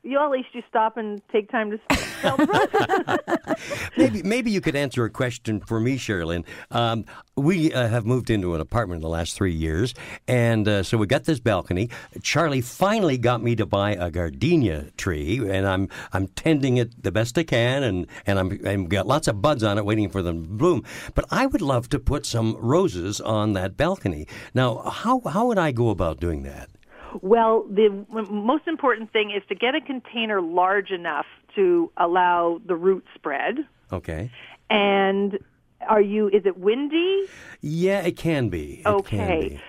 You 0.03 0.19
at 0.19 0.31
least 0.31 0.49
you 0.53 0.63
stop 0.67 0.97
and 0.97 1.21
take 1.31 1.51
time 1.51 1.69
to 1.69 1.79
smell 2.19 2.37
the. 2.37 3.57
Maybe 3.97 4.23
maybe 4.23 4.49
you 4.49 4.61
could 4.61 4.75
answer 4.75 5.05
a 5.05 5.09
question 5.09 5.59
for 5.59 5.79
me, 5.79 5.97
Sherry 5.97 6.25
Lynn. 6.25 6.45
Um, 6.71 7.05
we 7.35 7.71
uh, 7.71 7.87
have 7.87 8.05
moved 8.05 8.31
into 8.31 8.55
an 8.55 8.61
apartment 8.61 8.97
in 8.99 9.01
the 9.03 9.09
last 9.09 9.35
three 9.35 9.53
years, 9.53 9.93
and 10.27 10.67
uh, 10.67 10.81
so 10.81 10.97
we 10.97 11.05
got 11.05 11.25
this 11.25 11.39
balcony. 11.39 11.89
Charlie 12.23 12.61
finally 12.61 13.17
got 13.19 13.43
me 13.43 13.55
to 13.55 13.65
buy 13.65 13.91
a 13.91 14.09
gardenia 14.09 14.89
tree, 14.97 15.37
and 15.37 15.67
I'm 15.67 15.87
I'm 16.13 16.27
tending 16.29 16.77
it 16.77 17.03
the 17.03 17.11
best 17.11 17.37
I 17.37 17.43
can, 17.43 17.83
and 17.83 18.07
and 18.25 18.39
I'm 18.39 18.51
and 18.65 18.89
got 18.89 19.05
lots 19.05 19.27
of 19.27 19.41
buds 19.41 19.63
on 19.63 19.77
it, 19.77 19.85
waiting 19.85 20.09
for 20.09 20.23
them 20.23 20.43
to 20.43 20.49
bloom. 20.49 20.83
But 21.13 21.25
I 21.29 21.45
would 21.45 21.61
love 21.61 21.89
to 21.89 21.99
put 21.99 22.25
some 22.25 22.55
roses 22.57 23.21
on 23.21 23.53
that 23.53 23.77
balcony. 23.77 24.27
Now, 24.55 24.77
how 24.77 25.19
how 25.19 25.45
would 25.47 25.59
I 25.59 25.71
go 25.71 25.89
about 25.89 26.19
doing 26.19 26.41
that? 26.43 26.69
Well, 27.21 27.65
the 27.69 28.05
most 28.29 28.67
important 28.67 29.11
thing 29.11 29.31
is 29.31 29.43
to 29.49 29.55
get 29.55 29.75
a 29.75 29.81
container 29.81 30.41
large 30.41 30.91
enough 30.91 31.25
to 31.55 31.91
allow 31.97 32.61
the 32.65 32.75
root 32.75 33.05
spread. 33.15 33.67
Okay. 33.91 34.31
And 34.69 35.37
are 35.87 36.01
you? 36.01 36.29
Is 36.29 36.45
it 36.45 36.57
windy? 36.57 37.25
Yeah, 37.61 38.01
it 38.01 38.15
can 38.17 38.49
be. 38.49 38.81
It 38.85 38.87
Okay. 38.87 39.17
Can 39.17 39.39
be. 39.49 39.61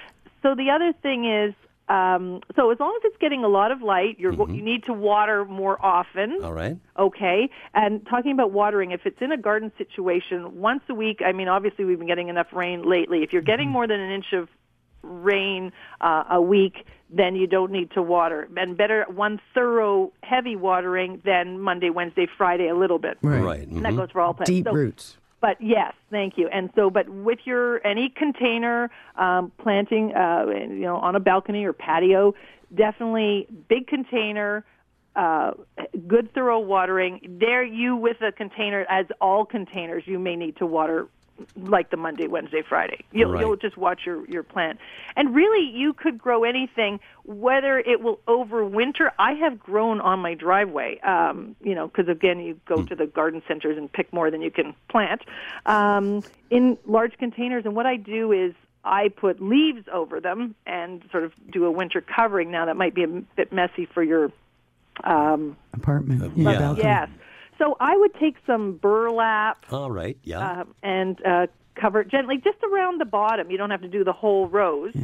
So 0.42 0.54
the 0.54 0.70
other 0.70 0.92
thing 0.92 1.24
is, 1.24 1.54
Um, 1.88 2.40
so 2.56 2.70
as 2.70 2.78
long 2.80 2.94
as 2.96 3.02
it's 3.04 3.16
getting 3.18 3.44
a 3.44 3.48
lot 3.48 3.70
of 3.72 3.82
light, 3.82 4.18
you're, 4.18 4.32
you 4.32 4.62
need 4.62 4.84
to 4.84 4.92
water 4.94 5.44
more 5.44 5.76
often. 5.84 6.38
All 6.42 6.52
right. 6.52 6.76
Okay. 6.96 7.50
And 7.74 8.06
talking 8.06 8.32
about 8.32 8.52
watering, 8.52 8.92
if 8.92 9.04
it's 9.04 9.20
in 9.20 9.32
a 9.32 9.36
garden 9.36 9.72
situation, 9.76 10.60
once 10.60 10.82
a 10.88 10.94
week, 10.94 11.20
I 11.26 11.32
mean, 11.32 11.48
obviously 11.48 11.84
we've 11.84 11.98
been 11.98 12.06
getting 12.06 12.28
enough 12.28 12.52
rain 12.52 12.82
lately. 12.88 13.24
If 13.24 13.32
you're 13.32 13.42
getting 13.42 13.68
more 13.68 13.86
than 13.88 14.00
an 14.00 14.10
inch 14.12 14.32
of 14.32 14.48
rain 15.02 15.72
uh, 16.00 16.24
a 16.30 16.40
week, 16.40 16.86
then 17.12 17.36
you 17.36 17.46
don't 17.46 17.70
need 17.70 17.90
to 17.92 18.02
water. 18.02 18.48
And 18.56 18.76
better 18.76 19.04
one 19.08 19.40
thorough 19.54 20.12
heavy 20.22 20.56
watering 20.56 21.20
than 21.24 21.60
Monday, 21.60 21.90
Wednesday, 21.90 22.26
Friday 22.38 22.68
a 22.68 22.74
little 22.74 22.98
bit. 22.98 23.18
Right. 23.22 23.42
Right. 23.42 23.66
And 23.68 23.84
that 23.84 23.92
mhm. 23.92 23.98
goes 23.98 24.10
for 24.10 24.20
all 24.20 24.34
plants. 24.34 24.50
Deep 24.50 24.64
So- 24.66 24.72
roots. 24.72 25.18
but 25.40 25.60
yes, 25.60 25.92
thank 26.10 26.38
you. 26.38 26.48
And 26.48 26.70
so, 26.74 26.88
but 26.88 27.08
with 27.08 27.40
your 27.44 27.84
any 27.86 28.08
container 28.08 28.90
um, 29.16 29.52
planting, 29.58 30.14
uh, 30.14 30.46
you 30.46 30.80
know, 30.80 30.96
on 30.96 31.16
a 31.16 31.20
balcony 31.20 31.64
or 31.64 31.72
patio, 31.72 32.34
definitely 32.74 33.46
big 33.68 33.86
container, 33.86 34.64
uh, 35.16 35.52
good 36.06 36.32
thorough 36.32 36.60
watering. 36.60 37.20
There, 37.40 37.62
you 37.62 37.96
with 37.96 38.22
a 38.22 38.32
container, 38.32 38.86
as 38.88 39.06
all 39.20 39.44
containers, 39.44 40.04
you 40.06 40.18
may 40.18 40.36
need 40.36 40.56
to 40.56 40.66
water 40.66 41.08
like 41.56 41.90
the 41.90 41.96
Monday, 41.96 42.26
Wednesday, 42.26 42.62
Friday. 42.66 43.04
You'll, 43.12 43.32
Right. 43.32 43.40
you'll 43.40 43.56
just 43.56 43.76
watch 43.76 44.00
your, 44.06 44.24
your 44.28 44.42
plant. 44.42 44.78
And 45.16 45.34
really, 45.34 45.68
you 45.68 45.92
could 45.92 46.18
grow 46.18 46.44
anything, 46.44 47.00
whether 47.24 47.78
it 47.78 48.00
will 48.00 48.20
overwinter. 48.28 49.10
I 49.18 49.32
have 49.34 49.58
grown 49.58 50.00
on 50.00 50.20
my 50.20 50.34
driveway, 50.34 50.98
um, 51.00 51.56
you 51.62 51.74
know, 51.74 51.88
because 51.88 52.08
again, 52.08 52.40
you 52.40 52.60
go 52.66 52.82
to 52.82 52.94
the 52.94 53.06
garden 53.06 53.42
centers 53.48 53.76
and 53.76 53.92
pick 53.92 54.12
more 54.12 54.30
than 54.30 54.42
you 54.42 54.50
can 54.50 54.74
plant 54.88 55.22
um, 55.66 56.22
in 56.50 56.78
large 56.86 57.16
containers. 57.18 57.64
And 57.64 57.74
what 57.74 57.86
I 57.86 57.96
do 57.96 58.32
is 58.32 58.54
I 58.84 59.08
put 59.08 59.40
leaves 59.40 59.86
over 59.92 60.20
them 60.20 60.54
and 60.66 61.02
sort 61.10 61.24
of 61.24 61.32
do 61.50 61.64
a 61.64 61.70
winter 61.70 62.00
covering. 62.00 62.50
Now, 62.50 62.66
that 62.66 62.76
might 62.76 62.94
be 62.94 63.04
a 63.04 63.08
bit 63.08 63.52
messy 63.52 63.86
for 63.86 64.02
your 64.02 64.30
um, 65.04 65.56
Apartment. 65.72 66.36
yeah. 66.36 66.58
balcony. 66.58 66.82
yes. 66.84 67.08
So 67.58 67.76
I 67.80 67.96
would 67.96 68.14
take 68.14 68.36
some 68.46 68.74
burlap 68.76 69.66
All 69.70 69.90
right. 69.90 70.18
Yeah. 70.22 70.62
um, 70.62 70.74
and 70.82 71.24
uh, 71.24 71.46
cover 71.80 72.00
it 72.00 72.08
gently 72.08 72.36
just 72.36 72.58
around 72.62 73.00
the 73.00 73.04
bottom. 73.04 73.50
You 73.50 73.58
don't 73.58 73.70
have 73.70 73.82
to 73.82 73.88
do 73.88 74.04
the 74.04 74.12
whole 74.12 74.48
rose. 74.48 74.94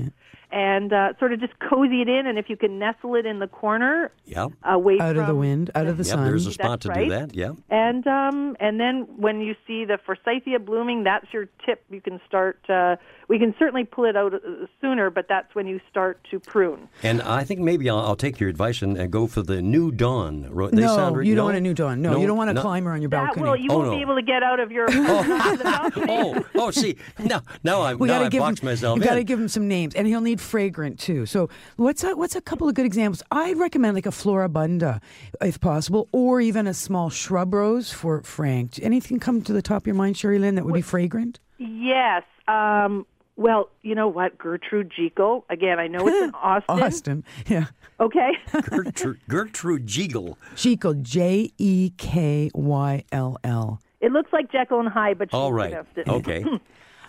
And 0.51 0.95
uh, 0.95 1.13
sort 1.19 1.35
of 1.35 1.41
just 1.41 1.53
cozy 1.59 2.01
it 2.01 2.09
in, 2.09 2.27
and 2.27 2.39
if 2.39 2.49
you 2.49 2.57
can 2.57 2.79
nestle 2.79 3.17
it 3.17 3.27
in 3.27 3.39
the 3.39 3.49
corner, 3.49 4.11
yeah. 4.25 4.47
away 4.65 4.95
Out 4.99 5.15
from 5.15 5.19
of 5.21 5.27
the 5.27 5.35
wind, 5.35 5.71
out 5.75 5.87
of 5.89 5.99
the 5.99 6.05
Yep. 6.05 6.11
sun. 6.15 6.25
There's 6.25 6.47
a 6.47 6.53
spot 6.53 6.81
That's 6.81 6.83
to 6.85 6.89
right. 6.89 7.05
do 7.05 7.11
that. 7.11 7.35
Yeah. 7.35 7.51
And 7.69 8.07
um, 8.07 8.57
and 8.59 8.81
then 8.81 9.07
when 9.19 9.41
you 9.43 9.55
see 9.67 9.85
the 9.85 9.99
forsythia 10.07 10.59
blooming, 10.59 11.05
that's 11.05 11.27
your 11.35 11.49
tip. 11.67 11.85
You 11.91 12.01
can 12.01 12.19
start. 12.27 12.59
Uh, 12.69 12.97
we 13.29 13.39
can 13.39 13.55
certainly 13.59 13.85
pull 13.85 14.07
it 14.07 14.17
out 14.17 14.33
uh, 14.33 14.39
sooner, 14.81 15.11
but 15.11 15.27
that's 15.29 15.55
when 15.55 15.67
you 15.67 15.81
start 15.91 16.19
to 16.31 16.41
prune. 16.41 16.89
And 17.03 17.21
I 17.21 17.45
think 17.45 17.61
maybe 17.61 17.91
I'll, 17.91 17.99
I'll 17.99 18.17
take 18.17 18.41
your 18.41 18.49
advice 18.49 18.81
and, 18.81 18.97
and 18.97 19.13
go 19.13 19.27
for 19.27 19.43
the 19.43 19.61
new 19.61 19.91
dawn. 19.93 20.43
They 20.73 20.81
no, 20.81 20.97
sound 20.97 21.19
re- 21.19 21.27
you 21.29 21.35
don't 21.35 21.43
no? 21.43 21.45
want 21.45 21.57
a 21.59 21.61
new 21.61 21.75
dawn. 21.75 22.01
No, 22.01 22.19
you 22.19 22.27
don't 22.27 22.39
want 22.39 22.49
a 22.49 22.55
no. 22.55 22.63
climber 22.63 22.91
on 22.91 23.03
your 23.03 23.11
balcony. 23.11 23.43
That 23.43 23.45
balcony. 23.45 23.51
will 23.51 23.57
you 23.65 23.69
Oh, 23.71 23.79
won't 23.81 23.91
no. 23.91 23.97
be 23.97 24.01
able 24.01 24.15
to 24.15 24.23
get 24.23 24.43
out 24.43 24.61
of 24.61 24.73
your 24.73 24.85
onto 24.91 25.59
the 25.59 25.65
balcony. 25.65 26.07
Oh, 26.09 26.47
oh, 26.55 26.71
see, 26.71 26.97
now, 27.19 27.43
now 27.63 27.83
I'm 27.83 27.99
we 27.99 28.09
now 28.09 28.15
gotta 28.15 28.27
I 28.27 28.29
give 28.31 28.41
boxed 28.41 28.63
him, 28.63 28.67
myself 28.71 28.99
You 28.99 29.05
got 29.05 29.17
to 29.17 29.25
give 29.25 29.39
him 29.39 29.49
some 29.49 29.69
names, 29.69 29.95
and 29.95 30.07
he'll 30.07 30.23
need 30.23 30.38
fragrant 30.39 30.99
too. 30.99 31.27
So, 31.27 31.49
what's 31.77 32.03
a, 32.05 32.17
what's 32.17 32.35
a 32.37 32.41
couple 32.41 32.69
of 32.69 32.75
good 32.75 32.87
examples? 32.87 33.23
I'd 33.31 33.59
recommend 33.59 33.95
like 33.95 34.07
a 34.07 34.11
floribunda, 34.11 35.01
if 35.43 35.61
possible, 35.61 36.09
or 36.13 36.41
even 36.41 36.67
a 36.67 36.75
small 36.75 37.11
shrub 37.11 37.53
rose 37.55 37.93
for 37.93 38.23
Frank. 38.23 38.79
Anything 38.83 39.19
come 39.21 39.43
to 39.43 39.53
the 39.53 39.63
top 39.63 39.83
of 39.83 39.87
your 39.87 39.97
mind, 39.97 40.17
Sherry 40.17 40.39
Lynn, 40.39 40.55
that 40.57 40.65
would 40.65 40.75
be 40.75 40.83
fragrant? 40.83 41.41
Yes. 41.59 42.23
Um, 42.47 43.07
well, 43.37 43.69
you 43.83 43.95
know 43.95 44.09
what, 44.09 44.37
Gertrude 44.39 44.91
Jekyll. 44.97 45.45
Again, 45.49 45.79
I 45.79 45.87
know 45.87 46.07
it's 46.09 46.25
in 46.25 46.31
Austin. 46.35 46.83
Austin, 46.83 47.25
yeah. 47.47 47.67
Okay. 48.01 48.31
Gertrude, 48.63 49.21
Gertrude 49.29 49.87
Jekyll. 49.87 50.39
Jekyll, 50.57 50.95
J 50.95 51.53
E 51.59 51.91
K 51.97 52.51
Y 52.55 53.05
L 53.13 53.37
L. 53.45 53.81
it 54.01 54.13
looks 54.13 54.33
like 54.33 54.51
Jekyll 54.51 54.81
and 54.81 54.89
Hyde, 54.89 55.19
but 55.19 55.29
she's 55.31 55.35
All 55.35 55.53
right. 55.53 55.75
Okay. 56.07 56.45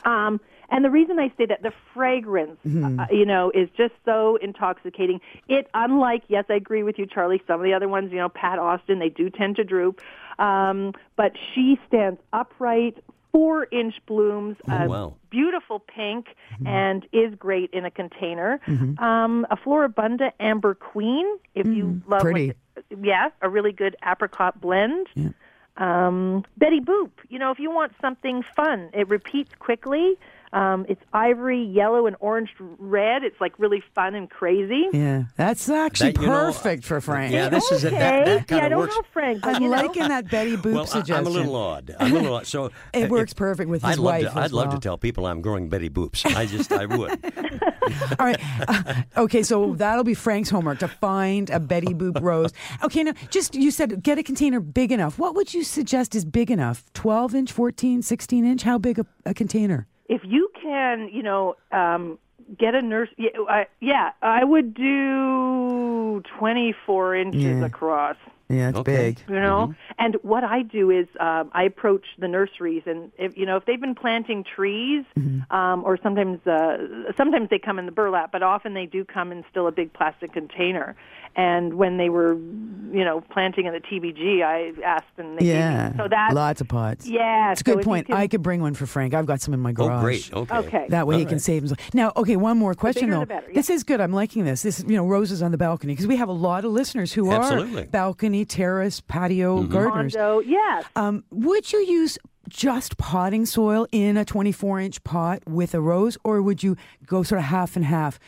Um, 0.05 0.39
and 0.71 0.83
the 0.85 0.89
reason 0.89 1.19
I 1.19 1.31
say 1.37 1.45
that 1.47 1.61
the 1.61 1.71
fragrance, 1.93 2.59
Mm-hmm. 2.65 2.99
uh, 2.99 3.05
you 3.11 3.25
know, 3.25 3.51
is 3.53 3.69
just 3.77 3.93
so 4.05 4.37
intoxicating. 4.41 5.19
It, 5.47 5.67
unlike, 5.73 6.23
yes, 6.27 6.45
I 6.49 6.53
agree 6.55 6.83
with 6.83 6.97
you, 6.99 7.05
Charlie. 7.05 7.41
Some 7.47 7.59
of 7.59 7.63
the 7.63 7.73
other 7.73 7.87
ones, 7.87 8.11
you 8.11 8.17
know, 8.17 8.29
Pat 8.29 8.59
Austin, 8.59 8.99
they 8.99 9.09
do 9.09 9.29
tend 9.29 9.55
to 9.57 9.63
droop. 9.63 10.01
Um, 10.37 10.93
but 11.15 11.33
she 11.53 11.79
stands 11.87 12.19
upright, 12.33 12.97
four 13.31 13.67
inch 13.71 13.95
blooms, 14.07 14.57
Oh, 14.69 14.73
uh, 14.73 14.85
wow. 14.87 15.13
beautiful 15.29 15.79
pink, 15.79 16.27
Mm-hmm. 16.53 16.67
and 16.67 17.05
is 17.11 17.35
great 17.35 17.69
in 17.73 17.85
a 17.85 17.91
container. 17.91 18.59
Um, 18.99 19.45
a 19.51 19.55
Floribunda 19.57 20.31
Amber 20.39 20.73
Queen, 20.75 21.25
if 21.55 21.67
you 21.67 22.01
love, 22.07 22.21
Mm, 22.21 22.31
pretty. 22.31 22.53
Yeah, 23.01 23.29
a 23.41 23.49
really 23.49 23.71
good 23.73 23.95
apricot 24.05 24.59
blend. 24.61 25.07
Yeah. 25.15 25.29
Um, 25.77 26.43
Betty 26.57 26.81
Boop, 26.81 27.11
you 27.29 27.39
know, 27.39 27.51
if 27.51 27.59
you 27.59 27.71
want 27.71 27.93
something 28.01 28.43
fun, 28.55 28.89
it 28.93 29.07
repeats 29.09 29.51
quickly. 29.59 30.17
Um, 30.51 30.85
it's 30.89 31.01
ivory, 31.13 31.63
yellow, 31.63 32.07
and 32.07 32.15
orange 32.19 32.49
red. 32.57 33.23
It's 33.23 33.39
like 33.39 33.57
really 33.59 33.83
fun 33.93 34.15
and 34.15 34.29
crazy. 34.29 34.85
Yeah, 34.91 35.25
that's 35.37 35.69
actually 35.69 36.13
That, 36.13 36.21
you 36.21 36.27
know, 36.27 36.45
perfect 36.45 36.83
for 36.83 36.99
Frank. 37.01 37.31
Yeah, 37.31 37.49
this 37.49 37.71
is 37.71 37.83
it. 37.83 37.93
Okay. 37.93 37.99
That, 37.99 38.25
that 38.25 38.47
kind 38.47 38.59
yeah, 38.61 38.65
I 38.65 38.69
don't 38.69 38.79
works. 38.79 38.95
know, 38.95 39.01
Frank. 39.13 39.41
but, 39.41 39.55
I'm 39.55 39.63
know. 39.63 39.69
liking 39.69 40.07
that 40.07 40.29
Betty 40.29 40.57
Boop 40.57 40.73
Well, 40.73 40.83
I, 40.83 40.85
suggestion. 40.85 41.15
I'm 41.15 41.27
a 41.27 41.29
little 41.29 41.55
odd. 41.55 41.95
I'm 41.99 42.11
a 42.11 42.15
little 42.15 42.33
odd. 42.33 42.47
So 42.47 42.71
It 42.93 43.05
uh, 43.05 43.07
works 43.09 43.33
perfect 43.33 43.69
with 43.69 43.85
I'd 43.85 43.89
his 43.91 43.99
love 43.99 44.13
wife 44.13 44.23
To, 44.23 44.39
as 44.39 44.45
I'd 44.45 44.51
love 44.51 44.71
to 44.71 44.79
tell 44.79 44.97
people 44.97 45.27
I'm 45.27 45.41
growing 45.41 45.69
Betty 45.69 45.89
Boops. 45.89 46.25
I 46.35 46.45
just, 46.47 46.71
I 46.71 46.85
would. 46.85 47.11
All 48.19 48.25
right. 48.25 48.39
Uh, 48.67 48.93
okay, 49.17 49.43
so 49.43 49.75
that'll 49.75 50.03
be 50.03 50.13
Frank's 50.13 50.49
homework 50.49 50.79
to 50.79 50.87
find 50.87 51.49
a 51.51 51.59
Betty 51.59 51.93
Boop 51.93 52.21
rose. 52.21 52.51
Okay, 52.83 53.03
now 53.03 53.13
just 53.29 53.53
you 53.53 53.69
said 53.71 54.01
get 54.01 54.17
a 54.17 54.23
container 54.23 54.59
big 54.59 54.91
enough. 54.91 55.19
What 55.19 55.35
would 55.35 55.53
you 55.53 55.63
suggest 55.63 56.15
is 56.15 56.25
big 56.25 56.49
enough? 56.49 56.83
12 56.93 57.35
inch, 57.35 57.51
14, 57.51 58.01
16 58.01 58.45
inch? 58.45 58.63
How 58.63 58.77
big 58.77 58.97
a, 58.99 59.05
a 59.25 59.33
container? 59.33 59.87
If 60.09 60.21
you 60.25 60.49
can, 60.61 61.09
you 61.13 61.23
know, 61.23 61.55
um, 61.71 62.17
get 62.57 62.75
a 62.75 62.81
nurse. 62.81 63.09
Yeah, 63.17 63.29
I, 63.47 63.67
yeah, 63.79 64.11
I 64.21 64.43
would 64.43 64.73
do 64.73 66.21
24 66.37 67.15
inches 67.15 67.41
Yeah. 67.59 67.65
across. 67.65 68.17
Yeah, 68.49 68.69
it's 68.69 68.79
Okay. 68.79 69.15
big. 69.15 69.19
You 69.29 69.39
know, 69.39 69.75
and 69.99 70.15
what 70.23 70.43
I 70.43 70.63
do 70.63 70.89
is 70.89 71.07
um, 71.19 71.51
I 71.53 71.63
approach 71.63 72.05
the 72.17 72.27
nurseries, 72.27 72.81
and 72.87 73.11
if 73.17 73.37
you 73.37 73.45
know 73.45 73.57
if 73.57 73.65
they've 73.65 73.79
been 73.79 73.93
planting 73.95 74.43
trees, 74.43 75.05
um, 75.51 75.83
or 75.85 75.97
sometimes 76.01 76.45
uh, 76.47 76.77
sometimes 77.15 77.49
they 77.51 77.59
come 77.59 77.77
in 77.77 77.85
the 77.85 77.91
burlap, 77.91 78.31
but 78.31 78.41
often 78.41 78.73
they 78.73 78.87
do 78.87 79.05
come 79.05 79.31
in 79.31 79.45
still 79.51 79.67
a 79.67 79.71
big 79.71 79.93
plastic 79.93 80.33
container. 80.33 80.95
And 81.35 81.75
when 81.75 81.97
they 81.97 82.09
were, 82.09 82.33
you 82.33 83.05
know, 83.05 83.21
planting 83.21 83.67
in 83.67 83.71
the 83.73 83.79
TBG, 83.79 84.41
I 84.43 84.73
asked, 84.83 85.05
and 85.17 85.35
they 85.37 85.41
gave 85.45 85.53
me- 85.53 85.59
Yeah. 85.59 85.95
so 85.95 86.07
that 86.07 86.33
Lots 86.33 86.59
of 86.59 86.67
pots. 86.67 87.07
yeah, 87.07 87.51
It's 87.51 87.61
a 87.61 87.63
so 87.63 87.73
good 87.73 87.79
if 87.81 87.85
point. 87.85 88.07
can- 88.07 88.15
I 88.17 88.27
could 88.27 88.41
bring 88.41 88.61
one 88.61 88.73
for 88.73 88.87
Frank. 88.87 89.13
I've 89.13 89.27
got 89.27 89.39
some 89.39 89.53
in 89.53 89.59
my 89.59 89.71
garage. 89.71 89.99
Oh, 89.99 90.01
great. 90.01 90.33
Okay. 90.33 90.57
Okay. 90.67 90.85
That 90.89 91.05
way 91.05 91.17
he 91.17 91.23
All 91.25 91.29
can 91.29 91.39
save 91.39 91.61
himself. 91.61 91.93
Now, 91.93 92.11
okay, 92.17 92.35
one 92.35 92.57
more 92.57 92.73
question 92.73 93.03
bigger 93.03 93.13
though. 93.13 93.19
the 93.21 93.25
better, 93.27 93.45
yeah. 93.49 93.53
This 93.53 93.69
is 93.69 93.83
good. 93.83 94.01
I'm 94.01 94.11
liking 94.11 94.43
this. 94.43 94.63
This, 94.63 94.83
you 94.87 94.95
know, 94.97 95.05
roses 95.05 95.43
on 95.43 95.51
the 95.51 95.57
balcony 95.57 95.93
because 95.93 96.07
we 96.07 96.15
have 96.15 96.29
a 96.29 96.33
lot 96.33 96.65
of 96.65 96.71
listeners 96.71 97.13
who 97.13 97.31
Absolutely. 97.31 97.83
are 97.83 97.87
balcony, 97.87 98.38
terrace, 98.45 99.01
patio 99.01 99.63
gardeners. 99.63 100.13
Condo, 100.15 100.39
yes. 100.39 100.85
Um, 100.95 101.23
would 101.31 101.71
you 101.71 101.79
use 101.79 102.17
just 102.47 102.97
potting 102.97 103.45
soil 103.45 103.87
in 103.91 104.17
a 104.17 104.25
24 104.25 104.79
inch 104.79 105.03
pot 105.03 105.41
with 105.47 105.73
a 105.75 105.81
rose, 105.81 106.17
or 106.23 106.41
would 106.41 106.63
you 106.63 106.75
go 107.05 107.23
sort 107.23 107.39
of 107.39 107.45
half 107.45 107.75
and 107.75 107.85
half? 107.85 108.19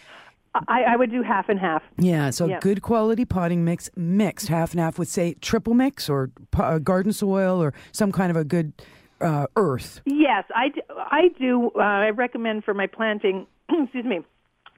I, 0.54 0.84
I 0.84 0.96
would 0.98 1.12
do 1.12 1.24
half 1.24 1.48
and 1.48 1.58
half. 1.58 1.82
Yeah, 1.98 2.30
so 2.30 2.46
Yeah. 2.46 2.60
good 2.60 2.82
quality 2.82 3.24
potting 3.24 3.64
mix 3.64 3.90
mixed 3.96 4.50
half 4.50 4.72
and 4.72 4.82
half 4.82 5.00
with 5.00 5.08
say 5.08 5.36
triple 5.36 5.74
mix 5.74 6.10
or 6.10 6.30
po- 6.52 6.64
uh, 6.64 6.78
garden 6.80 7.14
soil 7.14 7.64
or 7.64 7.74
some 7.94 8.12
kind 8.12 8.30
of 8.30 8.36
a 8.36 8.44
good 8.44 8.74
uh, 9.22 9.46
earth. 9.56 10.02
Yes, 10.06 10.44
I 10.54 10.70
do. 10.70 10.82
I, 10.90 11.30
do 11.40 11.72
uh, 11.76 11.80
I 11.80 12.10
recommend 12.10 12.66
for 12.66 12.74
my 12.74 12.88
planting, 12.88 13.48
excuse 13.70 14.04
me, 14.04 14.20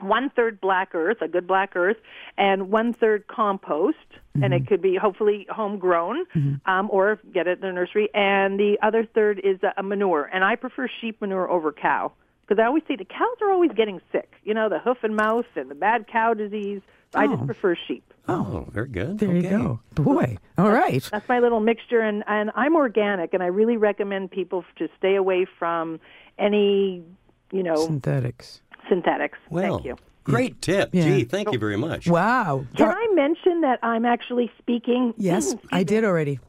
one 0.03 0.29
third 0.29 0.59
black 0.61 0.93
earth, 0.93 1.17
a 1.21 1.27
good 1.27 1.47
black 1.47 1.75
earth, 1.75 1.97
and 2.37 2.69
one 2.69 2.93
third 2.93 3.27
compost, 3.27 3.97
and 4.35 4.43
Mm-hmm. 4.43 4.53
it 4.53 4.67
could 4.67 4.81
be 4.81 4.95
hopefully 4.95 5.45
homegrown, 5.49 6.25
um, 6.65 6.89
or 6.91 7.19
get 7.33 7.47
it 7.47 7.59
in 7.61 7.67
the 7.67 7.71
nursery. 7.71 8.09
And 8.13 8.59
the 8.59 8.77
other 8.81 9.05
third 9.05 9.39
is 9.43 9.61
a, 9.63 9.73
a 9.77 9.83
manure, 9.83 10.29
and 10.33 10.43
I 10.43 10.55
prefer 10.55 10.87
sheep 11.01 11.21
manure 11.21 11.49
over 11.49 11.71
cow 11.71 12.11
because 12.41 12.59
I 12.61 12.65
always 12.65 12.83
say 12.87 12.95
the 12.95 13.05
cows 13.05 13.37
are 13.41 13.51
always 13.51 13.71
getting 13.71 14.01
sick. 14.11 14.31
You 14.43 14.53
know, 14.53 14.69
the 14.69 14.79
hoof 14.79 14.97
and 15.03 15.15
mouth 15.15 15.45
and 15.55 15.69
the 15.69 15.75
bad 15.75 16.07
cow 16.07 16.33
disease. 16.33 16.81
I 17.15 17.27
just 17.27 17.43
Oh. 17.43 17.45
prefer 17.45 17.75
sheep. 17.87 18.11
Oh, 18.27 18.65
very 18.71 18.87
good. 18.87 19.19
There 19.19 19.29
okay. 19.29 19.37
you 19.43 19.49
go, 19.49 19.79
boy. 19.93 20.37
All 20.57 20.71
right. 20.71 21.07
That's 21.11 21.29
my 21.29 21.37
little 21.37 21.59
mixture, 21.59 21.99
and, 22.01 22.23
and 22.25 22.49
I'm 22.55 22.75
organic, 22.75 23.35
and 23.35 23.43
I 23.43 23.47
really 23.47 23.77
recommend 23.77 24.31
people 24.31 24.65
to 24.79 24.87
stay 24.97 25.13
away 25.13 25.45
from 25.59 25.99
any, 26.39 27.03
you 27.51 27.61
know, 27.61 27.75
Synthetics. 27.75 28.62
Synthetics. 28.89 29.37
Well, 29.49 29.75
Thank 29.77 29.85
you. 29.85 29.95
great 30.23 30.61
tip. 30.61 30.89
Yeah. 30.93 31.03
Gee, 31.03 31.23
thank 31.25 31.51
you 31.51 31.59
very 31.59 31.77
much. 31.77 32.07
Wow. 32.07 32.65
Can 32.75 32.89
I 32.89 33.07
mention 33.13 33.61
that 33.61 33.79
I'm 33.83 34.05
actually 34.05 34.51
speaking? 34.59 35.13
Yes, 35.17 35.55
I 35.71 35.83
did 35.83 36.03
already. 36.03 36.39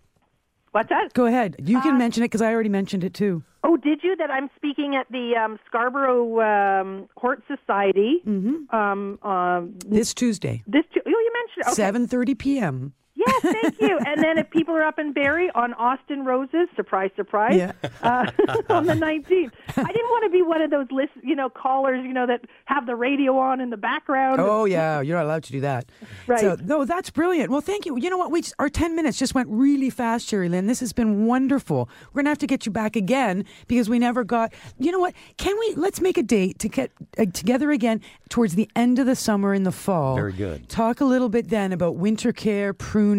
What's 0.73 0.89
that? 0.89 1.13
Go 1.15 1.27
ahead. 1.27 1.57
You 1.61 1.81
can 1.81 1.99
mention 1.99 2.25
it 2.25 2.27
because 2.27 2.43
I 2.43 2.53
already 2.53 2.69
mentioned 2.69 3.05
it 3.05 3.15
too. 3.15 3.45
Oh, 3.63 3.77
did 3.77 4.01
you? 4.03 4.17
That 4.17 4.31
I'm 4.31 4.51
speaking 4.57 4.97
at 4.97 5.07
the 5.11 5.35
um, 5.37 5.59
Scarborough 5.67 6.41
um, 6.41 7.09
Hort 7.17 7.43
Society. 7.47 8.17
Mm-hmm. 8.27 8.75
Um, 8.75 9.19
um, 9.23 9.75
This 9.87 10.13
Tuesday, 10.13 10.63
this. 10.67 10.85
Tu- 10.93 11.01
Oh, 11.07 11.11
you 11.11 11.33
mentioned 11.33 11.61
it. 11.61 11.67
Okay. 11.69 11.75
seven 11.75 12.07
thirty 12.09 12.35
p.m. 12.35 12.93
Yes, 13.27 13.43
thank 13.43 13.81
you. 13.81 13.99
and 14.07 14.23
then 14.23 14.39
if 14.39 14.51
people 14.51 14.75
are 14.75 14.83
up 14.85 14.99
in 14.99 15.13
Barrie 15.13 15.51
on 15.55 15.75
Austin 15.75 16.25
Roses, 16.25 16.69
surprise, 16.77 17.11
surprise, 17.17 17.57
Yeah. 17.57 17.73
uh, 18.03 18.27
on 18.69 18.87
the 18.87 18.95
19th. 18.95 19.53
I 19.77 19.83
didn't 19.93 20.11
want 20.11 20.25
to 20.25 20.31
be 20.31 20.43
one 20.43 20.63
of 20.63 20.71
those 20.71 20.87
list, 20.91 21.13
you 21.23 21.35
know, 21.35 21.49
callers, 21.49 22.05
you 22.05 22.13
know, 22.13 22.27
that 22.27 22.43
have 22.67 22.87
the 22.87 22.97
radio 22.97 23.37
on 23.39 23.61
in 23.61 23.71
the 23.71 23.77
background. 23.77 24.41
Oh 24.41 24.65
yeah, 24.65 25.01
you're 25.01 25.17
not 25.17 25.25
allowed 25.27 25.45
to 25.45 25.53
do 25.53 25.61
that. 25.63 25.87
Right. 26.27 26.41
So 26.41 26.57
no, 26.63 26.85
that's 26.85 27.11
brilliant. 27.11 27.51
Well, 27.51 27.61
thank 27.61 27.87
you. 27.87 27.97
You 27.99 28.11
know 28.11 28.17
what? 28.19 28.31
We 28.31 28.41
just, 28.43 28.55
our 28.59 28.69
ten 28.69 28.95
minutes 28.97 29.19
just 29.19 29.35
went 29.35 29.49
really 29.49 29.91
fast, 29.91 30.27
Sherry 30.29 30.49
Lynn. 30.49 30.67
This 30.67 30.81
has 30.81 30.93
been 30.93 31.27
wonderful. 31.27 31.89
We're 32.13 32.23
gonna 32.23 32.31
have 32.31 32.39
to 32.39 32.47
get 32.47 32.67
you 32.67 32.73
back 32.73 32.97
again 32.97 33.45
because 33.67 33.89
we 33.89 33.99
never 33.99 34.25
got. 34.25 34.53
You 34.79 34.93
know 34.93 35.01
what? 35.01 35.15
Can 35.37 35.59
we? 35.59 35.75
Let's 35.77 36.01
make 36.01 36.19
a 36.19 36.23
date 36.23 36.59
to 36.61 36.69
get 36.69 36.91
uh, 37.19 37.27
together 37.33 37.71
again 37.71 38.01
towards 38.29 38.55
the 38.55 38.69
end 38.77 38.99
of 38.99 39.07
the 39.07 39.17
summer 39.17 39.55
in 39.55 39.63
the 39.65 39.73
fall. 39.73 40.15
Very 40.17 40.33
good. 40.33 40.69
Talk 40.69 41.01
a 41.01 41.05
little 41.05 41.29
bit 41.29 41.49
then 41.49 41.73
about 41.73 41.97
winter 41.97 42.33
care, 42.33 42.73
pruning. 42.75 43.14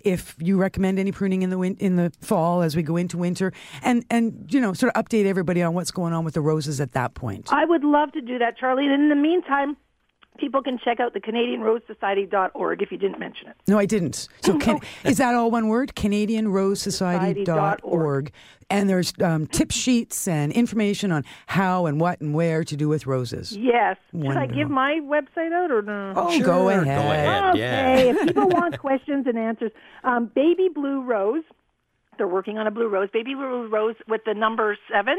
If 0.00 0.36
you 0.38 0.56
recommend 0.58 0.98
any 0.98 1.12
pruning 1.12 1.42
in 1.42 1.50
the 1.50 1.58
win- 1.58 1.76
in 1.78 1.96
the 1.96 2.12
fall 2.20 2.62
as 2.62 2.74
we 2.76 2.82
go 2.82 2.96
into 2.96 3.18
winter, 3.18 3.52
and 3.82 4.04
and 4.10 4.46
you 4.48 4.60
know, 4.60 4.72
sort 4.72 4.92
of 4.94 5.04
update 5.04 5.26
everybody 5.26 5.62
on 5.62 5.74
what's 5.74 5.90
going 5.90 6.12
on 6.12 6.24
with 6.24 6.34
the 6.34 6.40
roses 6.40 6.80
at 6.80 6.92
that 6.92 7.14
point. 7.14 7.52
I 7.52 7.64
would 7.64 7.84
love 7.84 8.12
to 8.12 8.20
do 8.20 8.38
that, 8.38 8.56
Charlie. 8.56 8.84
And 8.86 8.94
in 9.02 9.08
the 9.08 9.14
meantime, 9.16 9.76
people 10.38 10.62
can 10.62 10.78
check 10.84 11.00
out 11.00 11.14
the 11.14 11.20
CanadianRoseSociety.org 11.20 12.82
if 12.82 12.90
you 12.90 12.98
didn't 12.98 13.18
mention 13.18 13.48
it. 13.48 13.56
No, 13.68 13.78
I 13.78 13.86
didn't. 13.86 14.28
So 14.42 14.58
can, 14.64 14.80
is 15.04 15.18
that 15.18 15.34
all 15.34 15.50
one 15.50 15.68
word? 15.68 15.94
CanadianRoseSociety.org. 15.94 16.78
Society.org. 17.44 18.32
And 18.70 18.88
there's 18.88 19.12
um, 19.20 19.46
tip 19.46 19.70
sheets 19.70 20.26
and 20.26 20.50
information 20.52 21.12
on 21.12 21.24
how 21.46 21.86
and 21.86 22.00
what 22.00 22.20
and 22.20 22.34
where 22.34 22.64
to 22.64 22.76
do 22.76 22.88
with 22.88 23.06
roses. 23.06 23.56
Yes. 23.56 23.96
Should 24.12 24.36
I 24.36 24.46
give 24.46 24.70
my 24.70 25.00
website 25.02 25.52
out 25.52 25.70
or 25.70 25.82
no? 25.82 26.14
Oh, 26.16 26.30
Sure, 26.30 26.46
go 26.46 26.62
go 26.64 26.68
ahead. 26.70 26.86
ahead. 26.86 27.44
Okay, 27.50 27.58
yeah. 27.58 27.96
if 27.96 28.26
people 28.26 28.48
want 28.48 28.78
questions 28.78 29.26
and 29.26 29.38
answers, 29.38 29.70
um, 30.02 30.30
Baby 30.34 30.68
Blue 30.74 31.02
Rose, 31.02 31.44
they're 32.16 32.26
working 32.26 32.58
on 32.58 32.66
a 32.66 32.70
blue 32.70 32.88
rose, 32.88 33.10
Baby 33.12 33.34
Blue 33.34 33.68
Rose 33.68 33.96
with 34.08 34.22
the 34.24 34.34
number 34.34 34.76
seven 34.90 35.16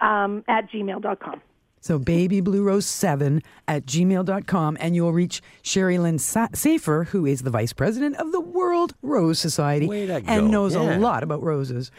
um, 0.00 0.44
at 0.48 0.70
gmail.com. 0.70 1.40
So 1.82 1.98
babybluerose7 1.98 3.42
at 3.68 3.84
gmail.com 3.84 4.76
and 4.80 4.94
you'll 4.96 5.12
reach 5.12 5.42
Sherry 5.62 5.98
Lynn 5.98 6.18
Sa- 6.18 6.48
Safer, 6.54 7.04
who 7.10 7.26
is 7.26 7.42
the 7.42 7.50
vice 7.50 7.72
president 7.74 8.16
of 8.16 8.32
the 8.32 8.40
World 8.40 8.94
Rose 9.02 9.38
Society 9.38 9.90
and 10.10 10.24
go. 10.24 10.46
knows 10.46 10.74
Yeah. 10.74 10.96
a 10.96 10.98
lot 10.98 11.22
about 11.22 11.42
roses. 11.42 11.90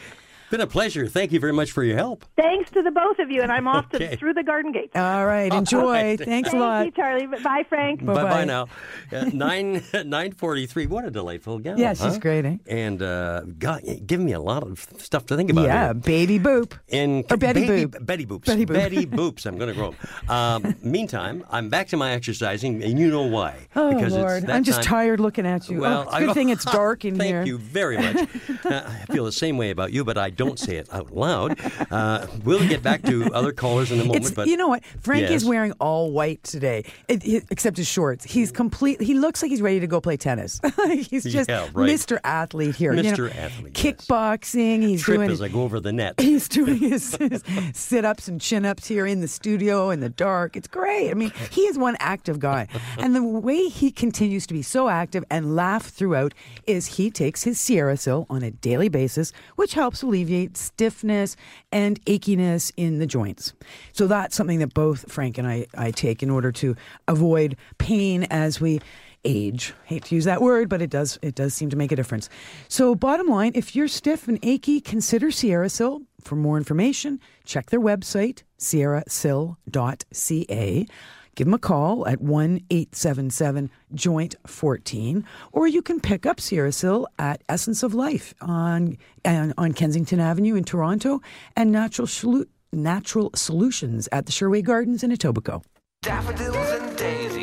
Been 0.54 0.62
a 0.62 0.68
pleasure. 0.68 1.08
Thank 1.08 1.32
you 1.32 1.40
very 1.40 1.52
much 1.52 1.72
for 1.72 1.84
your 1.84 1.98
help. 1.98 2.26
Thanks 2.38 2.70
to 2.74 2.84
the 2.84 2.92
both 2.92 3.18
of 3.18 3.32
you, 3.32 3.42
and 3.42 3.52
I'm 3.52 3.68
off 3.68 3.88
Okay. 3.96 4.10
to 4.12 4.18
through 4.18 4.36
the 4.36 4.44
garden 4.44 4.72
gate. 4.72 4.92
All 4.94 5.26
right. 5.26 5.52
Enjoy. 5.52 6.16
Thanks 6.16 6.22
a 6.22 6.26
Thank 6.26 6.54
lot. 6.54 6.86
you, 6.86 6.92
Charlie. 6.92 7.26
Bye, 7.26 7.64
Frank. 7.68 8.06
Bye 8.06 8.14
Bye-bye. 8.14 8.46
now. 8.46 8.68
Uh, 9.12 9.32
nine 9.34 9.84
nine 10.06 10.32
forty 10.32 10.68
three. 10.68 10.86
What 10.86 11.06
a 11.06 11.10
delightful 11.10 11.58
gal. 11.58 11.80
Yeah, 11.80 11.96
she's 11.96 12.14
huh? 12.14 12.20
great, 12.20 12.46
eh? 12.46 12.58
And 12.68 13.02
uh, 13.02 13.42
God, 13.58 13.82
giving 14.06 14.28
me 14.28 14.34
a 14.34 14.40
lot 14.40 14.62
of 14.62 14.88
stuff 15.00 15.26
to 15.28 15.36
think 15.36 15.50
about. 15.50 15.66
Yeah, 15.66 15.86
here. 15.86 15.94
baby 15.96 16.38
boop. 16.38 16.74
In 16.88 17.24
Or 17.32 17.38
Betty 17.38 17.66
baby, 17.66 17.86
Boop. 17.92 18.06
Betty 18.06 18.26
Boops. 18.28 18.46
Betty 18.46 19.08
Boop. 19.08 19.34
Boops. 19.34 19.46
I'm 19.48 19.58
going 19.58 19.70
to 19.70 19.76
grow 19.76 19.96
'em. 20.28 20.30
Um, 20.30 20.76
meantime, 20.84 21.44
I'm 21.50 21.70
back 21.70 21.88
to 21.88 21.98
my 21.98 22.12
exercising, 22.12 22.84
and 22.84 23.00
you 23.00 23.10
know 23.10 23.24
why? 23.24 23.58
Oh, 23.76 23.92
because 23.92 24.14
Lord. 24.14 24.38
It's 24.38 24.46
that 24.46 24.56
I'm 24.56 24.64
just 24.64 24.84
time- 24.84 24.92
tired 24.94 25.20
looking 25.20 25.48
at 25.48 25.68
you. 25.68 25.80
Well, 25.80 26.02
oh, 26.06 26.10
it's 26.12 26.20
good 26.20 26.30
I- 26.30 26.34
thing 26.36 26.50
it's 26.50 26.66
dark 26.66 27.06
in 27.06 27.16
Thank 27.18 27.28
here. 27.30 27.38
Thank 27.40 27.48
you 27.48 27.58
very 27.58 27.98
much. 27.98 28.30
Uh, 28.64 28.84
I 28.86 29.12
feel 29.12 29.26
the 29.26 29.32
same 29.32 29.58
way 29.58 29.72
about 29.72 29.92
you, 29.92 30.04
but 30.04 30.16
I 30.20 30.30
don't 30.30 30.43
say 30.60 30.78
it 30.78 30.88
out 30.94 31.12
loud. 31.16 31.60
Uh, 31.92 32.28
we'll 32.44 32.68
get 32.68 32.82
back 32.84 33.02
to 33.04 33.26
other 33.34 33.52
callers 33.52 33.92
in 33.92 34.00
a 34.00 34.04
moment. 34.06 34.26
It's, 34.26 34.32
but 34.34 34.48
you 34.48 34.58
know 34.58 34.68
what? 34.68 34.84
Frank 35.02 35.30
is 35.30 35.46
wearing 35.46 35.72
all 35.80 36.12
white 36.12 36.44
today, 36.44 36.86
it, 37.08 37.24
he- 37.24 37.42
except 37.50 37.78
his 37.78 37.88
shorts. 37.88 38.24
He's 38.26 38.52
complete. 38.52 39.02
He 39.02 39.14
looks 39.16 39.42
like 39.42 39.50
he's 39.52 39.62
ready 39.62 39.80
to 39.80 39.88
go 39.88 40.00
play 40.02 40.18
tennis. 40.18 40.60
he's 40.88 41.24
just 41.24 41.50
Yeah, 41.50 41.68
right. 41.74 41.90
Mr. 41.90 42.20
Athlete 42.24 42.76
here. 42.76 42.94
you 42.94 43.04
know. 43.04 43.12
Mr. 43.12 43.36
Athlete, 43.36 43.78
yes. 43.84 43.96
Kickboxing. 43.96 44.82
He's 44.84 45.02
trip 45.02 45.18
doing. 45.18 45.30
as 45.32 45.42
I 45.42 45.48
go 45.48 45.64
over 45.64 45.80
the 45.80 45.92
net. 45.94 46.20
He's 46.20 46.48
doing 46.50 46.78
his, 46.78 47.16
his 47.16 47.44
sit 47.74 48.06
ups 48.06 48.28
and 48.28 48.40
chin 48.40 48.66
ups 48.66 48.88
here 48.88 49.06
in 49.06 49.22
the 49.22 49.28
studio 49.28 49.90
in 49.90 50.00
the 50.00 50.10
dark. 50.10 50.56
It's 50.56 50.68
great. 50.68 51.10
I 51.12 51.14
mean, 51.14 51.32
he 51.52 51.62
is 51.62 51.78
one 51.78 51.96
active 52.00 52.40
guy. 52.40 52.68
And 52.98 53.16
the 53.16 53.24
way 53.24 53.68
he 53.68 53.92
continues 53.92 54.46
to 54.48 54.54
be 54.54 54.62
so 54.62 54.90
active 54.90 55.24
and 55.30 55.56
laugh 55.56 55.86
throughout 55.88 56.34
is 56.68 56.86
he 56.98 57.10
takes 57.12 57.44
his 57.44 57.58
SierraSil 57.60 58.26
on 58.30 58.44
a 58.44 58.52
daily 58.52 58.90
basis, 58.90 59.32
which 59.56 59.74
helps 59.74 60.02
alleviate 60.02 60.33
stiffness 60.54 61.36
and 61.72 62.04
achiness 62.06 62.72
in 62.78 63.00
the 63.00 63.08
joints. 63.08 63.54
So 63.94 64.08
that's 64.08 64.36
something 64.36 64.60
that 64.60 64.74
both 64.74 65.12
Frank 65.12 65.38
and 65.38 65.48
I, 65.48 65.68
I 65.78 65.92
take 65.92 66.24
in 66.24 66.30
order 66.30 66.52
to 66.54 66.76
avoid 67.08 67.58
pain 67.78 68.24
as 68.30 68.60
we 68.60 68.82
age. 69.26 69.74
Hate 69.86 70.04
to 70.06 70.16
use 70.16 70.26
that 70.26 70.42
word, 70.42 70.70
but 70.70 70.82
it 70.82 70.90
does 70.90 71.20
it 71.22 71.36
does 71.36 71.54
seem 71.54 71.70
to 71.70 71.78
make 71.78 71.92
a 71.92 71.96
difference. 71.96 72.30
So 72.68 72.96
bottom 72.96 73.28
line, 73.28 73.52
if 73.56 73.76
you're 73.76 73.88
stiff 73.88 74.28
and 74.28 74.40
achy, 74.44 74.82
consider 74.82 75.28
SierraSil. 75.28 76.06
For 76.22 76.36
more 76.36 76.58
information, 76.58 77.20
check 77.46 77.70
their 77.70 77.82
website, 77.82 78.42
sierrasil.ca. 78.58 80.88
Give 81.36 81.46
them 81.48 81.54
a 81.54 81.60
call 81.60 82.08
at 82.08 82.22
1 82.22 82.62
877 82.70 83.72
Joint 83.94 84.36
14, 84.46 85.26
or 85.52 85.68
you 85.68 85.82
can 85.82 86.00
pick 86.00 86.26
up 86.26 86.38
SierraSil 86.38 87.06
at 87.18 87.44
Essence 87.50 87.82
of 87.82 87.94
Life 87.96 88.36
on, 88.40 88.98
on, 89.26 89.54
on 89.58 89.74
Kensington 89.74 90.20
Avenue 90.20 90.56
in 90.56 90.64
Toronto 90.64 91.22
and 91.56 91.72
Natural, 91.72 92.46
Natural 92.72 93.32
Solutions 93.34 94.08
at 94.12 94.28
the 94.28 94.32
Sherway 94.32 94.62
Gardens 94.62 95.04
in 95.04 95.12
Etobicoke. 95.12 95.64
Daffodils 96.04 96.56
and 96.56 96.98
daisies, 96.98 97.43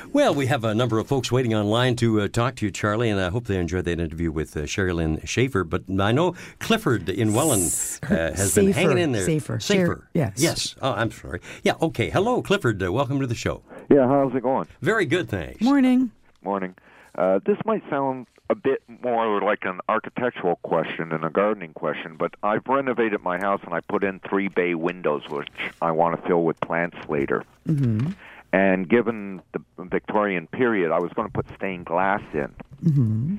Well, 0.13 0.35
we 0.35 0.47
have 0.47 0.65
a 0.65 0.75
number 0.75 0.99
of 0.99 1.07
folks 1.07 1.31
waiting 1.31 1.55
online 1.55 1.95
to 1.97 2.19
uh, 2.21 2.27
talk 2.27 2.55
to 2.57 2.65
you, 2.65 2.71
Charlie, 2.71 3.09
and 3.09 3.17
I 3.19 3.29
hope 3.29 3.45
they 3.45 3.57
enjoyed 3.57 3.85
that 3.85 3.97
interview 3.97 4.29
with 4.29 4.57
uh, 4.57 4.65
Sherry 4.65 4.91
Lynn 4.91 5.21
Schaefer. 5.23 5.63
But 5.63 5.83
I 5.99 6.11
know 6.11 6.35
Clifford 6.59 7.07
in 7.07 7.33
Welland 7.33 7.63
uh, 8.03 8.07
has 8.33 8.53
been 8.53 8.73
hanging 8.73 8.97
in 8.97 9.13
there. 9.13 9.25
safer. 9.25 9.59
Safer. 9.61 9.85
Sher- 9.85 10.07
yes. 10.13 10.33
Yes. 10.35 10.75
Oh, 10.81 10.91
I'm 10.91 11.11
sorry. 11.11 11.39
Yeah, 11.63 11.73
okay. 11.81 12.09
Hello, 12.09 12.41
Clifford. 12.41 12.83
Uh, 12.83 12.91
welcome 12.91 13.21
to 13.21 13.27
the 13.27 13.35
show. 13.35 13.63
Yeah, 13.89 14.05
how's 14.05 14.35
it 14.35 14.43
going? 14.43 14.67
Very 14.81 15.05
good, 15.05 15.29
thanks. 15.29 15.61
Morning. 15.61 16.11
Morning. 16.43 16.75
Uh, 17.15 17.39
this 17.45 17.57
might 17.65 17.83
sound 17.89 18.27
a 18.49 18.55
bit 18.55 18.83
more 19.01 19.41
like 19.41 19.63
an 19.63 19.79
architectural 19.87 20.57
question 20.57 21.07
than 21.09 21.23
a 21.23 21.29
gardening 21.29 21.71
question, 21.71 22.17
but 22.17 22.33
I've 22.43 22.67
renovated 22.67 23.21
my 23.21 23.37
house 23.37 23.61
and 23.63 23.73
I 23.73 23.79
put 23.79 24.03
in 24.03 24.19
three 24.27 24.49
bay 24.49 24.75
windows, 24.75 25.23
which 25.29 25.47
I 25.81 25.91
want 25.91 26.21
to 26.21 26.27
fill 26.27 26.43
with 26.43 26.59
plants 26.59 26.97
later. 27.07 27.45
Mm-hmm. 27.65 28.11
And 28.53 28.89
given 28.89 29.41
the 29.53 29.61
Victorian 29.79 30.47
period, 30.47 30.91
I 30.91 30.99
was 30.99 31.11
going 31.13 31.27
to 31.27 31.33
put 31.33 31.45
stained 31.55 31.85
glass 31.85 32.21
in. 32.33 32.53
Mm-hmm. 32.83 33.35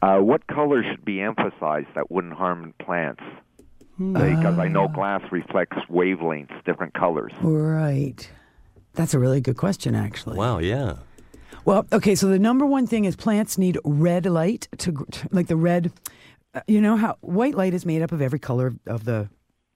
Uh, 0.00 0.18
what 0.20 0.46
color 0.46 0.82
should 0.88 1.04
be 1.04 1.20
emphasized 1.20 1.88
that 1.94 2.10
wouldn't 2.10 2.34
harm 2.34 2.72
plants? 2.78 3.22
Because 3.98 4.58
I 4.58 4.68
know 4.68 4.88
glass 4.88 5.20
reflects 5.30 5.76
wavelengths, 5.88 6.64
different 6.64 6.94
colors. 6.94 7.32
Right. 7.40 8.28
That's 8.94 9.14
a 9.14 9.18
really 9.18 9.40
good 9.40 9.56
question, 9.56 9.94
actually. 9.94 10.36
Wow, 10.36 10.58
yeah. 10.58 10.96
Well, 11.64 11.86
okay, 11.92 12.14
so 12.14 12.26
the 12.26 12.38
number 12.38 12.66
one 12.66 12.86
thing 12.86 13.04
is 13.04 13.14
plants 13.14 13.58
need 13.58 13.78
red 13.84 14.26
light 14.26 14.66
to, 14.78 15.06
to 15.10 15.28
like 15.30 15.46
the 15.46 15.56
red. 15.56 15.92
uh, 16.54 16.62
You 16.66 16.80
know 16.80 16.96
how 16.96 17.16
white 17.20 17.54
light 17.54 17.74
is 17.74 17.86
made 17.86 18.02
up 18.02 18.10
of 18.10 18.20
every 18.20 18.38
color 18.40 18.74
of 18.86 19.04
the 19.04 19.28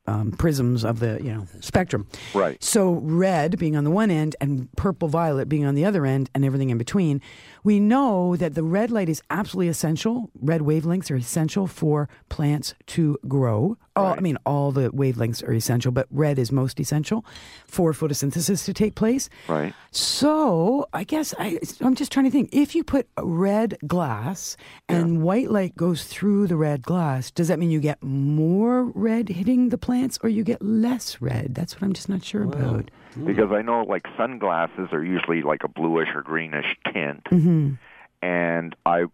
um, 0.07 0.33
prisms 0.33 0.85
of 0.85 1.01
the 1.01 1.19
you 1.23 1.33
know 1.33 1.47
spectrum. 1.61 2.07
Right. 2.35 2.63
So 2.63 2.93
red 3.03 3.59
being 3.59 3.77
on 3.77 3.85
the 3.85 3.91
one 3.91 4.11
end 4.11 4.37
and 4.41 4.71
purple 4.77 5.09
violet 5.09 5.49
being 5.49 5.65
on 5.65 5.75
the 5.75 5.85
other 5.85 6.07
end, 6.07 6.31
and 6.35 6.45
everything 6.45 6.71
in 6.71 6.79
between. 6.79 7.21
We 7.67 7.81
know 7.81 8.37
that 8.37 8.55
the 8.55 8.63
red 8.63 8.93
light 8.93 9.09
is 9.09 9.21
absolutely 9.29 9.67
essential. 9.67 10.31
Red 10.41 10.61
wavelengths 10.61 11.11
are 11.11 11.17
essential 11.17 11.67
for 11.67 12.09
plants 12.29 12.75
to 12.87 13.19
grow. 13.27 13.77
All, 13.97 14.15
I 14.17 14.21
mean, 14.21 14.39
all 14.47 14.71
the 14.71 14.91
wavelengths 14.91 15.43
are 15.43 15.53
essential, 15.53 15.91
but 15.91 16.07
red 16.13 16.39
is 16.39 16.53
most 16.53 16.79
essential 16.79 17.25
for 17.67 17.93
photosynthesis 17.93 18.65
to 18.67 18.73
take 18.73 18.95
place. 18.95 19.29
Right. 19.49 19.75
So 19.91 20.87
I 20.93 21.03
guess 21.03 21.35
I, 21.41 21.59
I'm 21.81 21.97
just 21.97 22.13
trying 22.13 22.27
to 22.27 22.31
think. 22.31 22.51
If 22.53 22.77
you 22.77 22.85
put 22.85 23.09
a 23.17 23.27
red 23.27 23.79
glass 23.85 24.57
and 24.89 25.25
white 25.25 25.51
light 25.51 25.75
goes 25.75 26.05
through 26.05 26.47
the 26.47 26.57
red 26.57 26.83
glass, 26.83 27.33
does 27.33 27.49
that 27.49 27.59
mean 27.59 27.73
you 27.73 27.81
get 27.81 28.01
more 28.01 28.85
red 28.85 29.29
hitting 29.29 29.71
the 29.71 29.79
plants 29.79 30.21
or 30.23 30.29
you 30.29 30.45
get 30.45 30.63
less 30.63 31.21
red? 31.21 31.57
That's 31.57 31.75
what 31.75 31.83
I'm 31.83 31.95
just 31.95 32.09
not 32.09 32.23
sure 32.23 32.45
about. 32.45 32.93
Because 33.25 33.51
I 33.53 33.63
know 33.63 33.83
like 33.85 34.07
sunglasses 34.17 34.89
are 34.93 35.03
usually 35.05 35.43
like 35.43 35.65
a 35.65 35.69
bluish 35.69 36.09
or 36.15 36.23
greenish 36.23 36.77
tint, 36.93 37.25
Mm-hmm. 37.25 37.75
and 38.23 38.77
I 38.85 39.05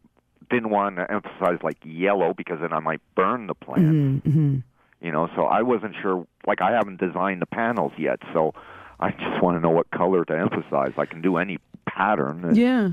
didn't 0.50 0.70
want 0.70 0.96
to 0.96 1.10
emphasize 1.10 1.58
like 1.62 1.78
yellow 1.84 2.34
because 2.34 2.60
then 2.60 2.72
I 2.72 2.80
might 2.80 3.00
burn 3.14 3.46
the 3.46 3.54
plant. 3.54 4.24
Mm-hmm. 4.24 4.58
You 5.00 5.10
know, 5.12 5.28
so 5.34 5.44
I 5.46 5.62
wasn't 5.62 5.94
sure. 6.00 6.26
Like 6.46 6.60
I 6.60 6.72
haven't 6.72 7.00
designed 7.00 7.42
the 7.42 7.46
panels 7.46 7.92
yet, 7.98 8.20
so 8.32 8.54
I 9.00 9.10
just 9.10 9.42
want 9.42 9.56
to 9.56 9.60
know 9.60 9.70
what 9.70 9.90
color 9.90 10.24
to 10.24 10.38
emphasize. 10.38 10.92
I 10.96 11.06
can 11.06 11.22
do 11.22 11.36
any 11.38 11.58
pattern. 11.86 12.54
Yeah. 12.54 12.90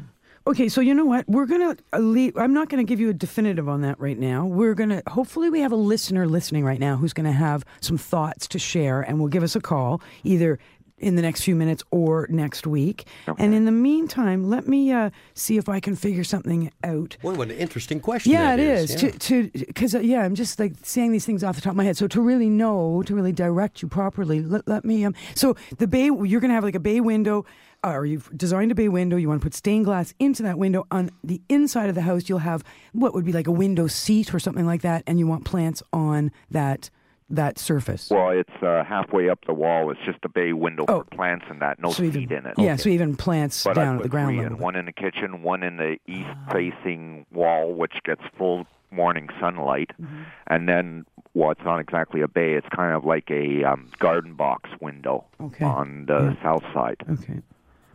Okay, 0.48 0.70
so 0.70 0.82
you 0.82 0.96
know 0.96 1.06
what? 1.06 1.28
We're 1.28 1.46
gonna 1.46 1.76
uh, 1.94 2.00
leave. 2.00 2.36
I'm 2.36 2.54
not 2.54 2.70
gonna 2.70 2.84
give 2.86 3.00
you 3.00 3.10
a 3.10 3.14
definitive 3.14 3.70
on 3.70 3.82
that 3.82 4.00
right 4.00 4.18
now. 4.18 4.46
We're 4.48 4.74
gonna. 4.74 5.04
Hopefully, 5.08 5.50
we 5.52 5.60
have 5.60 5.72
a 5.72 5.76
listener 5.76 6.26
listening 6.28 6.64
right 6.64 6.80
now 6.80 6.96
who's 6.98 7.14
gonna 7.14 7.32
have 7.34 7.64
some 7.82 7.98
thoughts 8.00 8.48
to 8.48 8.58
share, 8.58 9.02
and 9.02 9.20
will 9.20 9.28
give 9.28 9.44
us 9.44 9.56
a 9.56 9.62
call 9.62 10.02
either 10.24 10.58
in 11.00 11.16
the 11.16 11.22
next 11.22 11.44
few 11.44 11.56
minutes 11.56 11.84
or 11.92 12.28
next 12.30 12.68
week. 12.68 13.06
And 13.38 13.54
in 13.54 13.66
the 13.66 13.72
meantime, 13.72 14.50
let 14.50 14.68
me 14.68 14.92
uh, 14.92 15.10
see 15.34 15.58
if 15.58 15.70
I 15.70 15.80
can 15.80 15.96
figure 15.96 16.24
something 16.24 16.72
out. 16.84 17.18
Boy, 17.22 17.34
what 17.34 17.50
an 17.50 17.58
interesting 17.58 18.00
question. 18.00 18.32
Yeah, 18.32 18.54
it 18.54 18.60
is. 18.60 18.92
Yeah. 18.92 19.10
To 19.12 19.20
to 19.20 19.50
because 19.54 19.96
uh, 19.96 20.00
yeah, 20.00 20.24
I'm 20.24 20.36
just 20.36 20.60
like 20.60 20.74
saying 20.84 21.12
these 21.12 21.26
things 21.26 21.44
off 21.44 21.56
the 21.56 21.62
top 21.62 21.72
of 21.72 21.78
my 21.78 21.84
head. 21.84 21.98
So 21.98 22.08
to 22.08 22.22
really 22.22 22.50
know, 22.50 23.04
to 23.04 23.16
really 23.16 23.32
direct 23.32 23.82
you 23.82 23.88
properly, 23.88 24.42
let, 24.42 24.68
let 24.68 24.86
me. 24.86 25.06
Um, 25.06 25.16
so 25.36 25.56
the 25.78 25.88
bay, 25.88 26.06
you're 26.06 26.42
gonna 26.42 26.54
have 26.54 26.64
like 26.64 26.76
a 26.76 26.80
bay 26.80 27.00
window, 27.00 27.46
uh, 27.84 27.92
or 27.92 28.06
you've 28.06 28.30
designed 28.38 28.72
a 28.72 28.76
bay 28.76 28.90
window. 28.90 29.18
You 29.18 29.30
want 29.30 29.42
to 29.42 29.46
put 29.46 29.54
stained 29.54 29.86
glass 29.86 30.14
into 30.20 30.44
that 30.44 30.58
window. 30.58 30.86
On 30.92 31.10
the 31.24 31.42
inside 31.50 31.90
of 31.90 31.96
the 31.96 32.02
house, 32.02 32.30
you'll 32.30 32.40
have 32.40 32.64
what 32.94 33.14
would 33.14 33.26
be 33.26 33.32
like 33.32 33.48
a 33.48 33.52
window 33.52 33.88
seat 33.88 34.34
or 34.34 34.40
something 34.40 34.66
like 34.66 34.82
that, 34.82 35.04
and 35.08 35.20
you 35.20 35.28
want 35.28 35.46
plants 35.46 35.82
on 35.94 36.32
that 36.52 36.90
that 37.30 37.60
surface. 37.60 38.10
Well, 38.10 38.30
it's 38.32 38.64
uh, 38.64 38.84
halfway 38.84 39.30
up 39.30 39.40
the 39.46 39.54
wall. 39.54 39.92
It's 39.92 40.00
just 40.06 40.20
a 40.24 40.30
bay 40.30 40.54
window 40.54 40.86
Oh. 40.88 41.00
for 41.00 41.06
plants 41.06 41.46
and 41.50 41.62
that. 41.62 41.80
No 41.80 41.92
So 41.92 42.04
even- 42.04 42.24
in 42.32 42.46
it. 42.46 42.56
Yeah, 42.58 42.76
so 42.76 42.90
even 42.90 43.16
plants 43.16 43.64
But 43.64 43.76
down 43.76 43.98
at 43.98 44.04
the 44.04 44.10
ground 44.10 44.38
level. 44.38 44.54
in, 44.58 44.62
one 44.62 44.76
in 44.76 44.86
the 44.86 44.92
kitchen, 44.92 45.44
one 45.44 45.62
in 45.64 45.78
the 45.78 45.98
east-facing 46.08 47.26
wall, 47.32 47.74
which 47.74 47.94
gets 48.04 48.22
full 48.38 48.66
morning 48.92 49.30
sunlight, 49.40 49.92
Mm-hmm. 50.02 50.24
and 50.48 50.68
then 50.68 51.06
well, 51.36 51.52
it's 51.52 51.64
not 51.64 51.80
exactly 51.80 52.22
a 52.22 52.28
bay. 52.28 52.54
It's 52.56 52.68
kind 52.76 52.94
of 52.96 53.06
like 53.06 53.30
a 53.30 53.64
um, 53.64 53.88
garden 54.00 54.34
box 54.34 54.68
window 54.82 55.26
Okay. 55.40 55.64
on 55.64 56.06
the 56.08 56.36
south 56.42 56.64
side. 56.74 56.98
Okay. 57.08 57.40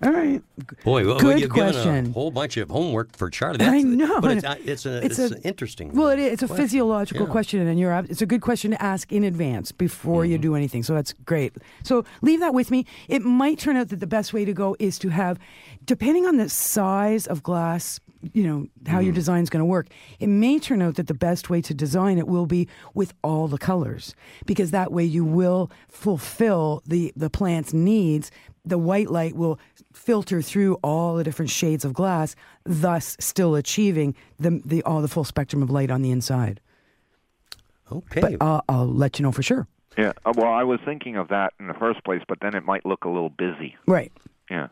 All 0.03 0.13
right. 0.13 0.43
Boy, 0.85 1.07
well, 1.07 1.19
Good 1.19 1.41
you've 1.41 1.51
question. 1.51 2.07
a 2.09 2.11
whole 2.11 2.31
bunch 2.31 2.57
of 2.59 2.69
homework 2.69 3.17
for 3.17 3.31
Charlie. 3.31 3.65
I 3.65 3.81
know. 3.83 4.21
but 4.21 4.33
it's, 4.39 4.45
uh, 4.45 4.57
it's, 4.65 4.85
a, 4.87 4.97
It's 5.05 5.19
it's, 5.19 5.33
a- 5.33 5.37
an 5.37 5.43
interesting. 5.45 5.93
Well, 5.95 6.09
it 6.09 6.19
is. 6.19 6.33
It's 6.35 6.43
a 6.43 6.47
question. 6.47 6.65
physiological 6.67 7.27
Yeah. 7.27 7.33
question, 7.33 7.67
and 7.67 7.79
you're. 7.81 7.95
It's 8.11 8.21
a 8.21 8.27
good 8.27 8.43
question 8.43 8.73
to 8.73 8.83
ask 8.83 9.13
in 9.13 9.25
advance 9.25 9.73
before 9.73 10.25
Mm-hmm. 10.25 10.33
you 10.33 10.39
do 10.39 10.55
anything. 10.57 10.83
So 10.83 10.95
that's 10.95 11.13
great. 11.25 11.55
So 11.85 12.05
leave 12.23 12.41
that 12.41 12.53
with 12.53 12.71
me. 12.71 12.85
It 13.09 13.23
might 13.23 13.59
turn 13.59 13.77
out 13.77 13.89
that 13.91 14.01
the 14.01 14.07
best 14.07 14.35
way 14.35 14.45
to 14.45 14.53
go 14.53 14.77
is 14.79 14.99
to 14.99 15.09
have, 15.09 15.39
depending 15.87 16.27
on 16.27 16.37
the 16.37 16.49
size 16.51 17.27
of 17.27 17.43
glass, 17.43 17.99
you 18.33 18.43
know 18.43 18.67
how 18.87 18.97
Mm-hmm. 18.99 19.05
your 19.07 19.15
design's 19.15 19.49
going 19.49 19.61
to 19.61 19.65
work. 19.67 19.87
It 20.19 20.27
may 20.29 20.59
turn 20.59 20.83
out 20.83 20.97
that 20.97 21.07
the 21.07 21.15
best 21.15 21.49
way 21.51 21.63
to 21.63 21.73
design 21.73 22.19
it 22.19 22.27
will 22.27 22.47
be 22.47 22.69
with 22.95 23.15
all 23.23 23.49
the 23.49 23.59
colors, 23.59 24.15
because 24.45 24.71
that 24.73 24.93
way 24.93 25.05
you 25.05 25.25
will 25.25 25.71
fulfill 25.89 26.83
the 26.87 27.13
the 27.17 27.31
plant's 27.31 27.73
needs. 27.73 28.31
The 28.65 28.79
white 28.79 29.11
light 29.11 29.35
will 29.35 29.59
filter 29.93 30.41
through 30.41 30.75
all 30.83 31.17
the 31.17 31.25
different 31.25 31.51
shades 31.51 31.85
of 31.85 31.93
glass, 31.93 32.35
thus 32.65 33.17
still 33.21 33.55
achieving 33.55 34.15
the 34.39 34.63
the 34.65 34.83
all 34.85 35.03
the 35.03 35.09
full 35.09 35.25
spectrum 35.25 35.63
of 35.63 35.71
light 35.71 35.91
on 35.91 36.03
the 36.03 36.11
inside. 36.11 36.61
Okay. 37.93 38.21
But 38.21 38.37
I'll, 38.41 38.65
I'll 38.69 38.87
let 38.87 39.19
you 39.19 39.23
know 39.23 39.33
for 39.33 39.43
sure. 39.43 39.67
Yeah. 39.99 40.13
uh, 40.25 40.33
Well, 40.35 40.51
I 40.53 40.65
was 40.65 40.81
thinking 40.85 41.17
of 41.17 41.29
that 41.29 41.53
in 41.61 41.67
the 41.67 41.75
first 41.75 42.03
place, 42.05 42.23
but 42.27 42.39
then 42.41 42.55
it 42.57 42.65
might 42.65 42.85
look 42.87 43.05
a 43.05 43.09
little 43.09 43.29
busy. 43.29 43.77
Right. 43.87 44.11
Yeah. 44.51 44.69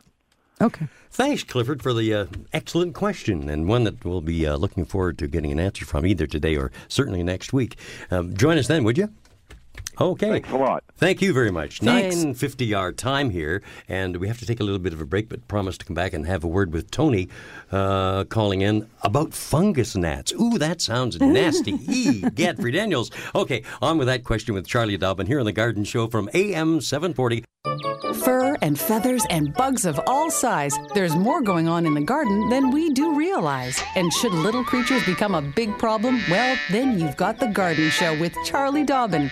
Okay. 0.59 0.87
Thanks, 1.11 1.43
Clifford, 1.43 1.81
for 1.81 1.93
the 1.93 2.13
uh, 2.13 2.25
excellent 2.53 2.95
question 2.95 3.49
and 3.49 3.67
one 3.67 3.83
that 3.83 4.03
we'll 4.03 4.21
be 4.21 4.45
uh, 4.47 4.55
looking 4.55 4.85
forward 4.85 5.17
to 5.19 5.27
getting 5.27 5.51
an 5.51 5.59
answer 5.59 5.85
from 5.85 6.05
either 6.05 6.25
today 6.27 6.55
or 6.55 6.71
certainly 6.87 7.23
next 7.23 7.53
week. 7.53 7.77
Um, 8.11 8.35
join 8.35 8.57
us 8.57 8.67
then, 8.67 8.83
would 8.83 8.97
you? 8.97 9.09
Okay. 9.99 10.29
Thanks 10.29 10.51
a 10.51 10.57
lot. 10.57 10.83
Thank 10.97 11.21
you 11.21 11.33
very 11.33 11.51
much. 11.51 11.79
Thanks. 11.79 12.15
9.50 12.17 12.77
our 12.77 12.91
time 12.91 13.29
here, 13.29 13.61
and 13.87 14.17
we 14.17 14.27
have 14.27 14.39
to 14.39 14.45
take 14.45 14.59
a 14.59 14.63
little 14.63 14.79
bit 14.79 14.93
of 14.93 15.01
a 15.01 15.05
break, 15.05 15.29
but 15.29 15.47
promise 15.47 15.77
to 15.77 15.85
come 15.85 15.93
back 15.93 16.13
and 16.13 16.25
have 16.25 16.43
a 16.43 16.47
word 16.47 16.71
with 16.73 16.89
Tony 16.91 17.29
uh, 17.71 18.23
calling 18.25 18.61
in 18.61 18.87
about 19.01 19.33
fungus 19.33 19.95
gnats. 19.95 20.33
Ooh, 20.33 20.57
that 20.57 20.81
sounds 20.81 21.19
nasty. 21.21 21.73
Eee, 21.73 22.21
Godfrey 22.35 22.71
Daniels. 22.71 23.11
Okay, 23.35 23.63
on 23.81 23.97
with 23.97 24.07
that 24.07 24.23
question 24.23 24.53
with 24.53 24.65
Charlie 24.67 24.97
Dobbin 24.97 25.27
here 25.27 25.39
on 25.39 25.45
The 25.45 25.51
Garden 25.51 25.83
Show 25.83 26.07
from 26.07 26.29
AM 26.33 26.81
740. 26.81 27.43
Fur 28.23 28.57
and 28.61 28.77
feathers 28.79 29.25
and 29.29 29.53
bugs 29.53 29.85
of 29.85 29.99
all 30.07 30.29
size. 30.29 30.77
There's 30.93 31.15
more 31.15 31.41
going 31.41 31.67
on 31.67 31.85
in 31.85 31.93
the 31.93 32.01
garden 32.01 32.49
than 32.49 32.71
we 32.71 32.91
do 32.91 33.15
realize. 33.15 33.81
And 33.95 34.11
should 34.13 34.33
little 34.33 34.63
creatures 34.63 35.03
become 35.05 35.33
a 35.33 35.41
big 35.41 35.77
problem, 35.77 36.19
well, 36.29 36.57
then 36.71 36.99
you've 36.99 37.17
got 37.17 37.39
The 37.39 37.47
Garden 37.47 37.89
Show 37.89 38.19
with 38.19 38.35
Charlie 38.45 38.83
Dobbin. 38.83 39.31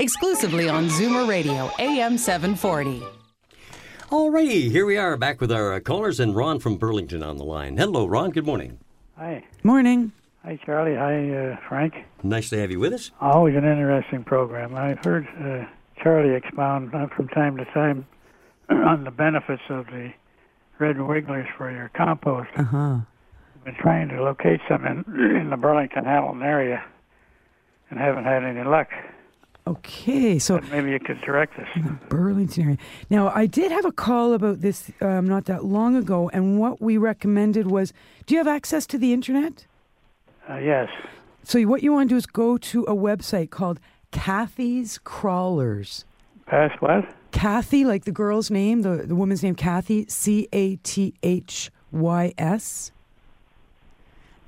Exclusively 0.00 0.66
on 0.66 0.88
Zoomer 0.88 1.28
Radio, 1.28 1.70
AM 1.78 2.16
740. 2.16 3.02
Alrighty, 4.08 4.70
here 4.70 4.86
we 4.86 4.96
are 4.96 5.18
back 5.18 5.42
with 5.42 5.52
our 5.52 5.74
uh, 5.74 5.80
callers 5.80 6.18
and 6.18 6.34
Ron 6.34 6.58
from 6.58 6.78
Burlington 6.78 7.22
on 7.22 7.36
the 7.36 7.44
line. 7.44 7.76
Hello, 7.76 8.06
Ron. 8.06 8.30
Good 8.30 8.46
morning. 8.46 8.78
Hi. 9.18 9.44
Morning. 9.62 10.10
Hi, 10.42 10.58
Charlie. 10.64 10.96
Hi, 10.96 11.52
uh, 11.52 11.68
Frank. 11.68 11.92
Nice 12.22 12.48
to 12.48 12.58
have 12.58 12.70
you 12.70 12.80
with 12.80 12.94
us. 12.94 13.10
Always 13.20 13.54
an 13.56 13.64
interesting 13.66 14.24
program. 14.24 14.74
I've 14.74 15.04
heard 15.04 15.28
uh, 15.38 15.66
Charlie 16.02 16.34
expound 16.34 16.92
from 17.14 17.28
time 17.28 17.58
to 17.58 17.66
time 17.66 18.06
on 18.70 19.04
the 19.04 19.10
benefits 19.10 19.64
of 19.68 19.84
the 19.88 20.14
red 20.78 20.98
wigglers 20.98 21.46
for 21.58 21.70
your 21.70 21.90
compost. 21.94 22.48
Uh 22.56 22.62
huh. 22.62 22.98
I've 23.54 23.64
been 23.66 23.74
trying 23.74 24.08
to 24.08 24.22
locate 24.22 24.60
some 24.66 24.86
in, 24.86 25.04
in 25.36 25.50
the 25.50 25.58
Burlington 25.58 26.06
Hamilton 26.06 26.42
area 26.42 26.82
and 27.90 27.98
haven't 27.98 28.24
had 28.24 28.44
any 28.44 28.64
luck. 28.64 28.88
Okay. 29.70 30.38
So 30.40 30.60
maybe 30.70 30.90
you 30.90 30.98
could 30.98 31.20
direct 31.20 31.56
us. 31.58 31.68
Burlington 32.08 32.64
area. 32.64 32.78
Now, 33.08 33.28
I 33.28 33.46
did 33.46 33.70
have 33.70 33.84
a 33.84 33.92
call 33.92 34.32
about 34.32 34.60
this 34.62 34.90
um, 35.00 35.28
not 35.28 35.44
that 35.44 35.64
long 35.64 35.94
ago, 35.94 36.28
and 36.32 36.58
what 36.58 36.80
we 36.80 36.96
recommended 36.96 37.68
was 37.68 37.92
do 38.26 38.34
you 38.34 38.38
have 38.38 38.48
access 38.48 38.84
to 38.88 38.98
the 38.98 39.12
internet? 39.12 39.66
Uh, 40.48 40.56
yes. 40.56 40.88
So, 41.44 41.60
what 41.62 41.82
you 41.82 41.92
want 41.92 42.08
to 42.08 42.14
do 42.14 42.16
is 42.16 42.26
go 42.26 42.58
to 42.58 42.82
a 42.84 42.94
website 42.94 43.50
called 43.50 43.78
Cathy's 44.10 44.98
Crawlers. 44.98 46.04
Pass 46.46 46.72
what? 46.80 47.04
Cathy, 47.30 47.84
like 47.84 48.04
the 48.04 48.12
girl's 48.12 48.50
name, 48.50 48.82
the, 48.82 49.04
the 49.06 49.14
woman's 49.14 49.42
name, 49.42 49.54
Cathy, 49.54 50.04
C 50.08 50.48
A 50.52 50.76
T 50.76 51.14
H 51.22 51.70
Y 51.92 52.32
S, 52.36 52.90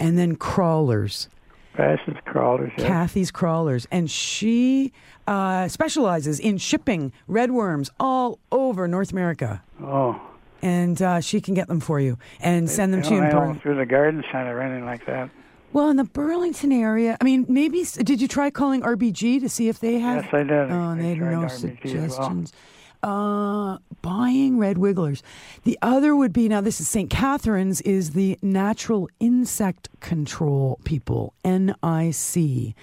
and 0.00 0.18
then 0.18 0.34
Crawlers. 0.34 1.28
Passes 1.74 2.16
crawlers. 2.26 2.72
Yes. 2.76 2.86
Cathy's 2.86 3.30
Crawlers, 3.30 3.86
and 3.90 4.10
she 4.10 4.92
uh, 5.26 5.68
specializes 5.68 6.38
in 6.38 6.58
shipping 6.58 7.12
red 7.26 7.50
worms 7.50 7.90
all 7.98 8.38
over 8.50 8.86
North 8.86 9.10
America. 9.12 9.62
Oh. 9.82 10.20
And 10.60 11.00
uh, 11.00 11.20
she 11.20 11.40
can 11.40 11.54
get 11.54 11.68
them 11.68 11.80
for 11.80 11.98
you 11.98 12.18
and 12.40 12.68
send 12.70 12.92
them 12.92 13.02
to 13.02 13.10
you. 13.10 13.20
know, 13.20 13.22
in 13.22 13.28
I 13.28 13.30
Burl- 13.32 13.40
don't 13.46 13.62
through 13.62 13.76
the 13.78 13.86
garden 13.86 14.22
center 14.30 14.56
or 14.58 14.60
anything 14.60 14.84
like 14.84 15.06
that. 15.06 15.30
well, 15.72 15.88
in 15.88 15.96
the 15.96 16.04
Burlington 16.04 16.70
area, 16.72 17.16
I 17.20 17.24
mean, 17.24 17.46
maybe 17.48 17.84
did 17.84 18.20
you 18.20 18.28
try 18.28 18.50
calling 18.50 18.82
RBG 18.82 19.40
to 19.40 19.48
see 19.48 19.68
if 19.68 19.80
they 19.80 19.98
have? 19.98 20.24
Yes, 20.24 20.34
I 20.34 20.42
did. 20.42 20.52
Oh, 20.52 20.90
and 20.90 21.00
I 21.00 21.02
they 21.02 21.08
had 21.14 21.18
no 21.18 21.24
RBG 21.24 21.44
as 21.44 21.50
well. 21.52 21.58
suggestions. 21.58 22.52
Uh, 23.02 23.78
buying 24.02 24.58
red 24.58 24.78
wigglers. 24.78 25.22
The 25.62 25.78
other 25.80 26.14
would 26.14 26.32
be 26.32 26.48
now. 26.48 26.60
This 26.60 26.80
is 26.80 26.88
St. 26.88 27.08
Catharines. 27.08 27.80
Is 27.82 28.10
the 28.10 28.38
Natural 28.42 29.08
Insect 29.20 29.88
Control 30.00 30.78
people 30.84 31.32
NIC? 31.44 32.74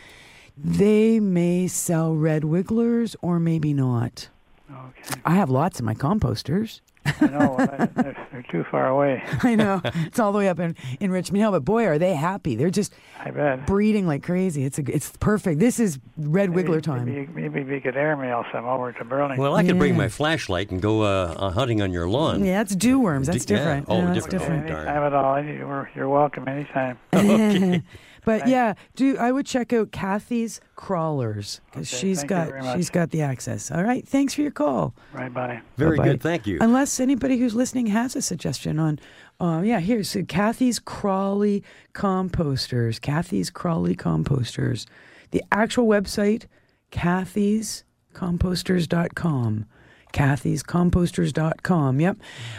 They 0.58 1.20
may 1.20 1.68
sell 1.68 2.16
red 2.16 2.44
wigglers 2.44 3.16
or 3.22 3.40
maybe 3.40 3.74
not. 3.74 4.30
Okay. 4.72 5.22
I 5.26 5.36
have 5.36 5.50
lots 5.50 5.80
in 5.80 5.86
my 5.86 5.94
composters. 5.94 6.82
I 7.22 7.28
know 7.28 7.56
they're, 7.96 8.28
they're 8.32 8.46
too 8.52 8.64
far 8.72 8.88
away. 8.88 9.24
I 9.44 9.56
know 9.56 9.82
it's 9.84 10.20
all 10.20 10.32
the 10.32 10.40
way 10.40 10.50
up 10.50 10.60
in, 10.60 10.76
in 11.00 11.12
Richmond 11.12 11.42
Hill, 11.42 11.52
but 11.52 11.66
boy, 11.66 11.86
are 11.86 11.98
they 11.98 12.14
happy! 12.16 12.56
They're 12.56 12.70
just 12.70 12.94
I 13.20 13.32
bet. 13.32 13.66
breeding 13.66 14.08
like 14.08 14.24
crazy. 14.24 14.64
It's 14.66 14.80
a, 14.80 14.84
it's 14.94 15.12
perfect. 15.20 15.60
This 15.60 15.80
is 15.80 16.00
red 16.18 16.50
wiggler 16.52 16.82
time. 16.82 17.06
Maybe, 17.06 17.28
maybe 17.28 17.64
we 17.64 17.80
could 17.80 17.96
airmail 17.98 18.46
some 18.52 18.66
over 18.66 18.92
to 18.94 19.04
Burlington. 19.06 19.42
Well, 19.42 19.56
I 19.56 19.64
could 19.64 19.78
bring 19.78 19.96
my 19.98 20.10
flashlight 20.10 20.72
and 20.72 20.82
go 20.82 21.02
uh, 21.04 21.36
uh, 21.38 21.50
hunting 21.52 21.82
on 21.82 21.92
your 21.92 22.08
lawn. 22.10 22.44
Yeah, 22.44 22.62
it's 22.62 22.76
dew 22.76 23.00
worms. 23.00 23.28
That's 23.28 23.46
D- 23.46 23.54
yeah. 23.54 23.60
different. 23.60 23.86
Oh, 23.90 23.98
Yeah, 24.00 24.14
that's 24.14 24.26
different. 24.28 24.68
different. 24.68 24.70
Oh, 24.70 24.74
darn. 24.74 24.88
Anytime 24.88 25.04
at 25.04 25.14
all. 25.14 25.44
You're, 25.44 25.92
you're 25.96 26.10
welcome 26.10 26.48
anytime. 26.48 26.98
But 28.26 28.48
yeah, 28.48 28.74
do 28.96 29.16
I 29.18 29.32
would 29.32 29.46
check 29.46 29.72
out 29.74 29.92
Cathy's 29.92 30.60
crawlers 30.76 31.62
because 31.66 31.92
Okay, 31.94 32.02
she's 32.02 32.20
thank 32.24 32.32
you 32.32 32.62
got 32.62 32.76
she's 32.76 32.90
got 32.90 33.12
the 33.12 33.22
access. 33.22 33.72
All 33.72 33.84
right, 33.84 34.08
thanks 34.08 34.34
for 34.34 34.42
your 34.42 34.52
call. 34.52 34.94
Right 35.14 35.34
by. 35.34 35.62
Very 35.78 35.98
Bye-bye. 35.98 36.10
good. 36.10 36.22
Thank 36.22 36.48
you. 36.48 36.58
Unless 36.62 37.00
anybody 37.00 37.38
who's 37.38 37.56
listening 37.56 37.88
has 37.88 38.16
a 38.16 38.22
suggestion 38.22 38.80
on, 38.80 39.00
uh, 39.40 39.62
yeah, 39.64 39.80
here's 39.80 40.10
so 40.10 40.24
Cathy's 40.24 40.80
Crawly 40.80 41.64
composters. 41.94 43.00
Cathy's 43.02 43.50
Crawly 43.50 43.96
composters. 43.96 44.86
The 45.32 45.44
actual 45.52 45.88
website, 45.88 46.46
cathyscomposters.com. 46.92 49.66
cathyscomposters.com. 50.14 52.00
Yep. 52.00 52.18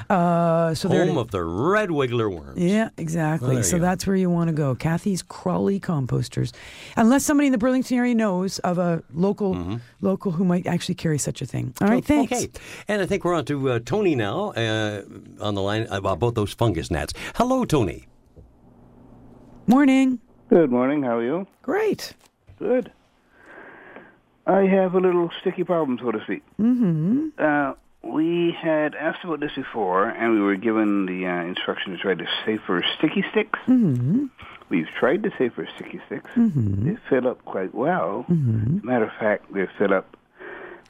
Uh, 0.09 0.75
so 0.75 0.89
there. 0.89 1.07
Home 1.07 1.19
of 1.19 1.31
the 1.31 1.43
red 1.43 1.91
wiggler 1.91 2.31
worms. 2.35 2.61
Yeah, 2.61 2.91
exactly. 2.97 3.57
Well, 3.57 3.65
so 3.65 3.79
go. 3.79 3.83
that's 3.83 4.07
where 4.07 4.17
you 4.17 4.31
want 4.31 4.49
to 4.49 4.55
go. 4.55 4.75
Cathy's 4.75 5.23
Crawly 5.23 5.81
Composters. 5.81 6.53
Unless 6.97 7.25
somebody 7.25 7.47
in 7.47 7.53
the 7.53 7.59
Burlington 7.59 7.99
area 7.99 8.15
knows 8.15 8.59
of 8.61 8.79
a 8.79 9.03
local 9.13 9.81
local 10.01 10.33
who 10.33 10.45
might 10.45 10.67
actually 10.67 10.95
carry 10.95 11.19
such 11.19 11.43
a 11.43 11.47
thing. 11.47 11.75
All 11.81 11.89
right, 11.89 12.05
thanks. 12.05 12.33
Mm-hmm. 12.33 12.45
Okay. 12.45 12.61
And 12.89 13.03
I 13.03 13.07
think 13.07 13.25
we're 13.25 13.35
on 13.35 13.45
to 13.47 13.71
uh, 13.71 13.79
Tony 13.85 14.15
now 14.15 14.51
uh, 14.53 15.03
on 15.41 15.55
the 15.55 15.63
line 15.63 15.87
about 15.91 16.19
both 16.19 16.35
those 16.35 16.53
fungus 16.53 16.91
gnats. 16.91 17.13
Hello, 17.35 17.65
Tony. 17.65 18.07
Morning. 19.67 20.19
Good 20.49 20.71
morning. 20.71 21.03
How 21.03 21.19
are 21.19 21.25
you? 21.25 21.47
Great. 21.63 22.15
Good. 22.59 22.93
I 24.51 24.67
have 24.67 24.95
a 24.95 25.01
little 25.01 25.31
sticky 25.41 25.65
problem, 25.65 25.99
so 26.03 26.11
to 26.11 26.21
speak. 26.25 26.43
Mm-hmm. 26.59 27.29
Uh, 27.39 27.75
we 28.03 28.53
had 28.61 28.95
asked 28.95 29.23
about 29.25 29.41
this 29.41 29.53
before, 29.55 30.09
and 30.09 30.33
we 30.35 30.41
were 30.41 30.57
given 30.57 31.07
the 31.07 31.27
uh, 31.27 31.43
instruction 31.45 31.93
to 31.93 31.99
try 31.99 32.15
the 32.15 32.27
safer 32.45 32.83
sticky 32.99 33.25
sticks. 33.31 33.59
Mm-hmm. 33.67 34.27
We've 34.69 34.89
tried 34.99 35.23
the 35.23 35.31
safer 35.39 35.69
sticky 35.77 36.01
sticks. 36.07 36.31
Mm-hmm. 36.37 36.89
They 36.89 36.97
fill 37.09 37.29
up 37.29 37.45
quite 37.45 37.75
well. 37.75 38.25
Mm-hmm. 38.29 38.79
As 38.79 38.83
a 38.83 38.87
matter 38.87 39.05
of 39.05 39.13
fact, 39.19 39.53
they 39.53 39.67
fill 39.79 39.93
up 39.95 40.17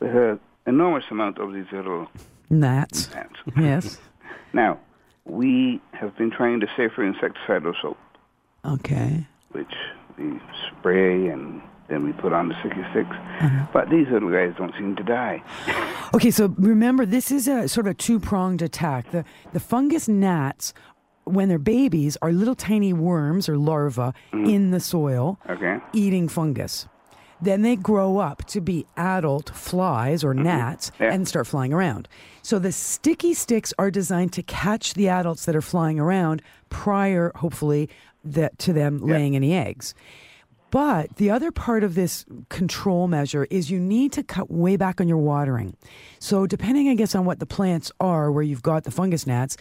with 0.01 0.15
an 0.15 0.41
enormous 0.67 1.05
amount 1.11 1.39
of 1.39 1.53
these 1.53 1.67
little 1.73 2.09
Gnats. 2.51 3.11
gnats. 3.15 3.39
Yes. 3.57 3.99
Now, 4.53 4.81
we 5.27 5.81
have 5.93 6.17
been 6.17 6.33
trying 6.33 6.59
the 6.59 6.67
safer 6.77 7.03
insecticidal 7.09 7.73
soap. 7.81 7.99
Okay. 8.65 9.25
which 9.53 9.75
we 10.19 10.41
spray 10.69 11.29
and 11.29 11.63
then 11.91 12.05
we 12.05 12.12
put 12.12 12.32
on 12.32 12.49
the 12.49 12.55
sticky 12.61 12.82
sticks. 12.93 13.11
Uh-huh. 13.41 13.66
But 13.72 13.91
these 13.91 14.07
little 14.09 14.30
guys 14.30 14.55
don't 14.57 14.72
seem 14.78 14.97
to 14.97 15.03
die. 15.03 15.43
Okay, 16.12 16.32
so 16.32 16.53
remember, 16.59 17.07
this 17.07 17.30
is 17.30 17.47
a 17.47 17.68
sort 17.68 17.86
of 17.86 17.93
a 17.93 17.95
two 17.95 18.18
pronged 18.18 18.62
attack. 18.62 19.12
The 19.12 19.24
the 19.53 19.61
fungus 19.61 20.09
gnats, 20.09 20.74
when 21.22 21.49
they're 21.49 21.57
babies, 21.61 22.16
are 22.20 22.32
little 22.32 22.57
tiny 22.57 22.93
worms 22.93 23.49
or 23.49 23.57
larvae 23.57 24.11
in 24.32 24.72
the 24.72 24.80
soil 24.80 25.38
Okay. 25.49 25.78
eating 25.93 26.26
fungus. 26.28 26.88
Then 27.41 27.62
they 27.62 27.76
grow 27.76 28.18
up 28.18 28.45
to 28.47 28.61
be 28.61 28.86
adult 28.97 29.51
flies 29.55 30.24
or 30.24 30.34
gnats 30.34 30.91
Yeah. 30.99 31.12
and 31.14 31.28
start 31.28 31.47
flying 31.47 31.72
around. 31.72 32.09
So 32.43 32.59
the 32.59 32.72
sticky 32.72 33.32
sticks 33.34 33.72
are 33.78 33.93
designed 33.93 34.32
to 34.32 34.43
catch 34.43 34.95
the 34.95 35.09
adults 35.09 35.45
that 35.45 35.55
are 35.55 35.62
flying 35.62 36.01
around 36.01 36.43
prior, 36.70 37.30
hopefully, 37.36 37.88
that 38.24 38.59
to 38.59 38.72
them 38.72 38.99
laying 38.99 39.36
any 39.36 39.55
eggs. 39.55 39.95
But 40.71 41.16
the 41.16 41.31
other 41.31 41.51
part 41.51 41.83
of 41.83 41.95
this 41.95 42.25
control 42.49 43.09
measure 43.09 43.47
is 43.51 43.71
you 43.71 43.81
need 43.81 44.12
to 44.12 44.23
cut 44.23 44.51
way 44.51 44.77
back 44.77 45.01
on 45.01 45.09
your 45.09 45.18
watering. 45.18 45.77
So, 46.18 46.47
depending, 46.47 46.89
I 46.89 46.95
guess, 46.95 47.14
on 47.14 47.25
what 47.25 47.41
the 47.41 47.47
plants 47.47 47.91
are 48.01 48.31
where 48.31 48.43
you've 48.43 48.62
got 48.62 48.85
the 48.85 48.91
fungus 48.91 49.27
gnats, 49.27 49.57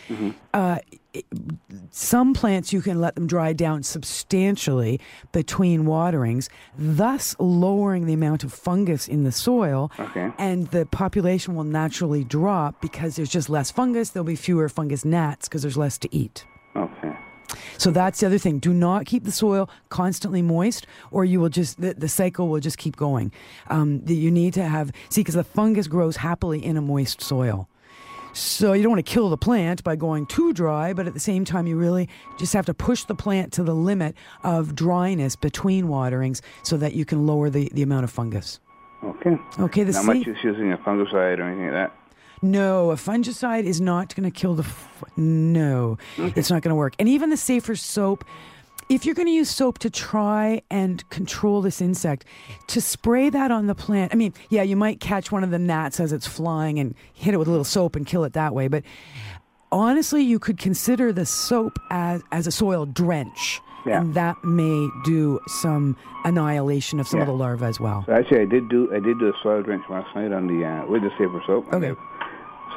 uh, 0.54 0.78
it- 1.14 1.26
some 1.90 2.34
plants 2.36 2.72
you 2.72 2.82
can 2.82 3.02
let 3.02 3.16
them 3.16 3.26
dry 3.26 3.54
down 3.54 3.82
substantially 3.82 5.00
between 5.32 5.86
waterings, 5.86 6.50
thus 6.78 7.36
lowering 7.40 8.06
the 8.06 8.14
amount 8.14 8.44
of 8.44 8.54
fungus 8.54 9.08
in 9.08 9.24
the 9.24 9.32
soil. 9.32 9.92
Okay. 10.00 10.32
And 10.38 10.68
the 10.68 10.86
population 10.86 11.56
will 11.56 11.64
naturally 11.64 12.24
drop 12.24 12.80
because 12.82 13.16
there's 13.16 13.30
just 13.30 13.50
less 13.50 13.72
fungus. 13.72 14.12
There'll 14.12 14.24
be 14.26 14.36
fewer 14.36 14.70
fungus 14.70 15.04
gnats 15.04 15.48
because 15.48 15.64
there's 15.64 15.78
less 15.78 15.98
to 16.00 16.16
eat. 16.16 16.46
So 17.78 17.92
that's 17.92 18.20
the 18.20 18.28
other 18.28 18.38
thing. 18.38 18.60
Do 18.60 18.74
not 18.74 19.06
keep 19.06 19.24
the 19.24 19.32
soil 19.32 19.70
constantly 19.90 20.42
moist, 20.42 20.88
or 21.12 21.26
you 21.26 21.40
will 21.40 21.50
just 21.50 21.80
the, 21.80 21.94
the 21.94 22.10
cycle 22.10 22.48
will 22.48 22.60
just 22.60 22.78
keep 22.78 22.96
going. 22.96 23.32
Um, 23.68 24.04
you 24.06 24.32
need 24.32 24.54
to 24.56 24.64
have 24.64 24.92
see 25.10 25.22
because 25.22 25.36
the 25.36 25.44
fungus 25.44 25.88
grows 25.88 26.18
happily 26.18 26.64
in 26.64 26.78
a 26.78 26.82
moist 26.82 27.22
soil. 27.22 27.68
So 28.34 28.74
you 28.74 28.84
don't 28.84 28.92
want 28.92 29.06
to 29.06 29.12
kill 29.12 29.30
the 29.30 29.38
plant 29.38 29.84
by 29.84 29.96
going 29.96 30.26
too 30.28 30.54
dry, 30.54 30.94
but 30.94 31.08
at 31.08 31.14
the 31.14 31.20
same 31.20 31.46
time, 31.46 31.68
you 31.68 31.78
really 31.78 32.08
just 32.38 32.54
have 32.54 32.66
to 32.68 32.74
push 32.74 33.04
the 33.04 33.16
plant 33.16 33.52
to 33.54 33.64
the 33.64 33.74
limit 33.74 34.16
of 34.44 34.76
dryness 34.76 35.36
between 35.36 35.88
waterings 35.88 36.42
so 36.64 36.78
that 36.78 36.94
you 36.94 37.06
can 37.06 37.26
lower 37.26 37.50
the, 37.50 37.70
the 37.74 37.82
amount 37.82 38.04
of 38.04 38.12
fungus. 38.12 38.60
Okay. 39.04 39.38
Okay, 39.60 39.84
the 39.84 39.94
Not 39.94 40.06
much 40.06 40.28
is 40.28 40.38
using 40.44 40.72
a 40.74 40.78
fungicide 40.78 41.40
or 41.40 41.44
anything 41.44 41.66
like 41.66 41.74
that. 41.74 41.99
No, 42.42 42.92
a 42.92 42.96
fungicide 42.96 43.64
is 43.64 43.82
not 43.82 44.16
going 44.16 44.30
to 44.30 44.38
kill 44.38 44.56
the. 44.56 44.64
F- 44.64 45.04
no, 45.18 45.98
it's 46.18 46.50
not 46.50 46.62
going 46.62 46.70
to 46.70 46.76
work. 46.76 46.96
And 47.00 47.10
even 47.10 47.30
the 47.30 47.38
safer 47.38 47.76
soap, 47.76 48.24
if 48.88 49.06
you're 49.06 49.16
going 49.16 49.28
to 49.28 49.34
use 49.34 49.50
soap 49.50 49.78
to 49.80 49.90
try 49.90 50.62
and 50.70 51.08
control 51.10 51.62
this 51.62 51.82
insect, 51.82 52.26
to 52.68 52.82
spray 52.82 53.30
that 53.30 53.52
on 53.52 53.68
the 53.68 53.76
plant. 53.76 54.14
I 54.14 54.16
mean, 54.16 54.34
yeah, 54.50 54.64
you 54.64 54.76
might 54.76 55.00
catch 55.00 55.32
one 55.32 55.44
of 55.44 55.52
the 55.52 55.60
gnats 55.60 56.00
as 56.00 56.14
it's 56.14 56.28
flying 56.28 56.80
and 56.80 56.96
hit 57.14 57.34
it 57.34 57.38
with 57.38 57.48
a 57.48 57.52
little 57.52 57.66
soap 57.66 57.96
and 57.96 58.06
kill 58.06 58.24
it 58.24 58.34
that 58.34 58.54
way. 58.56 58.68
But 58.68 58.84
honestly, 59.72 60.24
you 60.24 60.40
could 60.40 60.58
consider 60.58 61.12
the 61.12 61.26
soap 61.26 61.78
as 61.92 62.22
as 62.32 62.48
a 62.48 62.52
soil 62.52 62.86
drench. 62.86 63.62
Yeah. 63.86 64.02
And 64.02 64.14
that 64.14 64.36
may 64.44 64.90
do 65.06 65.40
some 65.48 65.96
annihilation 66.26 67.00
of 67.00 67.08
some 67.08 67.22
of 67.22 67.28
the 67.28 67.34
larvae 67.34 67.66
as 67.66 67.80
well. 67.80 68.04
So 68.06 68.14
actually, 68.14 68.42
I 68.42 68.46
did 68.46 68.70
do 68.70 68.90
I 68.94 69.00
did 69.00 69.20
do 69.20 69.30
a 69.30 69.34
soil 69.42 69.64
drench 69.64 69.84
last 69.90 70.14
night 70.16 70.34
on 70.34 70.48
the 70.48 70.66
uh, 70.66 70.86
with 70.88 71.02
the 71.02 71.10
safer 71.12 71.42
soap. 71.48 71.74
Okay. 71.74 71.94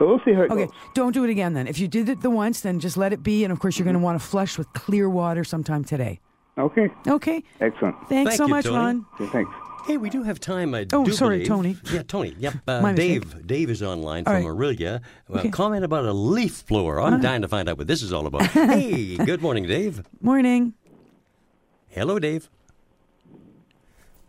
So 0.03 0.09
we'll 0.09 0.21
see 0.25 0.33
how 0.33 0.43
it 0.43 0.51
Okay, 0.51 0.65
goes. 0.67 0.75
don't 0.95 1.13
do 1.13 1.23
it 1.23 1.31
again 1.31 1.53
then. 1.55 1.69
If 1.69 1.79
you 1.79 1.87
did 1.87 2.09
it 2.09 2.23
the 2.23 2.31
once, 2.31 2.61
then 2.61 2.81
just 2.81 2.97
let 2.97 3.13
it 3.13 3.23
be. 3.23 3.45
And 3.45 3.53
of 3.53 3.61
course, 3.61 3.79
you're 3.79 3.85
going 3.85 3.95
to 3.95 4.01
want 4.01 4.21
to 4.21 4.27
flush 4.27 4.59
with 4.59 4.67
clear 4.73 5.09
water 5.09 5.45
sometime 5.45 5.85
today. 5.85 6.19
Okay. 6.59 6.89
Okay. 7.07 7.45
Excellent. 7.61 7.95
Thanks 8.09 8.31
Thank 8.31 8.33
so 8.33 8.45
you, 8.47 8.51
much, 8.51 8.65
Tony. 8.65 8.77
Ron. 8.79 9.07
Okay, 9.21 9.31
thanks. 9.31 9.51
Hey, 9.87 9.99
we 9.99 10.11
do 10.11 10.25
have 10.25 10.41
time. 10.41 10.75
I 10.75 10.87
Oh, 10.93 11.05
do 11.05 11.13
sorry, 11.13 11.37
believe. 11.37 11.49
Tony. 11.49 11.77
Yeah, 11.93 12.03
Tony. 12.03 12.35
Yep. 12.37 12.55
Uh, 12.69 12.81
My 12.81 12.91
mistake. 12.93 13.23
Dave. 13.31 13.47
Dave 13.47 13.71
is 13.71 13.81
online 13.81 14.25
from 14.25 14.35
right. 14.35 14.45
Orillia. 14.45 15.01
Uh, 15.33 15.39
Okay. 15.39 15.51
Comment 15.51 15.85
about 15.85 16.05
a 16.05 16.13
leaf 16.13 16.67
blower. 16.67 17.01
I'm 17.01 17.21
dying 17.21 17.43
to 17.43 17.49
find 17.49 17.69
out 17.69 17.79
what 17.79 17.87
this 17.87 18.03
is 18.03 18.13
all 18.13 18.27
about. 18.27 18.43
hey, 18.47 19.17
good 19.19 19.41
morning, 19.41 19.67
Dave. 19.69 20.03
Morning, 20.21 20.75
Hello, 21.91 22.19
Dave. 22.19 22.51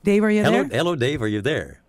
Dave. 0.03 0.24
Are 0.24 0.30
you 0.32 0.43
Hello, 0.43 0.63
there? 0.65 0.78
hello, 0.78 0.95
Dave. 0.95 1.21
Are 1.24 1.28
you 1.28 1.41
there? 1.41 1.82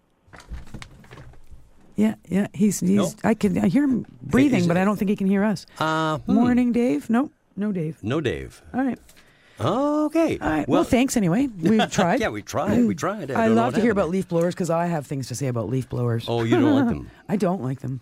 Yeah, 1.96 2.14
yeah. 2.28 2.48
He's 2.52 2.80
he's. 2.80 2.90
No? 2.90 3.12
I 3.22 3.34
can 3.34 3.56
I 3.58 3.68
hear 3.68 3.84
him 3.84 4.06
breathing, 4.22 4.66
but 4.66 4.76
I 4.76 4.84
don't 4.84 4.96
think 4.96 5.08
he 5.10 5.16
can 5.16 5.26
hear 5.26 5.44
us. 5.44 5.64
Uh, 5.78 6.18
hmm. 6.18 6.34
Morning, 6.34 6.72
Dave. 6.72 7.08
No, 7.08 7.30
no, 7.56 7.72
Dave. 7.72 7.98
No, 8.02 8.20
Dave. 8.20 8.62
All 8.72 8.82
right. 8.84 8.98
Okay. 9.60 10.38
All 10.40 10.48
right. 10.50 10.68
Well, 10.68 10.82
thanks 10.84 11.16
anyway. 11.16 11.46
We've 11.46 11.90
tried. 11.90 12.20
yeah, 12.20 12.28
we 12.28 12.42
tried. 12.42 12.84
We 12.84 12.94
tried. 12.94 13.30
I 13.30 13.46
don't 13.46 13.54
love 13.56 13.74
to 13.74 13.80
hear 13.80 13.92
about 13.92 14.10
leaf 14.10 14.28
blowers 14.28 14.54
because 14.54 14.70
I 14.70 14.86
have 14.86 15.06
things 15.06 15.28
to 15.28 15.34
say 15.34 15.46
about 15.46 15.68
leaf 15.68 15.88
blowers. 15.88 16.24
Oh, 16.28 16.42
you 16.42 16.56
don't 16.58 16.74
like 16.74 16.88
them? 16.88 17.10
I 17.28 17.36
don't 17.36 17.62
like 17.62 17.80
them. 17.80 18.00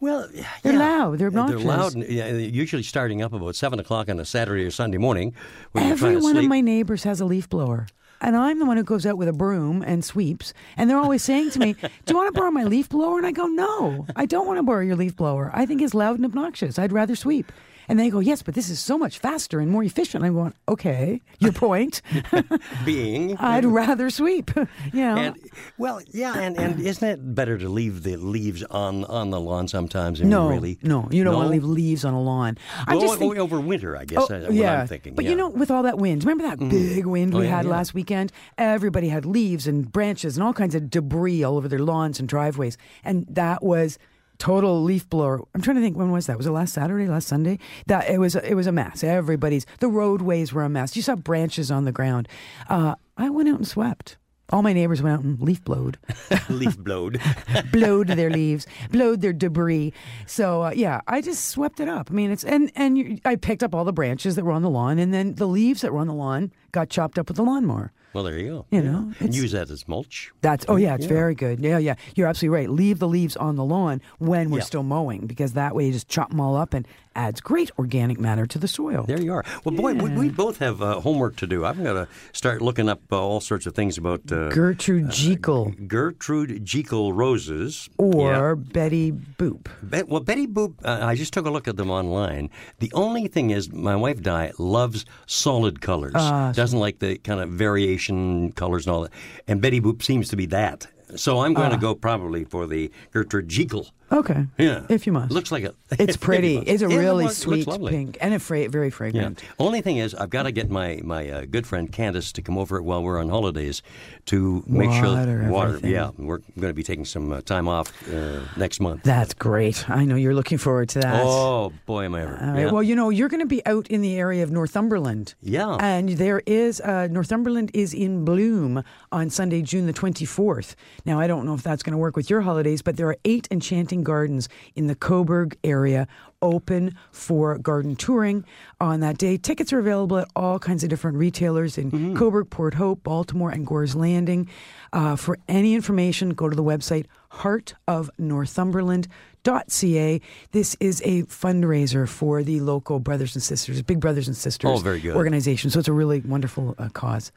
Well, 0.00 0.28
They're 0.62 0.78
loud. 0.78 1.18
They're 1.18 1.30
They're 1.30 1.58
loud. 1.58 1.94
and- 1.94 2.04
Yeah, 2.06 2.28
usually 2.28 2.82
starting 2.82 3.22
up 3.22 3.32
about 3.32 3.56
seven 3.56 3.80
o'clock 3.80 4.10
on 4.10 4.20
a 4.20 4.24
Saturday 4.26 4.64
or 4.64 4.70
Sunday 4.70 4.98
morning 4.98 5.32
when 5.72 5.84
you're 5.84 5.92
Every 5.94 6.10
trying 6.10 6.18
to 6.18 6.22
one 6.24 6.36
of 6.36 6.44
my 6.44 6.60
neighbors 6.60 7.04
has 7.04 7.22
a 7.22 7.24
leaf 7.24 7.48
blower. 7.48 7.86
And 8.20 8.36
I'm 8.36 8.58
the 8.58 8.66
one 8.66 8.76
who 8.76 8.82
goes 8.84 9.04
out 9.04 9.18
with 9.18 9.28
a 9.28 9.32
broom 9.32 9.82
and 9.82 10.04
sweeps. 10.04 10.54
And 10.76 10.88
they're 10.88 10.98
always 10.98 11.22
saying 11.22 11.50
to 11.52 11.58
me, 11.58 11.74
Do 11.74 11.88
you 12.08 12.16
want 12.16 12.34
to 12.34 12.38
borrow 12.38 12.50
my 12.50 12.64
leaf 12.64 12.88
blower? 12.88 13.18
And 13.18 13.26
I 13.26 13.32
go, 13.32 13.46
No, 13.46 14.06
I 14.16 14.26
don't 14.26 14.46
want 14.46 14.58
to 14.58 14.62
borrow 14.62 14.82
your 14.82 14.96
leaf 14.96 15.16
blower. 15.16 15.50
I 15.54 15.66
think 15.66 15.82
it's 15.82 15.94
loud 15.94 16.16
and 16.16 16.24
obnoxious. 16.24 16.78
I'd 16.78 16.92
rather 16.92 17.16
sweep. 17.16 17.52
And 17.88 17.98
they 17.98 18.10
go, 18.10 18.20
Yes, 18.20 18.42
but 18.42 18.54
this 18.54 18.68
is 18.70 18.80
so 18.80 18.96
much 18.98 19.18
faster 19.18 19.60
and 19.60 19.70
more 19.70 19.84
efficient. 19.84 20.24
I'm 20.24 20.34
going, 20.34 20.54
Okay, 20.68 21.20
your 21.38 21.52
point. 21.66 22.02
being. 22.84 23.36
I'd 23.40 23.64
rather 23.64 24.10
sweep. 24.10 24.50
you 24.56 24.64
know. 24.94 25.16
And 25.16 25.36
well, 25.78 26.00
yeah, 26.12 26.38
and, 26.38 26.56
and 26.58 26.80
isn't 26.86 27.06
it 27.06 27.34
better 27.34 27.58
to 27.58 27.68
leave 27.68 28.02
the 28.02 28.16
leaves 28.16 28.62
on 28.64 29.04
on 29.04 29.30
the 29.30 29.40
lawn 29.40 29.68
sometimes? 29.68 30.20
I 30.20 30.24
mean, 30.24 30.30
no, 30.30 30.48
really, 30.48 30.78
no, 30.82 31.08
you 31.10 31.24
don't 31.24 31.34
want 31.34 31.50
No? 31.50 31.50
to 31.50 31.54
leave 31.60 31.64
leaves 31.64 32.04
on 32.04 32.14
a 32.14 32.20
lawn. 32.20 32.56
I'm 32.86 32.98
Well, 32.98 33.06
just 33.06 33.18
think- 33.18 33.36
over 33.38 33.60
winter, 33.60 33.96
I 33.96 34.04
guess. 34.04 34.26
Oh, 34.30 34.40
what 34.40 34.52
yeah. 34.52 34.82
I'm 34.82 34.86
thinking. 34.86 35.14
But 35.14 35.24
yeah. 35.24 35.32
you 35.32 35.36
know, 35.36 35.48
with 35.48 35.70
all 35.70 35.82
that 35.82 35.98
wind, 35.98 36.24
remember 36.24 36.44
that 36.44 36.58
mm. 36.58 36.70
big 36.70 37.06
wind 37.06 37.34
Oh, 37.34 37.38
we 37.38 37.44
yeah, 37.44 37.56
had 37.56 37.64
yeah. 37.64 37.70
last 37.70 37.94
weekend? 37.94 38.32
Everybody 38.58 39.08
had 39.08 39.24
leaves 39.26 39.66
and 39.66 39.90
branches 39.90 40.36
and 40.36 40.44
all 40.44 40.52
kinds 40.52 40.74
of 40.74 40.90
debris 40.90 41.42
all 41.42 41.56
over 41.56 41.68
their 41.68 41.78
lawns 41.80 42.18
and 42.20 42.28
driveways. 42.28 42.76
And 43.04 43.26
that 43.28 43.62
was 43.62 43.98
total 44.38 44.82
leaf 44.82 45.08
blower. 45.08 45.42
I'm 45.54 45.62
trying 45.62 45.76
to 45.76 45.82
think 45.82 45.96
when 45.96 46.10
was 46.10 46.26
that? 46.26 46.36
Was 46.36 46.46
it 46.46 46.50
last 46.50 46.74
Saturday, 46.74 47.06
last 47.06 47.28
Sunday? 47.28 47.58
That 47.86 48.08
it 48.08 48.18
was. 48.18 48.36
It 48.36 48.54
was 48.54 48.66
a 48.66 48.72
mess. 48.72 49.04
Everybody's 49.04 49.66
the 49.80 49.88
roadways 49.88 50.52
were 50.52 50.64
a 50.64 50.68
mess. 50.68 50.96
You 50.96 51.02
saw 51.02 51.16
branches 51.16 51.70
on 51.70 51.84
the 51.84 51.92
ground. 51.92 52.28
Uh, 52.68 52.94
I 53.16 53.30
went 53.30 53.48
out 53.48 53.56
and 53.56 53.68
swept. 53.68 54.16
All 54.50 54.62
my 54.62 54.74
neighbors 54.74 55.00
went 55.00 55.16
out 55.16 55.24
and 55.24 55.40
leaf 55.40 55.64
blowed, 55.64 55.96
Leaf 56.50 56.76
blowed. 56.78 57.18
blowed 57.72 58.08
their 58.08 58.28
leaves, 58.28 58.66
blowed 58.90 59.22
their 59.22 59.32
debris. 59.32 59.94
So 60.26 60.64
uh, 60.64 60.72
yeah, 60.74 61.00
I 61.08 61.22
just 61.22 61.48
swept 61.48 61.80
it 61.80 61.88
up. 61.88 62.10
I 62.10 62.14
mean, 62.14 62.30
it's 62.30 62.44
and 62.44 62.70
and 62.76 62.98
you, 62.98 63.18
I 63.24 63.36
picked 63.36 63.62
up 63.62 63.74
all 63.74 63.84
the 63.84 63.92
branches 63.92 64.36
that 64.36 64.44
were 64.44 64.52
on 64.52 64.60
the 64.60 64.68
lawn, 64.68 64.98
and 64.98 65.14
then 65.14 65.36
the 65.36 65.48
leaves 65.48 65.80
that 65.80 65.94
were 65.94 66.00
on 66.00 66.08
the 66.08 66.14
lawn 66.14 66.52
got 66.72 66.90
chopped 66.90 67.18
up 67.18 67.28
with 67.28 67.38
the 67.38 67.42
lawnmower. 67.42 67.92
Well, 68.14 68.24
there 68.24 68.38
you 68.38 68.48
go. 68.48 68.66
You 68.70 68.82
know, 68.82 68.98
and 69.18 69.28
it's- 69.28 69.36
use 69.36 69.52
that 69.52 69.68
as 69.70 69.86
mulch. 69.88 70.30
That's 70.40 70.64
oh 70.68 70.76
yeah, 70.76 70.94
it's 70.94 71.02
Yeah. 71.04 71.08
very 71.08 71.34
good. 71.34 71.58
Yeah, 71.60 71.78
yeah, 71.78 71.96
you're 72.14 72.28
absolutely 72.28 72.56
right. 72.60 72.70
Leave 72.70 73.00
the 73.00 73.08
leaves 73.08 73.36
on 73.36 73.56
the 73.56 73.64
lawn 73.64 74.00
when 74.18 74.50
we're 74.50 74.58
Yeah. 74.58 74.64
still 74.64 74.82
mowing 74.84 75.26
because 75.26 75.52
that 75.54 75.74
way 75.74 75.86
you 75.86 75.92
just 75.92 76.08
chop 76.08 76.30
them 76.30 76.40
all 76.40 76.56
up 76.56 76.72
and 76.74 76.86
adds 77.16 77.40
great 77.40 77.70
organic 77.78 78.18
matter 78.18 78.46
to 78.46 78.58
the 78.58 78.68
soil. 78.68 79.04
There 79.06 79.20
you 79.20 79.32
are. 79.32 79.44
Well, 79.64 79.74
boy, 79.74 79.94
we, 79.94 80.10
we 80.10 80.28
both 80.28 80.58
have 80.58 80.82
uh, 80.82 81.00
homework 81.00 81.36
to 81.36 81.46
do. 81.46 81.64
I've 81.64 81.82
got 81.82 81.92
to 81.94 82.08
start 82.32 82.60
looking 82.62 82.88
up 82.88 83.00
uh, 83.12 83.18
all 83.20 83.40
sorts 83.40 83.66
of 83.66 83.74
things 83.74 83.98
about 83.98 84.20
uh, 84.32 84.48
Gertrude 84.50 85.10
Jekyll 85.10 85.72
Gertrude 85.86 86.64
Jekyll 86.64 87.12
roses. 87.12 87.88
or 87.98 88.56
Betty 88.56 89.12
Boop. 89.12 89.66
Be- 89.88 90.02
well, 90.02 90.20
Betty 90.20 90.46
Boop, 90.46 90.74
uh, 90.84 90.98
I 91.06 91.14
just 91.14 91.32
took 91.32 91.46
a 91.46 91.50
look 91.50 91.68
at 91.68 91.76
them 91.76 91.90
online. 91.90 92.50
The 92.78 92.92
only 92.94 93.28
thing 93.28 93.50
is, 93.50 93.72
my 93.72 93.96
wife 93.96 94.22
Di 94.22 94.52
loves 94.58 95.04
solid 95.26 95.80
colors. 95.80 96.12
Ah, 96.14 96.52
Doesn't 96.52 96.78
like 96.78 96.98
the 96.98 97.18
kind 97.18 97.40
of 97.40 97.50
variation 97.50 98.52
colors 98.52 98.86
and 98.86 98.94
all 98.94 99.02
that. 99.02 99.12
And 99.46 99.60
Betty 99.60 99.80
Boop 99.80 100.02
seems 100.02 100.28
to 100.30 100.36
be 100.36 100.46
that. 100.46 100.86
So 101.16 101.40
I'm 101.40 101.54
going 101.54 101.70
to 101.70 101.76
Ah. 101.76 101.80
go 101.80 101.94
probably 101.94 102.44
for 102.44 102.66
the 102.66 102.90
Gertrude 103.12 103.48
Jekyll. 103.48 103.86
Okay. 104.12 104.46
Yeah. 104.58 104.82
If 104.88 105.06
you 105.06 105.12
must. 105.12 105.32
Looks 105.32 105.50
like 105.50 105.64
a. 105.64 105.74
It's 105.98 106.16
pretty. 106.28 106.58
It's 106.58 106.82
a 106.82 106.88
Yeah, 106.88 106.94
it 106.96 106.98
really 106.98 107.24
looks- 107.24 107.46
looks 107.46 107.64
sweet 107.64 107.90
pink 107.90 108.18
and 108.20 108.34
a 108.34 108.38
fra- 108.38 108.68
very 108.68 108.86
Yeah. 108.88 108.90
fragrant. 108.98 109.42
Only 109.58 109.80
thing 109.80 109.96
is, 109.96 110.14
I've 110.14 110.30
got 110.30 110.42
to 110.44 110.52
get 110.52 110.70
my 110.70 111.00
my 111.02 111.28
uh, 111.30 111.44
good 111.50 111.66
friend 111.66 111.90
Candace 111.90 112.30
to 112.32 112.42
come 112.42 112.58
over 112.58 112.82
while 112.82 113.02
we're 113.02 113.18
on 113.18 113.28
holidays 113.30 113.82
to 114.26 114.62
make 114.66 114.90
Water 114.90 115.00
sure 115.40 115.50
water. 115.50 115.68
everything. 115.68 115.90
Yeah, 115.90 116.10
we're 116.18 116.38
going 116.60 116.68
to 116.70 116.74
be 116.74 116.82
taking 116.82 117.04
some 117.06 117.32
uh, 117.32 117.40
time 117.40 117.66
off 117.66 117.92
uh, 118.12 118.40
next 118.56 118.80
month. 118.80 119.02
That's 119.04 119.34
great. 119.34 119.88
I 119.88 120.04
know 120.04 120.16
you're 120.16 120.34
looking 120.34 120.58
forward 120.58 120.88
to 120.90 121.00
that. 121.00 121.22
Oh 121.24 121.72
boy, 121.86 122.04
am 122.04 122.14
I 122.14 122.22
ever! 122.22 122.32
Right. 122.40 122.60
Yeah. 122.60 122.70
Well, 122.72 122.82
you 122.82 122.94
know, 122.94 123.08
you're 123.10 123.28
going 123.30 123.42
to 123.48 123.54
be 123.56 123.64
out 123.66 123.86
in 123.88 124.02
the 124.02 124.16
area 124.18 124.42
of 124.42 124.50
Northumberland. 124.50 125.34
Yeah. 125.42 125.76
And 125.80 126.10
there 126.10 126.42
is, 126.46 126.80
uh, 126.82 127.08
Northumberland 127.10 127.70
is 127.72 127.94
in 127.94 128.24
bloom 128.24 128.82
on 129.10 129.30
Sunday, 129.30 129.62
June 129.62 129.86
the 129.86 129.92
24th. 129.92 130.74
Now, 131.06 131.20
I 131.20 131.26
don't 131.26 131.44
know 131.46 131.54
if 131.54 131.62
that's 131.62 131.82
going 131.82 131.92
to 131.92 131.98
work 131.98 132.16
with 132.16 132.30
your 132.30 132.40
holidays, 132.40 132.80
but 132.82 132.96
there 132.96 133.08
are 133.08 133.16
eight 133.24 133.46
enchanting 133.50 134.02
gardens 134.04 134.48
in 134.74 134.86
the 134.86 134.94
Cobourg 134.94 135.54
area 135.62 136.06
open 136.40 136.94
for 137.12 137.58
garden 137.58 137.94
touring 137.96 138.44
on 138.80 139.00
that 139.00 139.18
day. 139.18 139.36
Tickets 139.36 139.70
are 139.72 139.78
available 139.78 140.18
at 140.18 140.28
all 140.34 140.58
kinds 140.58 140.82
of 140.82 140.88
different 140.90 141.16
retailers 141.18 141.76
in 141.78 141.90
Mm-hmm. 141.90 142.16
Cobourg, 142.16 142.48
Port 142.50 142.74
Hope, 142.74 143.02
Baltimore, 143.02 143.50
and 143.50 143.66
Gore's 143.66 143.94
Landing. 143.94 144.48
Uh, 144.92 145.16
for 145.16 145.38
any 145.48 145.74
information, 145.74 146.30
go 146.30 146.48
to 146.48 146.56
the 146.56 146.62
website 146.64 147.06
heartofnorthumberland.ca. 147.32 150.20
This 150.52 150.76
is 150.80 151.02
a 151.04 151.22
fundraiser 151.24 152.08
for 152.08 152.42
the 152.42 152.60
local 152.60 152.98
brothers 153.00 153.34
and 153.34 153.42
sisters, 153.42 153.82
big 153.82 154.00
brothers 154.00 154.26
and 154.28 154.36
sisters 154.36 154.70
Oh, 154.70 154.76
very 154.78 155.00
good. 155.00 155.16
organization. 155.16 155.70
So 155.70 155.78
it's 155.78 155.88
a 155.88 155.92
really 155.92 156.20
wonderful 156.20 156.74
uh, 156.78 156.88
cause. 156.90 157.32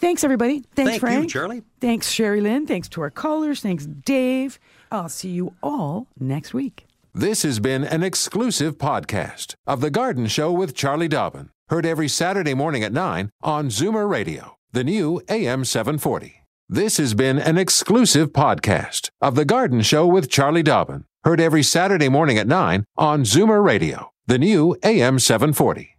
Thanks, 0.00 0.24
everybody. 0.24 0.64
Thanks, 0.74 0.98
Thank 0.98 1.24
you, 1.24 1.28
Charlie. 1.28 1.62
Thanks, 1.78 2.10
Sherry 2.10 2.40
Lynn. 2.40 2.66
Thanks 2.66 2.88
to 2.90 3.02
our 3.02 3.10
callers. 3.10 3.60
Thanks, 3.60 3.84
Dave. 3.84 4.58
I'll 4.90 5.10
see 5.10 5.28
you 5.28 5.54
all 5.62 6.06
next 6.18 6.54
week. 6.54 6.86
This 7.12 7.42
has 7.42 7.60
been 7.60 7.84
an 7.84 8.02
exclusive 8.02 8.78
podcast 8.78 9.56
of 9.66 9.82
The 9.82 9.90
Garden 9.90 10.26
Show 10.26 10.52
with 10.52 10.74
Charlie 10.74 11.08
Dobbin. 11.08 11.50
Heard 11.68 11.84
every 11.84 12.08
Saturday 12.08 12.54
morning 12.54 12.82
at 12.82 12.92
9 12.92 13.30
on 13.42 13.68
Zoomer 13.68 14.08
Radio, 14.08 14.56
the 14.72 14.84
new 14.84 15.20
AM 15.28 15.64
740. 15.66 16.44
This 16.68 16.96
has 16.96 17.12
been 17.14 17.38
an 17.38 17.58
exclusive 17.58 18.32
podcast 18.32 19.10
of 19.20 19.34
The 19.34 19.44
Garden 19.44 19.82
Show 19.82 20.06
with 20.06 20.30
Charlie 20.30 20.62
Dobbin. 20.62 21.04
Heard 21.24 21.40
every 21.40 21.62
Saturday 21.62 22.08
morning 22.08 22.38
at 22.38 22.46
9 22.46 22.84
on 22.96 23.24
Zoomer 23.24 23.62
Radio, 23.62 24.12
the 24.26 24.38
new 24.38 24.76
AM 24.82 25.18
740. 25.18 25.98